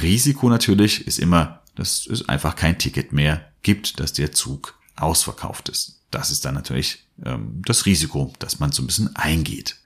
Risiko 0.02 0.50
natürlich 0.50 1.08
ist 1.08 1.18
immer, 1.18 1.62
dass 1.76 2.06
es 2.06 2.30
einfach 2.30 2.56
kein 2.56 2.78
Ticket 2.78 3.12
mehr 3.12 3.52
gibt, 3.64 4.00
dass 4.00 4.14
der 4.14 4.32
Zug 4.32 4.80
ausverkauft 4.96 5.70
ist. 5.70 6.00
Das 6.12 6.30
ist 6.30 6.46
dann 6.46 6.54
natürlich 6.54 7.08
ähm, 7.26 7.64
das 7.66 7.88
Risiko, 7.88 8.32
das 8.38 8.60
man 8.60 8.72
so 8.72 8.84
ein 8.84 8.88
bisschen 8.88 9.16
eingeht. 9.16 9.78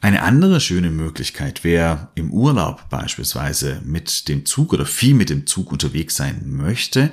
Eine 0.00 0.22
andere 0.22 0.60
schöne 0.60 0.90
Möglichkeit 0.90 1.64
wäre 1.64 2.08
im 2.14 2.30
Urlaub 2.30 2.88
beispielsweise 2.90 3.80
mit 3.84 4.28
dem 4.28 4.44
Zug 4.44 4.72
oder 4.72 4.84
viel 4.84 5.14
mit 5.14 5.30
dem 5.30 5.46
Zug 5.46 5.72
unterwegs 5.72 6.16
sein 6.16 6.42
möchte. 6.46 7.10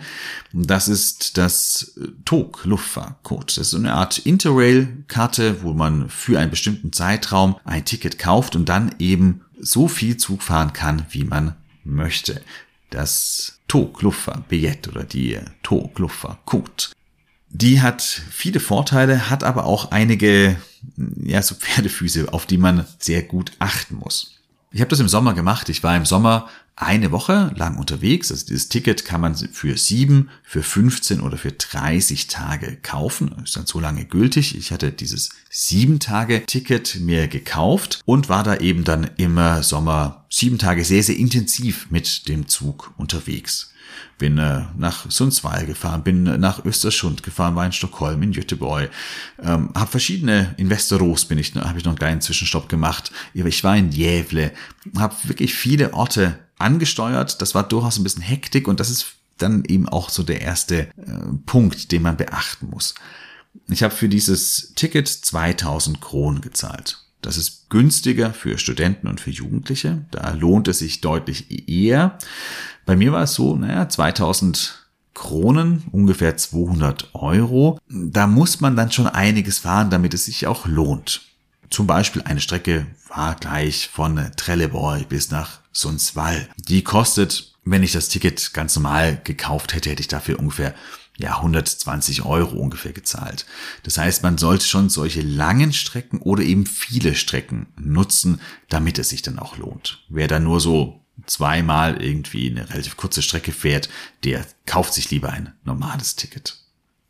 Das 0.52 0.88
ist 0.88 1.38
das 1.38 1.98
TOG 2.26 2.66
Luftfahrtcode. 2.66 3.58
Das 3.58 3.68
ist 3.68 3.76
eine 3.76 3.94
Art 3.94 4.20
Interrail-Karte, 4.20 5.64
wo 5.64 5.74
man 5.74 6.10
für 6.10 6.38
einen 6.40 6.52
bestimmten 6.52 6.92
Zeitraum 6.92 7.56
ein 7.64 7.86
Ticket 7.86 8.20
kauft 8.20 8.56
und 8.56 8.68
dann 8.68 8.94
eben 9.00 9.42
so 9.60 9.88
viel 9.88 10.18
Zug 10.18 10.44
fahren 10.44 10.74
kann, 10.74 11.06
wie 11.10 11.24
man 11.24 11.56
möchte. 11.86 12.42
Das 12.90 13.60
TOG 13.68 14.02
Luftfahrt-Billett 14.02 14.88
oder 14.90 15.04
die 15.04 15.40
TOG 15.64 15.98
Luftfahrt-Code. 16.00 16.92
Die 17.50 17.82
hat 17.82 18.02
viele 18.02 18.60
Vorteile, 18.60 19.30
hat 19.30 19.44
aber 19.44 19.66
auch 19.66 19.92
einige, 19.92 20.56
ja, 21.24 21.42
so 21.42 21.56
Pferdefüße, 21.56 22.32
auf 22.34 22.46
die 22.46 22.58
man 22.58 22.86
sehr 23.00 23.24
gut 23.24 23.52
achten 23.60 23.96
muss. 23.96 24.40
Ich 24.72 24.82
habe 24.82 24.90
das 24.90 25.00
im 25.00 25.08
Sommer 25.08 25.34
gemacht. 25.34 25.70
Ich 25.70 25.84
war 25.84 25.96
im 25.96 26.06
Sommer 26.06 26.50
eine 26.76 27.12
Woche 27.12 27.52
lang 27.56 27.78
unterwegs. 27.78 28.32
Also 28.32 28.48
dieses 28.48 28.70
Ticket 28.70 29.06
kann 29.06 29.22
man 29.22 29.36
für 29.36 29.78
sieben, 29.78 30.30
für 30.44 30.64
15 30.64 31.22
oder 31.22 31.38
für 31.38 31.52
30 31.52 32.28
Tage 32.28 32.78
kaufen. 32.82 33.36
Ist 33.44 33.56
dann 33.56 33.68
so 33.68 33.80
lange 33.80 34.06
gültig. 34.06 34.58
Ich 34.58 34.72
hatte 34.72 34.92
dieses 34.92 35.30
sieben 35.52 36.00
Tage 36.00 36.46
Ticket 36.48 37.00
mir 37.00 37.28
gekauft 37.28 38.02
und 38.06 38.30
war 38.30 38.44
da 38.44 38.58
eben 38.58 38.84
dann 38.84 39.12
im 39.18 39.40
Sommer 39.62 40.26
sieben 40.30 40.58
Tage 40.58 40.84
sehr, 40.84 41.04
sehr 41.04 41.18
intensiv 41.18 41.92
mit 41.92 42.28
dem 42.28 42.48
Zug 42.48 42.94
unterwegs 42.98 43.73
bin 44.24 44.38
äh, 44.38 44.62
nach 44.78 45.12
Sundsvall 45.12 45.66
gefahren, 45.66 46.02
bin 46.02 46.24
nach 46.40 46.64
Östersund 46.64 47.24
gefahren, 47.24 47.58
war 47.58 47.66
in 47.66 47.74
Stockholm, 47.74 48.24
in 48.24 48.32
Göteborg, 48.32 48.90
ähm, 49.44 49.70
habe 49.76 49.92
verschiedene 49.92 50.54
Investoros 50.56 51.26
bin 51.26 51.38
ich, 51.38 51.54
habe 51.56 51.78
ich 51.78 51.84
noch 51.84 51.92
einen 51.92 52.00
kleinen 52.00 52.22
Zwischenstopp 52.22 52.70
gemacht. 52.70 53.12
Ich 53.34 53.64
war 53.66 53.76
in 53.76 53.92
Jävle, 53.92 54.54
habe 54.98 55.14
wirklich 55.24 55.54
viele 55.54 55.94
Orte 55.94 56.40
angesteuert. 56.58 57.42
Das 57.42 57.54
war 57.54 57.68
durchaus 57.68 57.98
ein 57.98 58.06
bisschen 58.06 58.22
Hektik 58.22 58.70
und 58.70 58.80
das 58.80 58.90
ist 58.90 59.08
dann 59.40 59.66
eben 59.66 59.90
auch 59.90 60.08
so 60.08 60.24
der 60.24 60.40
erste 60.40 60.84
äh, 60.84 60.92
Punkt, 61.46 61.92
den 61.92 62.04
man 62.04 62.16
beachten 62.16 62.70
muss. 62.70 62.96
Ich 63.68 63.84
habe 63.84 63.94
für 63.94 64.08
dieses 64.08 64.74
Ticket 64.76 65.10
2000 65.10 66.00
Kronen 66.00 66.40
gezahlt. 66.40 67.04
Das 67.24 67.38
ist 67.38 67.70
günstiger 67.70 68.34
für 68.34 68.58
Studenten 68.60 69.08
und 69.08 69.20
für 69.20 69.32
Jugendliche. 69.32 70.06
Da 70.12 70.32
lohnt 70.32 70.68
es 70.68 70.80
sich 70.80 71.02
deutlich 71.02 71.68
eher. 71.70 72.18
Bei 72.86 72.96
mir 72.96 73.12
war 73.12 73.24
es 73.24 73.34
so, 73.34 73.56
naja, 73.56 73.90
2000 73.90 74.84
Kronen, 75.14 75.84
ungefähr 75.92 76.38
200 76.38 77.10
Euro. 77.14 77.80
Da 77.88 78.28
muss 78.28 78.62
man 78.62 78.76
dann 78.76 78.92
schon 78.92 79.08
einiges 79.08 79.60
fahren, 79.60 79.90
damit 79.90 80.14
es 80.14 80.26
sich 80.26 80.48
auch 80.48 80.66
lohnt. 80.68 81.22
Zum 81.70 81.88
Beispiel 81.88 82.22
eine 82.24 82.42
Strecke 82.42 82.88
war 83.08 83.36
gleich 83.36 83.90
von 83.92 84.20
Trelleborg 84.36 85.10
bis 85.10 85.32
nach 85.32 85.60
Sundsvall. 85.72 86.48
Die 86.68 86.84
kostet, 86.84 87.54
wenn 87.64 87.84
ich 87.84 87.94
das 87.94 88.10
Ticket 88.10 88.54
ganz 88.54 88.76
normal 88.76 89.20
gekauft 89.24 89.74
hätte, 89.74 89.90
hätte 89.90 90.02
ich 90.02 90.08
dafür 90.08 90.40
ungefähr 90.40 90.76
ja, 91.18 91.38
120 91.38 92.24
Euro 92.24 92.58
ungefähr 92.58 92.94
gezahlt. 92.94 93.46
Das 93.84 93.98
heißt, 93.98 94.24
man 94.24 94.38
sollte 94.38 94.66
schon 94.66 94.90
solche 94.90 95.22
langen 95.22 95.72
Strecken 95.72 96.20
oder 96.20 96.44
eben 96.44 96.66
viele 96.66 97.16
Strecken 97.16 97.68
nutzen, 97.78 98.42
damit 98.70 98.98
es 98.98 99.10
sich 99.10 99.22
dann 99.22 99.40
auch 99.40 99.58
lohnt. 99.58 100.04
Wer 100.10 100.28
da 100.28 100.40
nur 100.40 100.60
so 100.60 101.02
zweimal 101.28 102.02
irgendwie 102.02 102.50
eine 102.50 102.70
relativ 102.70 102.98
kurze 102.98 103.22
Strecke 103.22 103.52
fährt, 103.52 103.90
der 104.24 104.46
kauft 104.66 104.94
sich 104.94 105.12
lieber 105.12 105.30
ein 105.32 105.54
normales 105.64 106.16
Ticket. 106.16 106.58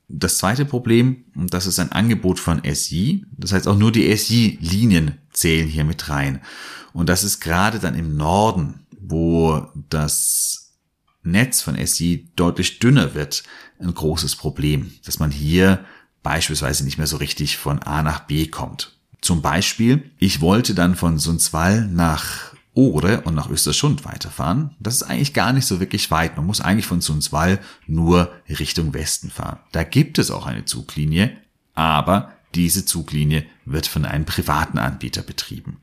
Das 0.09 0.37
zweite 0.37 0.65
Problem, 0.65 1.23
das 1.33 1.65
ist 1.65 1.79
ein 1.79 1.91
Angebot 1.91 2.39
von 2.39 2.61
SI, 2.75 3.25
das 3.37 3.53
heißt 3.53 3.67
auch 3.67 3.77
nur 3.77 3.91
die 3.91 4.15
SI-Linien 4.15 5.17
zählen 5.31 5.67
hier 5.67 5.85
mit 5.85 6.09
rein. 6.09 6.41
Und 6.91 7.09
das 7.09 7.23
ist 7.23 7.39
gerade 7.39 7.79
dann 7.79 7.95
im 7.95 8.15
Norden, 8.15 8.85
wo 8.99 9.69
das 9.89 10.73
Netz 11.23 11.61
von 11.61 11.83
SI 11.85 12.29
deutlich 12.35 12.79
dünner 12.79 13.15
wird, 13.15 13.43
ein 13.83 13.93
großes 13.93 14.35
Problem, 14.35 14.93
dass 15.05 15.19
man 15.19 15.31
hier 15.31 15.85
beispielsweise 16.23 16.83
nicht 16.83 16.97
mehr 16.97 17.07
so 17.07 17.17
richtig 17.17 17.57
von 17.57 17.79
A 17.79 18.01
nach 18.01 18.21
B 18.21 18.47
kommt. 18.47 18.97
Zum 19.21 19.41
Beispiel, 19.41 20.11
ich 20.17 20.41
wollte 20.41 20.73
dann 20.73 20.95
von 20.95 21.19
Sundsvall 21.19 21.87
nach 21.87 22.53
Ore 22.75 23.21
und 23.21 23.35
nach 23.35 23.49
Österschund 23.49 24.03
weiterfahren. 24.03 24.71
Das 24.79 24.95
ist 24.95 25.03
eigentlich 25.03 25.33
gar 25.33 25.53
nicht 25.53 25.65
so 25.65 25.79
wirklich 25.79 26.09
weit. 26.09 26.35
Man 26.37 26.45
muss 26.45 26.59
eigentlich 26.59 26.87
von 26.87 27.01
Sundsvall 27.01 27.59
nur 27.85 28.31
Richtung 28.49 28.93
Westen 28.93 29.29
fahren. 29.29 29.59
Da 29.71 29.83
gibt 29.83 30.17
es 30.17 30.31
auch 30.31 30.45
eine 30.45 30.65
Zuglinie, 30.65 31.37
aber 31.75 32.33
diese 32.55 32.85
Zuglinie 32.85 33.45
wird 33.65 33.87
von 33.87 34.05
einem 34.05 34.25
privaten 34.25 34.77
Anbieter 34.77 35.21
betrieben. 35.21 35.77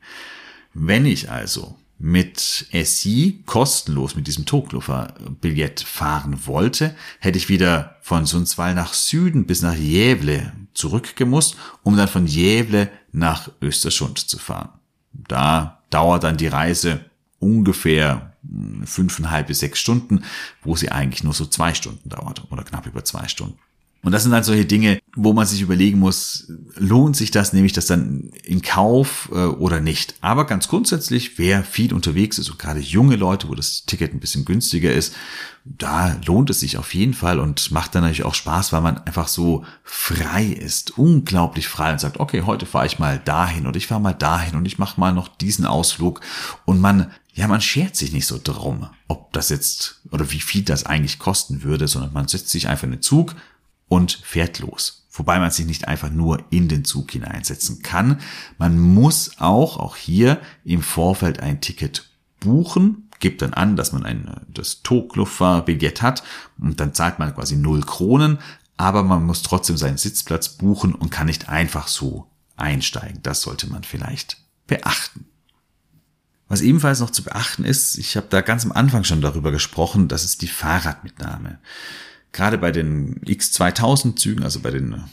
Wenn 0.73 1.05
ich 1.05 1.29
also 1.31 1.77
mit 2.03 2.65
SI 2.73 3.43
kostenlos 3.45 4.15
mit 4.15 4.25
diesem 4.25 4.47
Toglofer-Billett 4.47 5.81
fahren 5.81 6.47
wollte, 6.47 6.95
hätte 7.19 7.37
ich 7.37 7.47
wieder 7.47 7.97
von 8.01 8.25
Sundsvall 8.25 8.73
nach 8.73 8.93
Süden 8.93 9.45
bis 9.45 9.61
nach 9.61 9.75
Jävle 9.75 10.51
zurückgemusst, 10.73 11.57
um 11.83 11.95
dann 11.95 12.07
von 12.07 12.25
Jävle 12.25 12.89
nach 13.11 13.51
Österschund 13.61 14.17
zu 14.17 14.39
fahren. 14.39 14.69
Da 15.13 15.83
dauert 15.91 16.23
dann 16.23 16.37
die 16.37 16.47
Reise 16.47 17.05
ungefähr 17.37 18.33
fünfeinhalb 18.83 19.47
bis 19.47 19.59
sechs 19.59 19.79
Stunden, 19.79 20.23
wo 20.63 20.75
sie 20.75 20.91
eigentlich 20.91 21.23
nur 21.23 21.33
so 21.33 21.45
zwei 21.45 21.75
Stunden 21.75 22.09
dauert 22.09 22.51
oder 22.51 22.63
knapp 22.63 22.87
über 22.87 23.03
zwei 23.03 23.27
Stunden. 23.27 23.59
Und 24.03 24.13
das 24.13 24.23
sind 24.23 24.33
halt 24.33 24.45
solche 24.45 24.65
Dinge, 24.65 24.99
wo 25.15 25.31
man 25.33 25.45
sich 25.45 25.61
überlegen 25.61 25.99
muss, 25.99 26.51
lohnt 26.75 27.15
sich 27.15 27.29
das, 27.29 27.53
nehme 27.53 27.67
ich 27.67 27.73
das 27.73 27.85
dann 27.85 28.31
in 28.43 28.63
Kauf 28.63 29.29
äh, 29.31 29.45
oder 29.45 29.79
nicht. 29.79 30.15
Aber 30.21 30.47
ganz 30.47 30.67
grundsätzlich, 30.67 31.37
wer 31.37 31.63
viel 31.63 31.93
unterwegs 31.93 32.39
ist 32.39 32.49
und 32.49 32.57
gerade 32.57 32.79
junge 32.79 33.15
Leute, 33.15 33.47
wo 33.47 33.53
das 33.53 33.85
Ticket 33.85 34.13
ein 34.13 34.19
bisschen 34.19 34.43
günstiger 34.43 34.91
ist, 34.91 35.13
da 35.63 36.19
lohnt 36.25 36.49
es 36.49 36.61
sich 36.61 36.77
auf 36.77 36.95
jeden 36.95 37.13
Fall 37.13 37.39
und 37.39 37.69
macht 37.69 37.93
dann 37.93 38.01
natürlich 38.01 38.23
auch 38.23 38.33
Spaß, 38.33 38.73
weil 38.73 38.81
man 38.81 38.97
einfach 38.97 39.27
so 39.27 39.63
frei 39.83 40.45
ist, 40.45 40.97
unglaublich 40.97 41.67
frei 41.67 41.91
und 41.91 41.99
sagt, 41.99 42.19
okay, 42.19 42.41
heute 42.41 42.65
fahre 42.65 42.87
ich 42.87 42.97
mal 42.97 43.19
dahin 43.19 43.67
und 43.67 43.75
ich 43.75 43.85
fahre 43.85 44.01
mal 44.01 44.13
dahin 44.13 44.55
und 44.55 44.65
ich 44.65 44.79
mache 44.79 44.99
mal 44.99 45.13
noch 45.13 45.27
diesen 45.27 45.67
Ausflug 45.67 46.21
und 46.65 46.81
man 46.81 47.11
ja, 47.33 47.47
man 47.47 47.61
schert 47.61 47.95
sich 47.95 48.11
nicht 48.11 48.27
so 48.27 48.39
drum, 48.43 48.89
ob 49.07 49.31
das 49.31 49.49
jetzt 49.49 50.01
oder 50.11 50.31
wie 50.31 50.41
viel 50.41 50.63
das 50.63 50.85
eigentlich 50.85 51.17
kosten 51.17 51.63
würde, 51.63 51.87
sondern 51.87 52.11
man 52.11 52.27
setzt 52.27 52.49
sich 52.49 52.67
einfach 52.67 52.83
in 52.83 52.91
den 52.91 53.01
Zug, 53.01 53.35
und 53.91 54.13
fährt 54.23 54.59
los. 54.59 55.05
Wobei 55.11 55.37
man 55.37 55.51
sich 55.51 55.65
nicht 55.65 55.89
einfach 55.89 56.09
nur 56.09 56.45
in 56.49 56.69
den 56.69 56.85
Zug 56.85 57.11
hineinsetzen 57.11 57.81
kann. 57.81 58.21
Man 58.57 58.79
muss 58.79 59.31
auch, 59.37 59.75
auch 59.75 59.97
hier 59.97 60.39
im 60.63 60.81
Vorfeld 60.81 61.41
ein 61.41 61.59
Ticket 61.59 62.09
buchen, 62.39 63.09
gibt 63.19 63.41
dann 63.41 63.53
an, 63.53 63.75
dass 63.75 63.91
man 63.91 64.05
ein, 64.05 64.33
das 64.47 64.81
Togluffer-Billett 64.83 66.01
hat 66.01 66.23
und 66.57 66.79
dann 66.79 66.93
zahlt 66.93 67.19
man 67.19 67.35
quasi 67.35 67.57
null 67.57 67.81
Kronen, 67.81 68.39
aber 68.77 69.03
man 69.03 69.25
muss 69.25 69.41
trotzdem 69.41 69.75
seinen 69.75 69.97
Sitzplatz 69.97 70.47
buchen 70.47 70.95
und 70.95 71.09
kann 71.09 71.27
nicht 71.27 71.49
einfach 71.49 71.89
so 71.89 72.31
einsteigen. 72.55 73.19
Das 73.23 73.41
sollte 73.41 73.67
man 73.67 73.83
vielleicht 73.83 74.37
beachten. 74.67 75.25
Was 76.47 76.61
ebenfalls 76.61 77.01
noch 77.01 77.09
zu 77.09 77.23
beachten 77.23 77.65
ist, 77.65 77.97
ich 77.97 78.15
habe 78.15 78.27
da 78.29 78.39
ganz 78.39 78.63
am 78.63 78.71
Anfang 78.71 79.03
schon 79.03 79.19
darüber 79.19 79.51
gesprochen, 79.51 80.07
das 80.07 80.23
ist 80.23 80.41
die 80.41 80.47
Fahrradmitnahme 80.47 81.59
gerade 82.31 82.57
bei 82.57 82.71
den 82.71 83.19
X2000 83.21 84.15
Zügen, 84.15 84.43
also 84.43 84.59
bei 84.59 84.71
den 84.71 85.03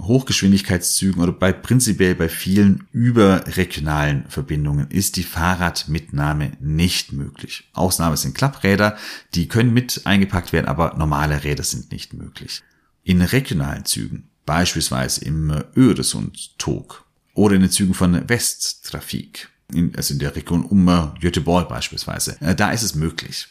Hochgeschwindigkeitszügen 0.00 1.22
oder 1.22 1.32
bei 1.32 1.52
prinzipiell 1.52 2.14
bei 2.14 2.28
vielen 2.28 2.86
überregionalen 2.92 4.24
Verbindungen 4.28 4.88
ist 4.90 5.16
die 5.16 5.24
Fahrradmitnahme 5.24 6.52
nicht 6.60 7.12
möglich. 7.12 7.68
Ausnahme 7.72 8.16
sind 8.16 8.36
Klappräder, 8.36 8.96
die 9.34 9.48
können 9.48 9.74
mit 9.74 10.02
eingepackt 10.04 10.52
werden, 10.52 10.68
aber 10.68 10.94
normale 10.96 11.42
Räder 11.42 11.64
sind 11.64 11.90
nicht 11.90 12.14
möglich. 12.14 12.62
In 13.02 13.22
regionalen 13.22 13.84
Zügen, 13.84 14.28
beispielsweise 14.44 15.24
im 15.24 15.52
Öresund-Tog 15.74 17.04
oder 17.34 17.56
in 17.56 17.62
den 17.62 17.70
Zügen 17.70 17.94
von 17.94 18.28
Westtrafik, 18.28 19.48
also 19.96 20.14
in 20.14 20.20
der 20.20 20.36
Region 20.36 20.64
um 20.64 21.12
Göteborg 21.20 21.68
beispielsweise, 21.68 22.40
äh, 22.40 22.54
da 22.54 22.70
ist 22.70 22.82
es 22.82 22.94
möglich. 22.94 23.48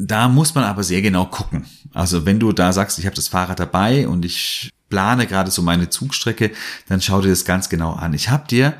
Da 0.00 0.28
muss 0.28 0.54
man 0.54 0.62
aber 0.62 0.84
sehr 0.84 1.02
genau 1.02 1.24
gucken. 1.24 1.66
Also 1.92 2.24
wenn 2.24 2.38
du 2.38 2.52
da 2.52 2.72
sagst, 2.72 3.00
ich 3.00 3.06
habe 3.06 3.16
das 3.16 3.26
Fahrrad 3.26 3.58
dabei 3.58 4.06
und 4.06 4.24
ich 4.24 4.70
plane 4.88 5.26
gerade 5.26 5.50
so 5.50 5.60
meine 5.60 5.90
Zugstrecke, 5.90 6.52
dann 6.86 7.00
schau 7.00 7.20
dir 7.20 7.30
das 7.30 7.44
ganz 7.44 7.68
genau 7.68 7.94
an. 7.94 8.14
Ich 8.14 8.28
habe 8.28 8.46
dir 8.46 8.74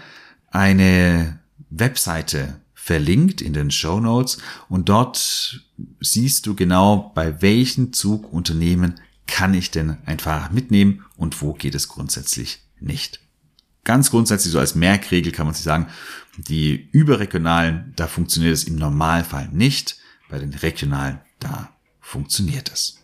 eine 0.53 1.41
Webseite 1.71 2.61
verlinkt 2.73 3.43
in 3.43 3.53
den 3.53 3.73
Show 3.73 3.99
Notes 3.99 4.39
und 4.69 4.89
dort 4.89 5.65
siehst 5.99 6.47
du 6.47 6.55
genau, 6.55 7.11
bei 7.17 7.43
welchen 7.43 7.93
Zugunternehmen 7.93 9.01
kann 9.27 9.55
ich 9.55 9.73
denn 9.73 9.99
ein 10.07 10.21
Fahrrad 10.21 10.53
mitnehmen 10.53 11.05
und 11.17 11.43
wo 11.43 11.53
geht 11.53 11.75
es 11.75 11.89
grundsätzlich 11.89 12.61
nicht. 12.79 13.19
Ganz 13.83 14.11
grundsätzlich 14.11 14.53
so 14.53 14.61
als 14.61 14.77
Merkregel 14.77 15.33
kann 15.33 15.47
man 15.47 15.55
sich 15.55 15.65
sagen, 15.65 15.89
die 16.37 16.89
überregionalen, 16.93 17.93
da 17.97 18.07
funktioniert 18.07 18.55
es 18.55 18.65
im 18.65 18.77
Normalfall 18.77 19.49
nicht. 19.49 19.97
Bei 20.29 20.39
den 20.39 20.55
regionalen, 20.55 21.21
da 21.39 21.73
funktioniert 22.01 22.71
es. 22.73 22.99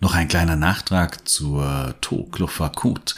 Noch 0.00 0.14
ein 0.14 0.28
kleiner 0.28 0.56
Nachtrag 0.56 1.28
zur 1.28 1.94
Toklofakut. 2.00 3.16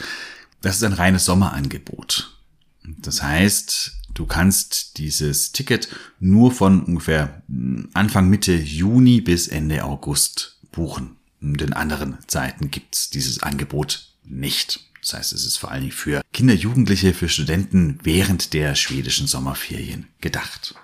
Das 0.61 0.77
ist 0.77 0.83
ein 0.83 0.93
reines 0.93 1.25
Sommerangebot. 1.25 2.37
Das 2.83 3.21
heißt, 3.21 3.91
du 4.13 4.25
kannst 4.25 4.97
dieses 4.97 5.51
Ticket 5.51 5.89
nur 6.19 6.51
von 6.51 6.83
ungefähr 6.83 7.43
Anfang 7.93 8.29
Mitte 8.29 8.53
Juni 8.53 9.21
bis 9.21 9.47
Ende 9.47 9.83
August 9.83 10.59
buchen. 10.71 11.17
In 11.39 11.55
den 11.55 11.73
anderen 11.73 12.17
Zeiten 12.27 12.71
gibt's 12.71 13.09
dieses 13.09 13.43
Angebot 13.43 14.13
nicht. 14.23 14.90
Das 15.01 15.13
heißt, 15.13 15.33
es 15.33 15.45
ist 15.45 15.57
vor 15.57 15.71
allen 15.71 15.81
Dingen 15.81 15.93
für 15.93 16.21
Kinder, 16.31 16.53
Jugendliche, 16.53 17.13
für 17.13 17.27
Studenten 17.27 17.99
während 18.03 18.53
der 18.53 18.75
schwedischen 18.75 19.27
Sommerferien 19.27 20.07
gedacht. 20.21 20.75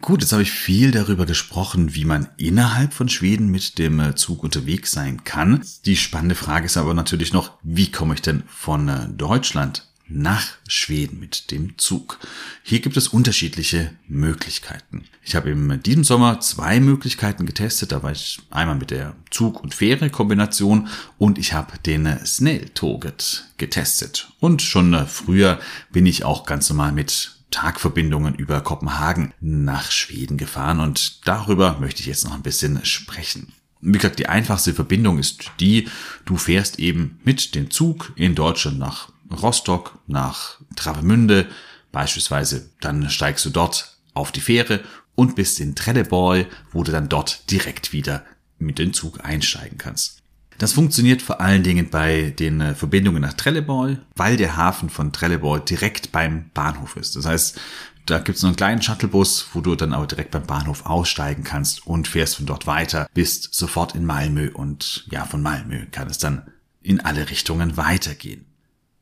Gut, 0.00 0.20
jetzt 0.20 0.32
habe 0.32 0.42
ich 0.42 0.52
viel 0.52 0.92
darüber 0.92 1.26
gesprochen, 1.26 1.94
wie 1.94 2.04
man 2.04 2.28
innerhalb 2.36 2.92
von 2.92 3.08
Schweden 3.08 3.50
mit 3.50 3.78
dem 3.78 3.98
äh, 3.98 4.14
Zug 4.14 4.44
unterwegs 4.44 4.92
sein 4.92 5.24
kann. 5.24 5.64
Die 5.84 5.96
spannende 5.96 6.34
Frage 6.34 6.66
ist 6.66 6.76
aber 6.76 6.94
natürlich 6.94 7.32
noch, 7.32 7.52
wie 7.62 7.90
komme 7.90 8.14
ich 8.14 8.22
denn 8.22 8.44
von 8.46 8.88
äh, 8.88 9.08
Deutschland 9.08 9.88
nach 10.08 10.46
Schweden 10.68 11.18
mit 11.18 11.50
dem 11.50 11.78
Zug. 11.78 12.18
Hier 12.62 12.80
gibt 12.80 12.96
es 12.96 13.08
unterschiedliche 13.08 13.92
Möglichkeiten. 14.08 15.04
Ich 15.22 15.34
habe 15.34 15.50
in 15.50 15.82
diesem 15.82 16.04
Sommer 16.04 16.40
zwei 16.40 16.80
Möglichkeiten 16.80 17.46
getestet. 17.46 17.92
Da 17.92 18.02
war 18.02 18.12
ich 18.12 18.40
einmal 18.50 18.76
mit 18.76 18.90
der 18.90 19.16
Zug- 19.30 19.62
und 19.62 19.74
Fähre-Kombination 19.74 20.88
und 21.18 21.38
ich 21.38 21.52
habe 21.52 21.78
den 21.78 22.06
Snelltoget 22.24 23.46
getestet. 23.56 24.32
Und 24.38 24.62
schon 24.62 25.06
früher 25.06 25.58
bin 25.90 26.06
ich 26.06 26.24
auch 26.24 26.46
ganz 26.46 26.68
normal 26.70 26.92
mit 26.92 27.32
Tagverbindungen 27.50 28.34
über 28.34 28.60
Kopenhagen 28.60 29.32
nach 29.40 29.90
Schweden 29.90 30.36
gefahren 30.36 30.80
und 30.80 31.26
darüber 31.26 31.78
möchte 31.80 32.00
ich 32.00 32.06
jetzt 32.06 32.24
noch 32.24 32.34
ein 32.34 32.42
bisschen 32.42 32.84
sprechen. 32.84 33.52
Wie 33.80 33.92
gesagt, 33.92 34.18
die 34.18 34.28
einfachste 34.28 34.74
Verbindung 34.74 35.18
ist 35.18 35.52
die, 35.60 35.88
du 36.24 36.36
fährst 36.36 36.78
eben 36.78 37.20
mit 37.24 37.54
dem 37.54 37.70
Zug 37.70 38.12
in 38.16 38.34
Deutschland 38.34 38.78
nach 38.78 39.10
Rostock 39.30 39.98
nach 40.06 40.60
Travemünde 40.76 41.46
beispielsweise, 41.92 42.70
dann 42.80 43.08
steigst 43.10 43.44
du 43.44 43.50
dort 43.50 43.96
auf 44.14 44.32
die 44.32 44.40
Fähre 44.40 44.80
und 45.14 45.34
bist 45.34 45.60
in 45.60 45.74
Trelleborg, 45.74 46.46
wo 46.72 46.82
du 46.82 46.92
dann 46.92 47.08
dort 47.08 47.50
direkt 47.50 47.92
wieder 47.92 48.24
mit 48.58 48.78
dem 48.78 48.92
Zug 48.92 49.24
einsteigen 49.24 49.78
kannst. 49.78 50.22
Das 50.58 50.72
funktioniert 50.72 51.20
vor 51.20 51.40
allen 51.40 51.62
Dingen 51.62 51.90
bei 51.90 52.30
den 52.30 52.60
äh, 52.60 52.74
Verbindungen 52.74 53.20
nach 53.20 53.34
Trelleborg, 53.34 53.98
weil 54.14 54.36
der 54.36 54.56
Hafen 54.56 54.88
von 54.88 55.12
Trelleborg 55.12 55.66
direkt 55.66 56.12
beim 56.12 56.50
Bahnhof 56.54 56.96
ist. 56.96 57.14
Das 57.14 57.26
heißt, 57.26 57.60
da 58.06 58.18
gibt 58.18 58.36
es 58.36 58.42
noch 58.42 58.50
einen 58.50 58.56
kleinen 58.56 58.82
Shuttlebus, 58.82 59.48
wo 59.52 59.60
du 59.60 59.74
dann 59.74 59.92
aber 59.92 60.06
direkt 60.06 60.30
beim 60.30 60.46
Bahnhof 60.46 60.86
aussteigen 60.86 61.44
kannst 61.44 61.86
und 61.86 62.08
fährst 62.08 62.36
von 62.36 62.46
dort 62.46 62.66
weiter, 62.66 63.08
bist 63.12 63.52
sofort 63.52 63.94
in 63.94 64.06
Malmö 64.06 64.50
und 64.50 65.06
ja, 65.10 65.24
von 65.24 65.42
Malmö 65.42 65.86
kann 65.90 66.08
es 66.08 66.18
dann 66.18 66.46
in 66.82 67.00
alle 67.00 67.28
Richtungen 67.28 67.76
weitergehen. 67.76 68.46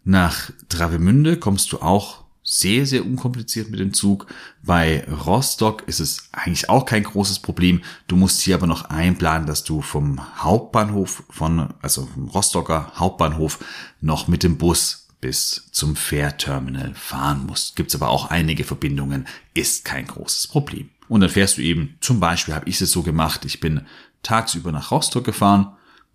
Nach 0.05 0.51
Travemünde 0.69 1.39
kommst 1.39 1.73
du 1.73 1.81
auch 1.81 2.25
sehr, 2.43 2.85
sehr 2.85 3.07
unkompliziert 3.07 3.71
mit 3.71 3.81
dem 3.81 3.95
Zug. 3.95 4.27
Bei 4.63 5.05
Rostock 5.09 5.83
ist 5.89 5.99
es 5.99 6.29
eigentlich 6.33 6.69
auch 6.69 6.85
kein 6.85 7.03
großes 7.03 7.39
Problem. 7.39 7.81
Du 8.07 8.17
musst 8.17 8.43
hier 8.43 8.57
aber 8.57 8.67
noch 8.67 8.85
einplanen, 8.91 9.47
dass 9.47 9.65
du 9.65 9.81
vom 9.81 10.21
Hauptbahnhof 10.43 11.25
von, 11.31 11.73
also 11.81 12.07
vom 12.07 12.29
Rostocker 12.29 12.93
Hauptbahnhof 12.97 13.65
noch 14.03 14.29
mit 14.29 14.43
dem 14.43 14.59
Bus 14.59 15.09
bis 15.23 15.71
zum 15.73 15.97
Fährterminal 15.97 16.93
fahren 16.95 17.47
musst. 17.47 17.77
Gibt's 17.77 17.95
aber 17.95 18.11
auch 18.11 18.31
einige 18.31 18.65
Verbindungen, 18.65 19.27
ist 19.55 19.87
kein 19.87 20.07
großes 20.07 20.49
Problem. 20.49 20.91
Und 21.09 21.23
dann 21.23 21.31
fährst 21.31 21.57
du 21.57 21.63
eben, 21.63 21.97
zum 22.01 22.21
Beispiel 22.21 22.55
habe 22.55 22.69
ich 22.69 22.79
es 22.79 22.91
so 22.91 23.03
gemacht, 23.03 23.47
ich 23.47 23.59
bin 23.59 23.87
tagsüber 24.23 24.71
nach 24.71 24.91
Rostock 24.91 25.25
gefahren, 25.25 25.75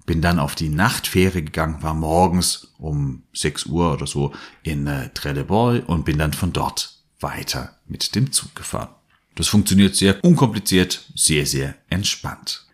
bin 0.09 0.23
dann 0.23 0.39
auf 0.39 0.55
die 0.55 0.69
Nachtfähre 0.69 1.43
gegangen, 1.43 1.83
war 1.83 1.93
morgens 1.93 2.73
um 2.79 3.21
6 3.33 3.67
Uhr 3.67 3.93
oder 3.93 4.07
so 4.07 4.33
in 4.63 4.87
äh, 4.87 5.09
Trelleborg 5.13 5.87
und 5.87 6.03
bin 6.03 6.17
dann 6.17 6.33
von 6.33 6.51
dort 6.51 6.95
weiter 7.19 7.77
mit 7.85 8.15
dem 8.15 8.31
Zug 8.31 8.55
gefahren. 8.55 8.89
Das 9.35 9.49
funktioniert 9.49 9.95
sehr 9.95 10.23
unkompliziert, 10.23 11.05
sehr, 11.13 11.45
sehr 11.45 11.75
entspannt. 11.91 12.65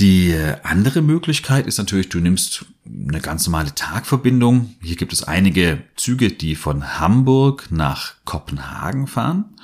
Die 0.00 0.34
andere 0.62 1.02
Möglichkeit 1.02 1.66
ist 1.66 1.76
natürlich, 1.76 2.08
du 2.08 2.20
nimmst 2.20 2.64
eine 2.86 3.20
ganz 3.20 3.46
normale 3.46 3.74
Tagverbindung. 3.74 4.74
Hier 4.80 4.96
gibt 4.96 5.12
es 5.12 5.24
einige 5.24 5.82
Züge, 5.96 6.30
die 6.30 6.56
von 6.56 6.98
Hamburg 6.98 7.66
nach 7.68 8.14
Kopenhagen 8.24 9.08
fahren, 9.08 9.56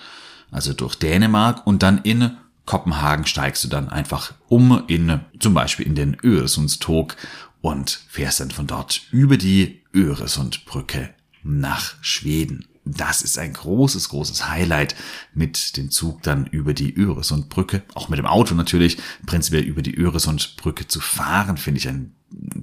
also 0.51 0.75
durch 0.75 0.95
Dänemark 0.95 1.67
und 1.67 1.83
dann 1.83 2.03
in 2.03 2.37
Kopenhagen 2.69 3.25
steigst 3.25 3.65
du 3.65 3.69
dann 3.69 3.89
einfach 3.89 4.35
um 4.47 4.85
in 4.89 5.21
zum 5.41 5.55
Beispiel 5.55 5.87
in 5.87 5.95
den 5.95 6.19
Öresundstog 6.23 7.17
und 7.63 8.03
fährst 8.11 8.41
dann 8.41 8.51
von 8.51 8.67
dort 8.67 9.07
über 9.11 9.39
die 9.39 9.85
Öresundbrücke 9.95 11.09
nach 11.43 11.95
Schweden. 12.03 12.69
Das 12.85 13.23
ist 13.23 13.39
ein 13.39 13.55
großes, 13.55 14.11
großes 14.11 14.51
Highlight 14.51 14.97
mit 15.33 15.79
dem 15.79 15.91
Zug 15.91 16.23
dann 16.23 16.45
über 16.45 16.75
die 16.75 16.95
Öresundbrücke, 16.95 17.85
auch 17.95 18.11
mit 18.11 18.19
dem 18.19 18.27
Auto 18.27 18.55
natürlich, 18.55 18.99
prinzipiell 19.25 19.65
über 19.65 19.81
die 19.81 19.97
Öresundbrücke 19.97 20.87
zu 20.89 21.01
fahren, 21.01 21.57
finde 21.57 21.79
ich 21.79 21.89
ein 21.89 22.15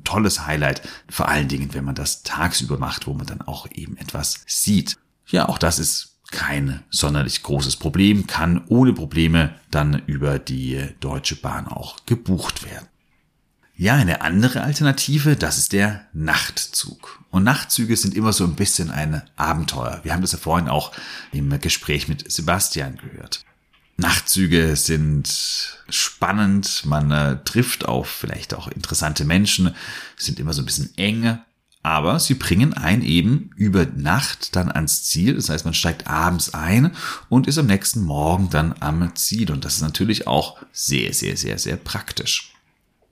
tolles 0.04 0.46
Highlight, 0.46 0.88
vor 1.10 1.30
allen 1.30 1.48
Dingen, 1.48 1.74
wenn 1.74 1.84
man 1.84 1.96
das 1.96 2.22
tagsüber 2.22 2.78
macht, 2.78 3.08
wo 3.08 3.16
man 3.16 3.26
dann 3.26 3.42
auch 3.42 3.68
eben 3.72 3.98
etwas 3.98 4.44
sieht. 4.46 5.00
Ja, 5.26 5.50
auch 5.50 5.58
das 5.58 5.80
ist 5.80 6.15
kein 6.36 6.84
sonderlich 6.90 7.42
großes 7.42 7.78
Problem, 7.78 8.28
kann 8.28 8.66
ohne 8.68 8.94
Probleme 8.94 9.56
dann 9.72 10.04
über 10.06 10.38
die 10.38 10.80
Deutsche 11.00 11.38
Bahn 11.38 11.66
auch 11.68 12.06
gebucht 12.06 12.66
werden. 12.66 12.88
Ja, 13.78 13.96
eine 13.96 14.22
andere 14.22 14.62
Alternative, 14.62 15.36
das 15.36 15.58
ist 15.58 15.74
der 15.74 16.06
Nachtzug. 16.14 17.20
Und 17.32 17.44
Nachtzüge 17.44 17.98
sind 17.98 18.14
immer 18.16 18.34
so 18.34 18.44
ein 18.44 18.56
bisschen 18.56 18.92
ein 18.92 19.22
Abenteuer. 19.36 20.00
Wir 20.04 20.14
haben 20.14 20.22
das 20.22 20.34
ja 20.34 20.38
vorhin 20.38 20.70
auch 20.70 20.92
im 21.32 21.58
Gespräch 21.60 22.08
mit 22.08 22.30
Sebastian 22.32 22.98
gehört. 22.98 23.44
Nachtzüge 23.98 24.76
sind 24.76 25.80
spannend, 25.90 26.84
man 26.86 27.12
äh, 27.12 27.38
trifft 27.46 27.86
auf 27.86 28.10
vielleicht 28.10 28.54
auch 28.54 28.68
interessante 28.68 29.24
Menschen, 29.24 29.74
sind 30.18 30.40
immer 30.40 30.52
so 30.52 30.62
ein 30.62 30.66
bisschen 30.66 30.98
eng, 30.98 31.40
aber 31.86 32.20
sie 32.20 32.34
bringen 32.34 32.74
ein 32.74 33.04
eben 33.04 33.52
über 33.56 33.86
Nacht 33.86 34.56
dann 34.56 34.72
ans 34.72 35.04
Ziel. 35.04 35.36
Das 35.36 35.50
heißt, 35.50 35.66
man 35.66 35.76
steigt 35.76 36.08
abends 36.08 36.52
ein 36.56 36.90
und 37.30 37.46
ist 37.46 37.60
am 37.60 37.68
nächsten 37.68 38.02
Morgen 38.02 38.50
dann 38.50 38.74
am 38.80 39.14
Ziel. 39.14 39.52
Und 39.52 39.66
das 39.66 39.76
ist 39.76 39.82
natürlich 39.82 40.26
auch 40.26 40.58
sehr, 40.72 41.14
sehr, 41.14 41.38
sehr, 41.38 41.60
sehr 41.60 41.78
praktisch. 41.78 42.56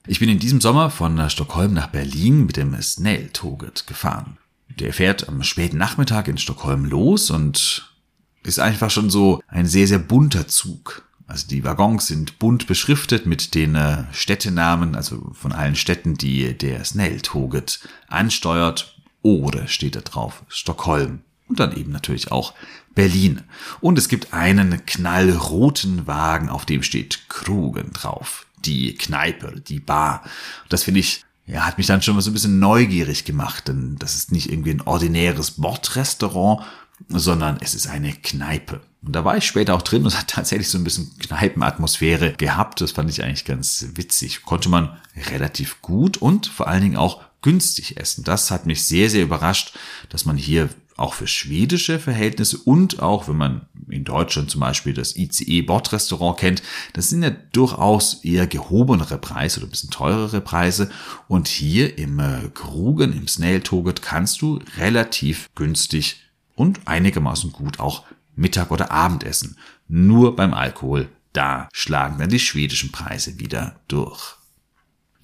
Ich 0.07 0.19
bin 0.19 0.27
in 0.27 0.39
diesem 0.39 0.59
Sommer 0.59 0.89
von 0.89 1.29
Stockholm 1.29 1.75
nach 1.75 1.89
Berlin 1.89 2.47
mit 2.47 2.57
dem 2.57 2.75
Snell-Toget 2.81 3.85
gefahren. 3.85 4.39
Der 4.79 4.91
fährt 4.91 5.29
am 5.29 5.43
späten 5.43 5.77
Nachmittag 5.77 6.27
in 6.27 6.39
Stockholm 6.39 6.85
los 6.85 7.29
und 7.29 7.93
ist 8.41 8.59
einfach 8.59 8.89
schon 8.89 9.11
so 9.11 9.43
ein 9.47 9.67
sehr, 9.67 9.85
sehr 9.85 9.99
bunter 9.99 10.47
Zug. 10.47 11.07
Also 11.33 11.47
die 11.47 11.63
Waggons 11.63 12.05
sind 12.05 12.37
bunt 12.37 12.67
beschriftet 12.67 13.25
mit 13.25 13.55
den 13.55 13.73
äh, 13.73 14.03
Städtenamen, 14.11 14.93
also 14.93 15.31
von 15.33 15.51
allen 15.51 15.75
Städten, 15.75 16.13
die 16.13 16.55
der 16.55 16.85
Snell-Toget 16.85 17.79
ansteuert. 18.07 18.99
Oder 19.23 19.67
steht 19.67 19.95
da 19.95 20.01
drauf 20.01 20.43
Stockholm. 20.47 21.21
Und 21.47 21.59
dann 21.59 21.75
eben 21.75 21.91
natürlich 21.91 22.31
auch 22.31 22.53
Berlin. 22.93 23.41
Und 23.81 23.97
es 23.97 24.09
gibt 24.09 24.31
einen 24.31 24.85
knallroten 24.85 26.05
Wagen, 26.05 26.49
auf 26.49 26.65
dem 26.65 26.83
steht 26.83 27.27
Krugen 27.29 27.91
drauf 27.93 28.45
die 28.63 28.93
Kneipe, 28.93 29.59
die 29.59 29.79
Bar. 29.79 30.23
Das 30.69 30.83
finde 30.83 30.99
ich, 30.99 31.25
ja, 31.47 31.65
hat 31.65 31.79
mich 31.79 31.87
dann 31.87 32.03
schon 32.03 32.13
mal 32.13 32.21
so 32.21 32.29
ein 32.29 32.33
bisschen 32.33 32.59
neugierig 32.59 33.25
gemacht, 33.25 33.69
denn 33.69 33.95
das 33.97 34.13
ist 34.13 34.31
nicht 34.31 34.51
irgendwie 34.51 34.69
ein 34.69 34.81
ordinäres 34.81 35.49
Bordrestaurant, 35.51 36.63
sondern 37.09 37.57
es 37.61 37.75
ist 37.75 37.87
eine 37.87 38.13
Kneipe. 38.13 38.81
Und 39.05 39.15
da 39.15 39.25
war 39.25 39.35
ich 39.35 39.45
später 39.45 39.75
auch 39.75 39.81
drin 39.81 40.05
und 40.05 40.17
hat 40.17 40.29
tatsächlich 40.29 40.69
so 40.69 40.77
ein 40.77 40.83
bisschen 40.83 41.17
Kneipenatmosphäre 41.19 42.33
gehabt. 42.33 42.79
Das 42.79 42.91
fand 42.91 43.09
ich 43.09 43.23
eigentlich 43.23 43.45
ganz 43.45 43.85
witzig. 43.95 44.43
Konnte 44.43 44.69
man 44.69 44.97
relativ 45.31 45.81
gut 45.81 46.17
und 46.17 46.47
vor 46.47 46.67
allen 46.67 46.81
Dingen 46.81 46.97
auch 46.97 47.21
günstig 47.41 47.97
essen. 47.97 48.23
Das 48.23 48.49
hat 48.49 48.65
mich 48.65 48.85
sehr, 48.85 49.09
sehr 49.09 49.23
überrascht, 49.23 49.77
dass 50.09 50.25
man 50.25 50.37
hier 50.37 50.69
auch 50.95 51.13
für 51.15 51.27
schwedische 51.27 51.99
Verhältnisse 51.99 52.57
und 52.57 53.01
auch 53.01 53.27
wenn 53.27 53.35
man 53.35 53.67
in 53.89 54.03
Deutschland 54.03 54.51
zum 54.51 54.61
Beispiel 54.61 54.93
das 54.93 55.15
ICE-Bordrestaurant 55.15 56.39
kennt, 56.39 56.63
das 56.93 57.09
sind 57.09 57.23
ja 57.23 57.31
durchaus 57.31 58.23
eher 58.23 58.47
gehobenere 58.47 59.17
Preise 59.17 59.59
oder 59.59 59.67
ein 59.67 59.71
bisschen 59.71 59.89
teurere 59.89 60.39
Preise. 60.39 60.89
Und 61.27 61.47
hier 61.47 61.97
im 61.97 62.19
äh, 62.19 62.49
Krugen, 62.53 63.11
im 63.13 63.27
Snail 63.27 63.61
Toget 63.61 64.01
kannst 64.01 64.41
du 64.41 64.59
relativ 64.77 65.49
günstig 65.55 66.22
und 66.55 66.81
einigermaßen 66.85 67.51
gut 67.51 67.79
auch 67.79 68.03
Mittag 68.35 68.71
oder 68.71 68.91
Abendessen. 68.91 69.57
Nur 69.87 70.35
beim 70.35 70.53
Alkohol, 70.53 71.09
da 71.33 71.69
schlagen 71.73 72.17
dann 72.19 72.29
die 72.29 72.39
schwedischen 72.39 72.91
Preise 72.91 73.39
wieder 73.39 73.79
durch. 73.87 74.35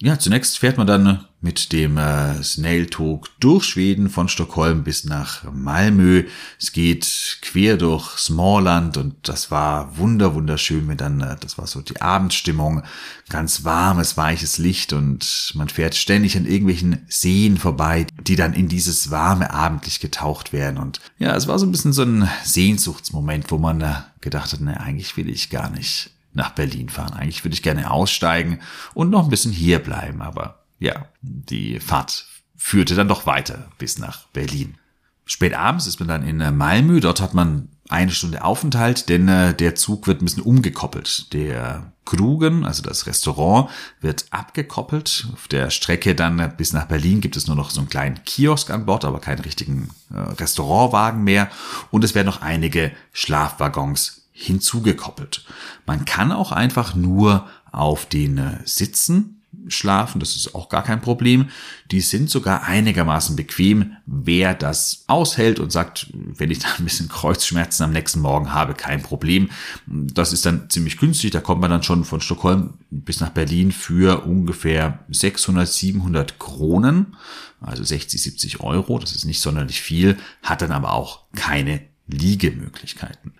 Ja, 0.02 0.18
zunächst 0.18 0.58
fährt 0.58 0.78
man 0.78 0.86
dann 0.86 1.26
mit 1.42 1.72
dem 1.72 1.98
äh, 1.98 2.42
Snail-Tog 2.42 3.28
durch 3.38 3.64
Schweden 3.64 4.08
von 4.08 4.28
Stockholm 4.28 4.82
bis 4.82 5.04
nach 5.04 5.44
Malmö. 5.52 6.24
Es 6.58 6.72
geht 6.72 7.38
quer 7.42 7.76
durch 7.76 8.16
Smallland 8.16 8.96
und 8.96 9.28
das 9.28 9.50
war 9.50 9.98
wunder 9.98 10.34
wunderschön, 10.34 10.88
wenn 10.88 10.96
dann, 10.96 11.20
äh, 11.20 11.36
das 11.38 11.58
war 11.58 11.66
so 11.66 11.82
die 11.82 12.00
Abendstimmung, 12.00 12.82
ganz 13.28 13.64
warmes, 13.64 14.16
weiches 14.16 14.56
Licht 14.56 14.94
und 14.94 15.52
man 15.54 15.68
fährt 15.68 15.94
ständig 15.94 16.34
an 16.38 16.46
irgendwelchen 16.46 17.04
Seen 17.08 17.58
vorbei, 17.58 18.06
die 18.22 18.36
dann 18.36 18.54
in 18.54 18.68
dieses 18.68 19.10
warme 19.10 19.50
Abendlicht 19.52 20.00
getaucht 20.00 20.54
werden 20.54 20.78
und 20.78 21.00
ja, 21.18 21.36
es 21.36 21.46
war 21.46 21.58
so 21.58 21.66
ein 21.66 21.72
bisschen 21.72 21.92
so 21.92 22.04
ein 22.04 22.26
Sehnsuchtsmoment, 22.42 23.50
wo 23.50 23.58
man 23.58 23.82
äh, 23.82 23.96
gedacht 24.22 24.54
hat, 24.54 24.62
ne, 24.62 24.80
eigentlich 24.80 25.18
will 25.18 25.28
ich 25.28 25.50
gar 25.50 25.68
nicht 25.68 26.10
nach 26.32 26.50
Berlin 26.50 26.88
fahren. 26.88 27.14
Eigentlich 27.14 27.44
würde 27.44 27.54
ich 27.54 27.62
gerne 27.62 27.90
aussteigen 27.90 28.60
und 28.94 29.10
noch 29.10 29.24
ein 29.24 29.30
bisschen 29.30 29.52
hier 29.52 29.78
bleiben, 29.78 30.22
aber 30.22 30.64
ja, 30.78 31.06
die 31.20 31.80
Fahrt 31.80 32.26
führte 32.56 32.94
dann 32.94 33.08
doch 33.08 33.26
weiter 33.26 33.70
bis 33.78 33.98
nach 33.98 34.26
Berlin. 34.28 34.76
Spät 35.24 35.54
abends 35.54 35.86
ist 35.86 36.00
man 36.00 36.08
dann 36.08 36.26
in 36.26 36.40
äh, 36.40 36.50
Malmö, 36.50 37.00
dort 37.00 37.20
hat 37.20 37.34
man 37.34 37.68
eine 37.88 38.10
Stunde 38.10 38.44
Aufenthalt, 38.44 39.08
denn 39.08 39.28
äh, 39.28 39.54
der 39.54 39.74
Zug 39.74 40.06
wird 40.06 40.22
ein 40.22 40.24
bisschen 40.24 40.42
umgekoppelt. 40.42 41.32
Der 41.32 41.92
Krugen, 42.04 42.64
also 42.64 42.82
das 42.82 43.06
Restaurant, 43.06 43.70
wird 44.00 44.26
abgekoppelt. 44.30 45.28
Auf 45.32 45.48
der 45.48 45.70
Strecke 45.70 46.14
dann 46.14 46.38
äh, 46.38 46.50
bis 46.56 46.72
nach 46.72 46.86
Berlin 46.86 47.20
gibt 47.20 47.36
es 47.36 47.46
nur 47.46 47.56
noch 47.56 47.70
so 47.70 47.80
einen 47.80 47.88
kleinen 47.88 48.22
Kiosk 48.24 48.70
an 48.70 48.86
Bord, 48.86 49.04
aber 49.04 49.20
keinen 49.20 49.40
richtigen 49.40 49.90
äh, 50.12 50.18
Restaurantwagen 50.18 51.24
mehr. 51.24 51.48
Und 51.90 52.04
es 52.04 52.14
werden 52.14 52.26
noch 52.26 52.42
einige 52.42 52.92
Schlafwaggons 53.12 54.19
hinzugekoppelt. 54.40 55.44
Man 55.86 56.06
kann 56.06 56.32
auch 56.32 56.50
einfach 56.50 56.94
nur 56.94 57.46
auf 57.72 58.06
den 58.06 58.38
äh, 58.38 58.58
Sitzen 58.64 59.42
schlafen, 59.68 60.18
das 60.18 60.34
ist 60.36 60.54
auch 60.54 60.70
gar 60.70 60.82
kein 60.82 61.02
Problem. 61.02 61.50
Die 61.90 62.00
sind 62.00 62.30
sogar 62.30 62.62
einigermaßen 62.64 63.36
bequem, 63.36 63.96
wer 64.06 64.54
das 64.54 65.04
aushält 65.08 65.60
und 65.60 65.70
sagt, 65.70 66.06
wenn 66.14 66.50
ich 66.50 66.60
da 66.60 66.68
ein 66.78 66.84
bisschen 66.84 67.08
Kreuzschmerzen 67.08 67.84
am 67.84 67.92
nächsten 67.92 68.20
Morgen 68.20 68.54
habe, 68.54 68.72
kein 68.72 69.02
Problem. 69.02 69.50
Das 69.86 70.32
ist 70.32 70.46
dann 70.46 70.70
ziemlich 70.70 70.96
günstig, 70.96 71.32
da 71.32 71.40
kommt 71.40 71.60
man 71.60 71.70
dann 71.70 71.82
schon 71.82 72.04
von 72.04 72.22
Stockholm 72.22 72.74
bis 72.90 73.20
nach 73.20 73.30
Berlin 73.30 73.72
für 73.72 74.24
ungefähr 74.24 75.00
600, 75.10 75.68
700 75.68 76.38
Kronen, 76.38 77.16
also 77.60 77.84
60, 77.84 78.22
70 78.22 78.60
Euro, 78.60 78.98
das 78.98 79.12
ist 79.14 79.26
nicht 79.26 79.40
sonderlich 79.40 79.82
viel, 79.82 80.16
hat 80.42 80.62
dann 80.62 80.72
aber 80.72 80.94
auch 80.94 81.24
keine 81.34 81.82
Liegemöglichkeiten. 82.06 83.34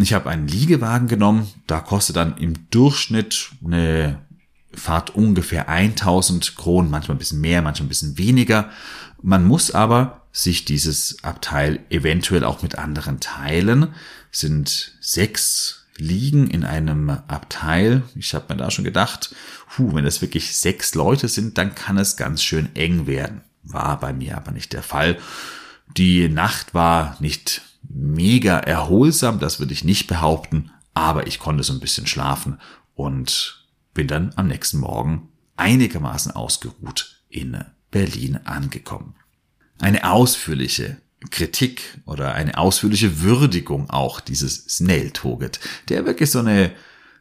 Ich 0.00 0.14
habe 0.14 0.30
einen 0.30 0.48
Liegewagen 0.48 1.08
genommen, 1.08 1.50
da 1.66 1.80
kostet 1.80 2.16
dann 2.16 2.38
im 2.38 2.70
Durchschnitt 2.70 3.50
eine 3.64 4.22
Fahrt 4.72 5.14
ungefähr 5.14 5.68
1000 5.68 6.56
Kronen, 6.56 6.90
manchmal 6.90 7.16
ein 7.16 7.18
bisschen 7.18 7.40
mehr, 7.40 7.62
manchmal 7.62 7.86
ein 7.86 7.90
bisschen 7.90 8.18
weniger. 8.18 8.70
Man 9.22 9.46
muss 9.46 9.70
aber 9.70 10.22
sich 10.32 10.64
dieses 10.64 11.22
Abteil 11.22 11.80
eventuell 11.90 12.44
auch 12.44 12.62
mit 12.62 12.76
anderen 12.76 13.20
teilen. 13.20 13.94
Es 14.32 14.40
sind 14.40 14.96
sechs 15.00 15.86
Liegen 15.96 16.48
in 16.50 16.64
einem 16.64 17.10
Abteil. 17.10 18.02
Ich 18.16 18.34
habe 18.34 18.52
mir 18.52 18.58
da 18.58 18.70
schon 18.70 18.84
gedacht, 18.84 19.34
puh, 19.68 19.94
wenn 19.94 20.04
das 20.04 20.22
wirklich 20.22 20.56
sechs 20.56 20.94
Leute 20.94 21.28
sind, 21.28 21.56
dann 21.56 21.74
kann 21.74 21.98
es 21.98 22.16
ganz 22.16 22.42
schön 22.42 22.74
eng 22.74 23.06
werden. 23.06 23.42
War 23.62 24.00
bei 24.00 24.12
mir 24.12 24.36
aber 24.36 24.50
nicht 24.50 24.72
der 24.72 24.82
Fall. 24.82 25.18
Die 25.96 26.28
Nacht 26.28 26.74
war 26.74 27.16
nicht 27.20 27.62
mega 27.94 28.58
erholsam, 28.58 29.38
das 29.38 29.60
würde 29.60 29.72
ich 29.72 29.84
nicht 29.84 30.08
behaupten, 30.08 30.70
aber 30.92 31.26
ich 31.26 31.38
konnte 31.38 31.62
so 31.62 31.72
ein 31.72 31.80
bisschen 31.80 32.06
schlafen 32.06 32.60
und 32.94 33.64
bin 33.94 34.08
dann 34.08 34.32
am 34.36 34.48
nächsten 34.48 34.78
Morgen 34.78 35.28
einigermaßen 35.56 36.32
ausgeruht 36.32 37.22
in 37.28 37.64
Berlin 37.90 38.40
angekommen. 38.44 39.14
Eine 39.78 40.10
ausführliche 40.10 41.00
Kritik 41.30 42.00
oder 42.04 42.34
eine 42.34 42.58
ausführliche 42.58 43.20
Würdigung 43.20 43.88
auch 43.90 44.20
dieses 44.20 44.64
Snell-Toget, 44.66 45.60
der 45.88 46.04
wirklich 46.04 46.30
so 46.30 46.40
eine, 46.40 46.72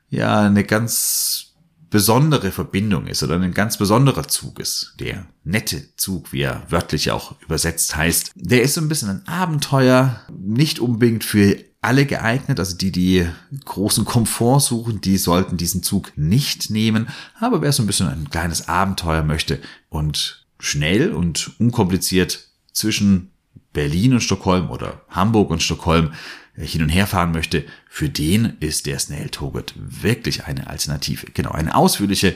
ja, 0.09 0.41
eine 0.41 0.63
ganz 0.63 1.52
besondere 1.93 2.51
Verbindung 2.51 3.05
ist 3.05 3.21
oder 3.21 3.39
ein 3.39 3.53
ganz 3.53 3.77
besonderer 3.77 4.27
Zug 4.27 4.59
ist. 4.59 4.95
Der 4.99 5.27
nette 5.43 5.95
Zug, 5.95 6.33
wie 6.33 6.41
er 6.41 6.63
wörtlich 6.67 7.11
auch 7.11 7.39
übersetzt 7.41 7.95
heißt. 7.95 8.31
Der 8.33 8.63
ist 8.63 8.73
so 8.73 8.81
ein 8.81 8.87
bisschen 8.87 9.09
ein 9.09 9.27
Abenteuer, 9.27 10.19
nicht 10.35 10.79
unbedingt 10.79 11.23
für 11.23 11.55
alle 11.81 12.07
geeignet. 12.07 12.59
Also 12.59 12.75
die, 12.75 12.91
die 12.91 13.27
großen 13.65 14.05
Komfort 14.05 14.61
suchen, 14.61 15.01
die 15.01 15.19
sollten 15.19 15.55
diesen 15.55 15.83
Zug 15.83 16.11
nicht 16.15 16.71
nehmen. 16.71 17.09
Aber 17.39 17.61
wer 17.61 17.71
so 17.71 17.83
ein 17.83 17.87
bisschen 17.87 18.07
ein 18.07 18.27
kleines 18.31 18.67
Abenteuer 18.67 19.21
möchte 19.21 19.59
und 19.89 20.47
schnell 20.57 21.13
und 21.13 21.51
unkompliziert 21.59 22.47
zwischen 22.71 23.29
Berlin 23.71 24.13
und 24.13 24.21
Stockholm 24.21 24.71
oder 24.71 25.01
Hamburg 25.09 25.51
und 25.51 25.61
Stockholm 25.61 26.13
hin 26.55 26.83
und 26.83 26.89
her 26.89 27.07
fahren 27.07 27.31
möchte, 27.31 27.65
für 27.89 28.09
den 28.09 28.57
ist 28.59 28.85
der 28.85 28.99
Snail 28.99 29.29
Toget 29.29 29.73
wirklich 29.75 30.45
eine 30.45 30.67
Alternative. 30.67 31.27
Genau, 31.33 31.51
eine 31.51 31.75
ausführliche 31.75 32.35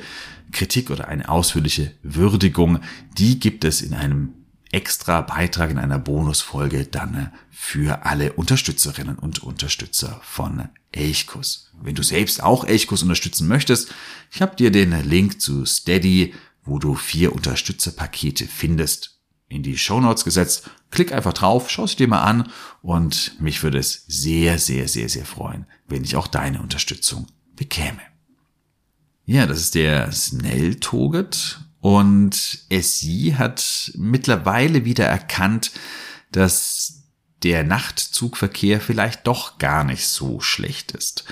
Kritik 0.52 0.90
oder 0.90 1.08
eine 1.08 1.30
ausführliche 1.30 1.92
Würdigung, 2.04 2.80
die 3.18 3.40
gibt 3.40 3.64
es 3.64 3.82
in 3.82 3.94
einem 3.94 4.34
extra 4.72 5.22
Beitrag 5.22 5.72
in 5.72 5.78
einer 5.78 6.00
Bonusfolge 6.00 6.86
dann 6.86 7.16
äh, 7.16 7.28
für 7.52 8.06
alle 8.06 8.34
Unterstützerinnen 8.34 9.18
und 9.18 9.44
Unterstützer 9.44 10.20
von 10.24 10.70
Elchkus. 10.92 11.72
Wenn 11.82 11.96
du 11.96 12.04
selbst 12.04 12.44
auch 12.44 12.66
Elchkus 12.66 13.02
unterstützen 13.02 13.48
möchtest, 13.48 13.94
ich 14.32 14.42
habe 14.42 14.56
dir 14.56 14.72
den 14.72 14.92
Link 15.08 15.42
zu 15.42 15.66
Steady, 15.66 16.34
wo 16.64 16.80
du 16.80 16.96
vier 16.96 17.34
Unterstützerpakete 17.34 18.46
findest, 18.46 19.20
in 19.48 19.64
die 19.64 19.78
Show 19.78 20.02
Notes 20.02 20.26
gesetzt. 20.26 20.70
Klick 20.92 21.12
einfach 21.12 21.34
drauf, 21.34 21.70
schau 21.70 21.84
es 21.84 21.96
dir 21.96 22.08
mal 22.08 22.22
an 22.22 22.52
und 22.82 23.40
mich 23.42 23.62
würde 23.64 23.78
es 23.78 24.06
sehr, 24.08 24.58
sehr, 24.58 24.88
sehr, 24.88 25.10
sehr 25.10 25.26
freuen, 25.26 25.66
wenn 25.88 26.04
ich 26.04 26.16
auch 26.16 26.28
deine 26.28 26.62
Unterstützung 26.62 27.28
bekäme. 27.56 28.00
Ja, 29.26 29.46
das 29.46 29.60
ist 29.60 29.76
der 29.76 30.12
Snell 30.12 30.76
Toget 30.76 31.60
und 31.82 32.34
SI 32.36 33.36
hat 33.38 33.92
mittlerweile 33.96 34.86
wieder 34.86 35.06
erkannt, 35.06 35.72
dass 36.32 37.04
der 37.44 37.64
Nachtzugverkehr 37.64 38.82
vielleicht 38.82 39.28
doch 39.28 39.58
gar 39.58 39.84
nicht 39.84 40.08
so 40.08 40.40
schlecht 40.40 40.92
ist. 40.92 41.26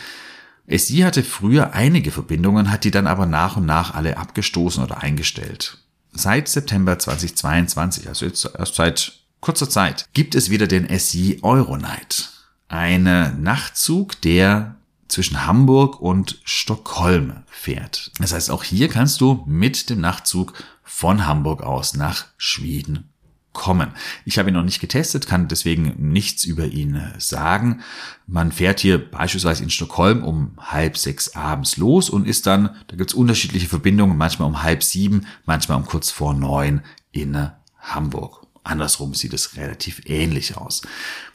SI 0.67 0.99
hatte 0.99 1.23
früher 1.23 1.73
einige 1.73 2.11
Verbindungen, 2.11 2.71
hat 2.71 2.83
die 2.83 2.91
dann 2.91 3.07
aber 3.07 3.25
nach 3.25 3.57
und 3.57 3.65
nach 3.65 3.93
alle 3.93 4.17
abgestoßen 4.17 4.83
oder 4.83 5.01
eingestellt. 5.01 5.77
Seit 6.11 6.47
September 6.47 6.97
2022, 6.97 8.07
also 8.07 8.25
jetzt 8.25 8.49
erst 8.57 8.75
seit 8.75 9.24
kurzer 9.45 9.69
Zeit, 9.69 10.09
gibt 10.13 10.33
es 10.33 10.49
wieder 10.49 10.65
den 10.65 10.87
SI 10.97 11.37
Euronight. 11.43 12.31
Ein 12.67 13.03
Nachtzug, 13.43 14.19
der 14.21 14.75
zwischen 15.07 15.45
Hamburg 15.45 16.01
und 16.01 16.39
Stockholm 16.45 17.43
fährt. 17.45 18.09
Das 18.17 18.33
heißt, 18.33 18.49
auch 18.49 18.63
hier 18.63 18.87
kannst 18.89 19.21
du 19.21 19.43
mit 19.45 19.91
dem 19.91 20.01
Nachtzug 20.01 20.53
von 20.83 21.27
Hamburg 21.27 21.61
aus 21.61 21.93
nach 21.93 22.25
Schweden 22.37 23.09
kommen. 23.53 23.91
Ich 24.25 24.39
habe 24.39 24.49
ihn 24.49 24.55
noch 24.55 24.63
nicht 24.63 24.81
getestet, 24.81 25.27
kann 25.27 25.47
deswegen 25.47 25.93
nichts 26.11 26.43
über 26.43 26.65
ihn 26.65 26.99
sagen. 27.19 27.81
Man 28.25 28.51
fährt 28.51 28.79
hier 28.79 28.97
beispielsweise 29.11 29.61
in 29.61 29.69
Stockholm 29.69 30.23
um 30.23 30.57
halb 30.57 30.97
sechs 30.97 31.35
abends 31.35 31.77
los 31.77 32.09
und 32.09 32.27
ist 32.27 32.47
dann, 32.47 32.75
da 32.87 32.95
gibt 32.95 33.11
es 33.11 33.15
unterschiedliche 33.15 33.67
Verbindungen, 33.67 34.17
manchmal 34.17 34.47
um 34.47 34.63
halb 34.63 34.81
sieben, 34.83 35.27
manchmal 35.45 35.77
um 35.77 35.85
kurz 35.85 36.09
vor 36.09 36.33
neun 36.33 36.81
in 37.11 37.51
Hamburg. 37.79 38.44
Andersrum 38.65 39.13
sieht 39.13 39.33
es 39.33 39.57
relativ 39.57 40.01
ähnlich 40.05 40.57
aus. 40.57 40.81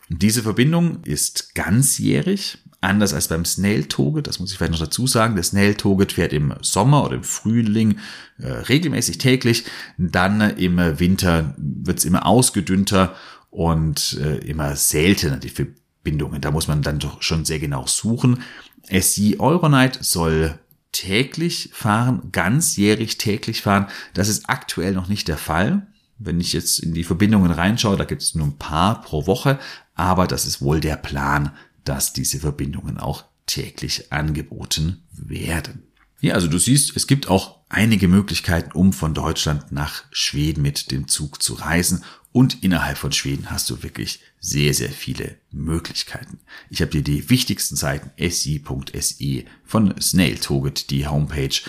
Diese 0.09 0.43
Verbindung 0.43 1.05
ist 1.05 1.55
ganzjährig, 1.55 2.59
Anders 2.83 3.13
als 3.13 3.29
beim 3.29 3.45
Snail 3.45 3.85
Toget, 3.85 4.27
das 4.27 4.41
muss 4.41 4.53
ich 4.53 4.57
vielleicht 4.57 4.73
noch 4.73 4.79
dazu 4.79 5.07
sagen, 5.07 5.35
der 5.35 5.45
Snail 5.45 5.75
Toget 5.75 6.13
fährt 6.13 6.33
im 6.33 6.55
Sommer 6.63 7.05
oder 7.05 7.17
im 7.17 7.25
Frühling 7.25 7.99
äh, 8.39 8.47
regelmäßig 8.47 9.19
täglich, 9.19 9.65
dann 9.99 10.41
im 10.41 10.79
Winter 10.99 11.55
wird's 11.59 12.07
immer 12.07 12.25
ausgedünnter 12.25 13.15
und 13.51 14.19
äh, 14.19 14.39
immer 14.39 14.77
seltener 14.77 15.37
die 15.37 15.51
Verbindungen. 15.51 16.41
Da 16.41 16.51
muss 16.51 16.69
man 16.69 16.81
dann 16.81 17.01
doch 17.01 17.21
schon 17.21 17.45
sehr 17.45 17.59
genau 17.59 17.87
suchen. 17.87 18.43
SC 18.91 19.39
Euronight 19.39 19.99
soll 20.01 20.59
täglich 20.93 21.69
fahren, 21.75 22.31
ganzjährig 22.33 23.19
täglich 23.19 23.61
fahren. 23.61 23.89
Das 24.15 24.29
ist 24.29 24.49
aktuell 24.49 24.95
noch 24.95 25.09
nicht 25.09 25.29
der 25.29 25.37
Fall. 25.37 25.87
Wenn 26.23 26.39
ich 26.39 26.53
jetzt 26.53 26.79
in 26.81 26.93
die 26.93 27.05
Verbindungen 27.05 27.51
reinschaue, 27.51 27.97
da 27.97 28.05
gibt 28.05 28.23
es 28.23 28.35
nur 28.35 28.47
ein 28.47 28.59
paar 28.59 29.01
pro 29.01 29.27
Woche, 29.27 29.59
aber 29.95 30.27
das 30.27 30.45
ist 30.45 30.61
wohl 30.61 30.81
der 30.81 30.97
Plan, 30.97 31.53
dass 31.85 32.13
diese 32.13 32.39
Verbindungen 32.39 32.99
auch 32.99 33.25
täglich 33.47 34.13
angeboten 34.13 35.03
werden. 35.13 35.83
Ja, 36.21 36.35
also 36.35 36.47
du 36.47 36.59
siehst, 36.59 36.95
es 36.95 37.07
gibt 37.07 37.29
auch 37.29 37.61
einige 37.71 38.07
Möglichkeiten, 38.07 38.73
um 38.73 38.93
von 38.93 39.15
Deutschland 39.15 39.73
nach 39.73 40.05
Schweden 40.11 40.61
mit 40.61 40.91
dem 40.91 41.09
Zug 41.09 41.43
zu 41.43 41.55
reisen. 41.55 42.05
Und 42.33 42.63
innerhalb 42.63 42.99
von 42.99 43.13
Schweden 43.13 43.51
hast 43.51 43.71
du 43.71 43.83
wirklich 43.83 44.21
sehr, 44.41 44.73
sehr 44.73 44.91
viele 44.91 45.37
Möglichkeiten. 45.51 46.41
Ich 46.71 46.81
habe 46.81 46.91
dir 46.91 47.03
die 47.03 47.29
wichtigsten 47.29 47.77
Seiten 47.77 48.11
si.se 48.19 49.45
von 49.65 50.01
Snail 50.01 50.39
Toget, 50.39 50.91
die 50.91 51.07
Homepage 51.07 51.61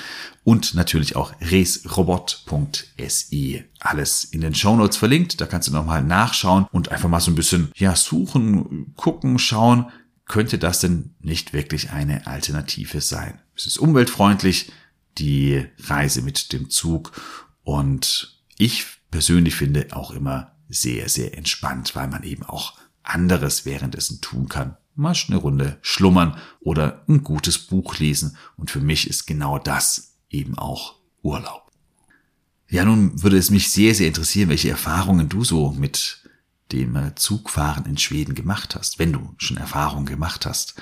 und 0.45 0.73
natürlich 0.73 1.17
auch 1.17 1.33
resrobot.se. 1.41 3.65
Alles 3.79 4.23
in 4.23 4.41
den 4.41 4.55
Show 4.55 4.77
Notes 4.77 4.95
verlinkt. 4.95 5.41
Da 5.41 5.47
kannst 5.47 5.67
du 5.67 5.73
nochmal 5.73 6.01
nachschauen 6.01 6.65
und 6.71 6.89
einfach 6.89 7.09
mal 7.09 7.19
so 7.19 7.31
ein 7.31 7.35
bisschen, 7.35 7.71
ja, 7.75 7.93
suchen, 7.95 8.93
gucken, 8.95 9.37
schauen, 9.37 9.91
könnte 10.25 10.57
das 10.57 10.79
denn 10.79 11.15
nicht 11.19 11.51
wirklich 11.51 11.91
eine 11.91 12.25
Alternative 12.25 13.01
sein? 13.01 13.37
Es 13.53 13.65
ist 13.65 13.79
umweltfreundlich, 13.79 14.71
die 15.17 15.65
Reise 15.77 16.21
mit 16.21 16.53
dem 16.53 16.69
Zug 16.69 17.11
und 17.63 18.41
ich 18.57 18.85
persönlich 19.11 19.55
finde 19.55 19.87
auch 19.91 20.11
immer 20.11 20.55
sehr, 20.71 21.09
sehr 21.09 21.37
entspannt, 21.37 21.95
weil 21.95 22.07
man 22.07 22.23
eben 22.23 22.43
auch 22.43 22.77
anderes 23.03 23.65
währenddessen 23.65 24.21
tun 24.21 24.49
kann. 24.49 24.77
Mal 24.95 25.15
eine 25.27 25.37
Runde 25.37 25.77
schlummern 25.81 26.37
oder 26.59 27.03
ein 27.07 27.23
gutes 27.23 27.57
Buch 27.57 27.97
lesen 27.99 28.37
und 28.57 28.71
für 28.71 28.81
mich 28.81 29.09
ist 29.09 29.25
genau 29.25 29.57
das 29.57 30.15
eben 30.29 30.57
auch 30.57 30.95
Urlaub. 31.21 31.71
Ja, 32.69 32.85
nun 32.85 33.21
würde 33.21 33.37
es 33.37 33.49
mich 33.49 33.69
sehr, 33.69 33.93
sehr 33.95 34.07
interessieren, 34.07 34.49
welche 34.49 34.69
Erfahrungen 34.69 35.29
du 35.29 35.43
so 35.43 35.71
mit 35.71 36.21
dem 36.71 37.11
Zugfahren 37.15 37.85
in 37.85 37.97
Schweden 37.97 38.35
gemacht 38.35 38.75
hast, 38.75 38.97
wenn 38.97 39.11
du 39.11 39.33
schon 39.37 39.57
Erfahrungen 39.57 40.05
gemacht 40.05 40.45
hast. 40.45 40.75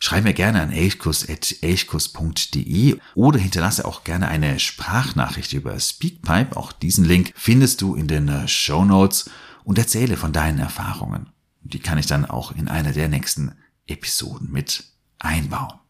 Schreib 0.00 0.22
mir 0.24 0.34
gerne 0.34 0.62
an 0.62 0.70
elchkus.elchkus.de 0.70 3.00
oder 3.14 3.40
hinterlasse 3.40 3.84
auch 3.84 4.04
gerne 4.04 4.28
eine 4.28 4.60
Sprachnachricht 4.60 5.52
über 5.52 5.80
Speakpipe. 5.80 6.56
Auch 6.56 6.70
diesen 6.70 7.04
Link 7.04 7.32
findest 7.34 7.80
du 7.80 7.96
in 7.96 8.06
den 8.06 8.28
äh, 8.28 8.46
Show 8.46 8.84
Notes 8.84 9.28
und 9.64 9.76
erzähle 9.76 10.16
von 10.16 10.32
deinen 10.32 10.60
Erfahrungen. 10.60 11.30
Die 11.62 11.80
kann 11.80 11.98
ich 11.98 12.06
dann 12.06 12.24
auch 12.24 12.52
in 12.52 12.68
einer 12.68 12.92
der 12.92 13.08
nächsten 13.08 13.56
Episoden 13.88 14.52
mit 14.52 14.84
einbauen. 15.18 15.80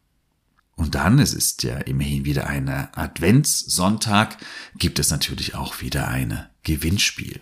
Und 0.75 0.95
dann, 0.95 1.19
es 1.19 1.33
ist 1.33 1.61
ja 1.63 1.77
immerhin 1.77 2.25
wieder 2.25 2.47
ein 2.47 2.67
Adventssonntag, 2.69 4.37
gibt 4.75 4.97
es 4.97 5.11
natürlich 5.11 5.53
auch 5.53 5.81
wieder 5.81 6.07
ein 6.07 6.47
Gewinnspiel. 6.63 7.41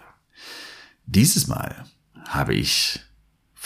Dieses 1.06 1.48
Mal 1.48 1.86
habe 2.28 2.56
ich 2.56 3.00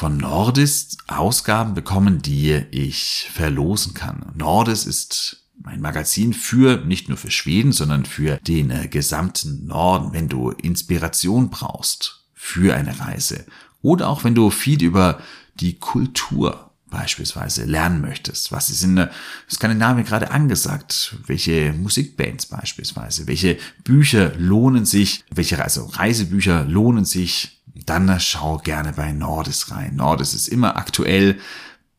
von 0.02 0.18
Nordis 0.18 0.98
Ausgaben 1.06 1.76
bekommen, 1.76 2.24
die 2.24 2.54
ich 2.72 3.30
verlosen 3.32 3.94
kann. 3.94 4.32
Nordis 4.34 4.88
ist 4.88 5.46
ein 5.64 5.80
Magazin 5.80 6.34
für, 6.34 6.78
nicht 6.78 7.08
nur 7.08 7.20
für 7.20 7.30
Schweden, 7.30 7.72
sondern 7.72 8.06
für 8.06 8.38
den 8.38 8.72
äh, 8.72 8.88
gesamten 8.88 9.68
Norden, 9.68 10.12
wenn 10.12 10.28
du 10.28 10.50
Inspiration 10.50 11.52
brauchst 11.52 12.26
für 12.34 12.74
eine 12.76 13.00
Reise 13.00 13.46
oder 13.84 14.10
auch 14.10 14.24
wenn 14.24 14.34
du 14.34 14.50
viel 14.50 14.82
über 14.82 15.22
die 15.60 15.78
Kultur 15.78 16.72
beispielsweise 16.90 17.66
lernen 17.66 18.02
möchtest. 18.02 18.52
Was 18.52 18.72
ist 18.72 18.84
in 18.84 18.96
der 18.96 19.12
Skandinavien 19.50 20.06
gerade 20.06 20.32
angesagt? 20.32 21.16
Welche 21.28 21.74
Musikbands 21.74 22.48
beispielsweise? 22.48 23.28
Welche 23.28 23.60
Bücher 23.84 24.34
lohnen 24.36 24.86
sich? 24.86 25.24
Welche 25.30 25.64
also 25.64 25.86
Reisebücher 25.86 26.66
lohnen 26.66 27.06
sich? 27.06 27.61
Dann 27.86 28.20
schau 28.20 28.58
gerne 28.58 28.94
bei 28.94 29.12
Nordis 29.12 29.72
rein. 29.72 29.96
Nordis 29.96 30.34
ist 30.34 30.48
immer 30.48 30.78
aktuell, 30.78 31.40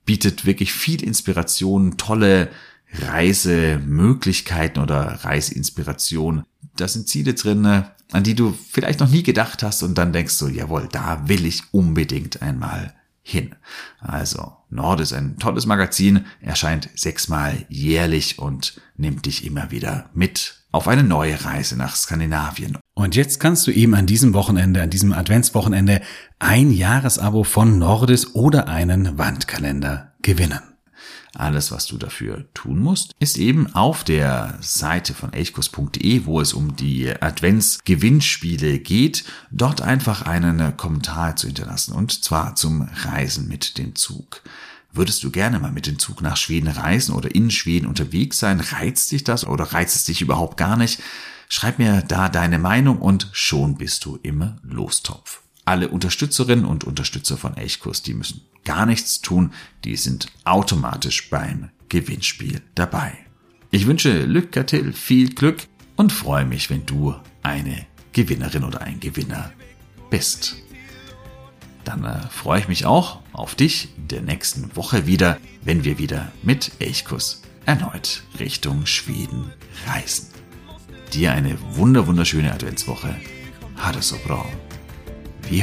bietet 0.05 0.47
wirklich 0.47 0.73
viel 0.73 1.03
Inspiration, 1.03 1.97
tolle 1.97 2.51
Reisemöglichkeiten 2.93 4.83
oder 4.83 5.25
Reiseinspiration. 5.25 6.45
Da 6.77 6.89
sind 6.89 7.09
Ziele 7.09 7.35
drin, 7.35 7.85
an 8.13 8.23
die 8.23 8.35
du 8.35 8.57
vielleicht 8.71 9.01
noch 9.01 9.09
nie 9.09 9.23
gedacht 9.23 9.63
hast 9.63 9.83
und 9.83 9.97
dann 9.97 10.13
denkst 10.13 10.39
du, 10.39 10.49
jawohl, 10.49 10.89
da 10.91 11.29
will 11.29 11.47
ich 11.47 11.63
unbedingt 11.73 12.43
einmal 12.43 12.95
hin. 13.23 13.55
Also, 14.01 14.57
Nord 14.69 15.01
ist 15.01 15.13
ein 15.13 15.39
tolles 15.39 15.67
Magazin, 15.67 16.27
erscheint 16.41 16.91
sechsmal 16.95 17.65
jährlich 17.69 18.39
und 18.39 18.81
nimmt 18.97 19.27
dich 19.27 19.47
immer 19.47 19.71
wieder 19.71 20.11
mit 20.13 20.62
auf 20.73 20.89
eine 20.89 21.05
neue 21.05 21.45
Reise 21.45 21.77
nach 21.77 21.95
Skandinavien. 21.95 22.79
Und 22.95 23.15
jetzt 23.15 23.39
kannst 23.39 23.67
du 23.67 23.71
eben 23.71 23.95
an 23.95 24.07
diesem 24.07 24.35
Wochenende, 24.35 24.83
an 24.83 24.91
diesem 24.91 25.13
Adventswochenende 25.13 26.01
ein 26.39 26.71
Jahresabo 26.71 27.45
von 27.45 27.79
Nordis 27.79 28.35
oder 28.35 28.69
einen 28.69 29.19
Wandkalender 29.19 30.13
gewinnen. 30.23 30.61
Alles, 31.35 31.73
was 31.73 31.87
du 31.87 31.97
dafür 31.97 32.45
tun 32.53 32.79
musst, 32.79 33.15
ist 33.19 33.39
eben 33.39 33.75
auf 33.75 34.05
der 34.05 34.59
Seite 34.61 35.15
von 35.15 35.33
elchkurs.de, 35.33 36.27
wo 36.27 36.41
es 36.41 36.53
um 36.53 36.77
die 36.77 37.11
Adventsgewinnspiele 37.11 38.79
geht, 38.81 39.25
dort 39.51 39.81
einfach 39.81 40.23
einen 40.23 40.77
Kommentar 40.77 41.37
zu 41.37 41.47
hinterlassen 41.47 41.95
und 41.95 42.23
zwar 42.23 42.55
zum 42.55 42.83
Reisen 42.83 43.49
mit 43.49 43.79
dem 43.79 43.95
Zug. 43.95 44.43
Würdest 44.95 45.25
du 45.25 45.31
gerne 45.31 45.59
mal 45.59 45.73
mit 45.73 45.87
dem 45.87 45.99
Zug 45.99 46.21
nach 46.21 46.37
Schweden 46.37 46.69
reisen 46.69 47.15
oder 47.15 47.35
in 47.35 47.51
Schweden 47.51 47.87
unterwegs 47.87 48.39
sein? 48.39 48.61
Reizt 48.61 49.11
dich 49.11 49.25
das 49.25 49.47
oder 49.47 49.65
reizt 49.65 49.97
es 49.97 50.05
dich 50.05 50.21
überhaupt 50.21 50.59
gar 50.59 50.77
nicht? 50.77 51.03
Schreib 51.49 51.79
mir 51.79 52.03
da 52.03 52.29
deine 52.29 52.59
Meinung 52.59 52.99
und 52.99 53.29
schon 53.33 53.77
bist 53.77 54.05
du 54.05 54.19
im 54.23 54.55
Lostopf. 54.63 55.41
Alle 55.65 55.89
Unterstützerinnen 55.89 56.67
und 56.67 56.85
Unterstützer 56.85 57.39
von 57.39 57.57
Elchkurs, 57.57 58.03
die 58.03 58.13
müssen 58.13 58.43
gar 58.65 58.85
nichts 58.85 59.23
tun, 59.23 59.53
die 59.85 59.97
sind 59.97 60.27
automatisch 60.45 61.31
beim 61.31 61.71
Gewinnspiel 61.89 62.61
dabei. 62.75 63.17
Ich 63.71 63.87
wünsche 63.87 64.27
Lück 64.27 64.53
Till 64.67 64.93
viel 64.93 65.35
Glück 65.35 65.69
und 65.97 66.13
freue 66.13 66.45
mich, 66.45 66.69
wenn 66.69 66.85
du 66.85 67.15
eine 67.43 67.87
Gewinnerin 68.13 68.65
oder 68.65 68.83
ein 68.83 69.01
Gewinner 69.01 69.53
bist. 70.11 70.57
Dann 71.85 72.05
äh, 72.05 72.21
freue 72.31 72.61
ich 72.61 72.69
mich 72.69 72.87
auch 72.87 73.21
auf 73.33 73.55
dich 73.55 73.89
in 73.97 74.09
der 74.09 74.23
nächsten 74.23 74.75
Woche 74.77 75.07
wieder, 75.07 75.39
wenn 75.63 75.85
wir 75.85 75.99
wieder 75.99 76.33
mit 76.43 76.73
Elchkuss 76.79 77.43
erneut 77.67 78.23
Richtung 78.39 78.87
Schweden 78.87 79.53
reisen. 79.87 80.29
Dir 81.13 81.33
eine 81.33 81.59
wunder 81.77 82.07
wunderschöne 82.07 82.53
Adventswoche. 82.53 83.15
Ha 83.77 83.93
det 83.93 84.05
så 84.05 84.17
bra. 84.27 84.45
Vi 85.49 85.63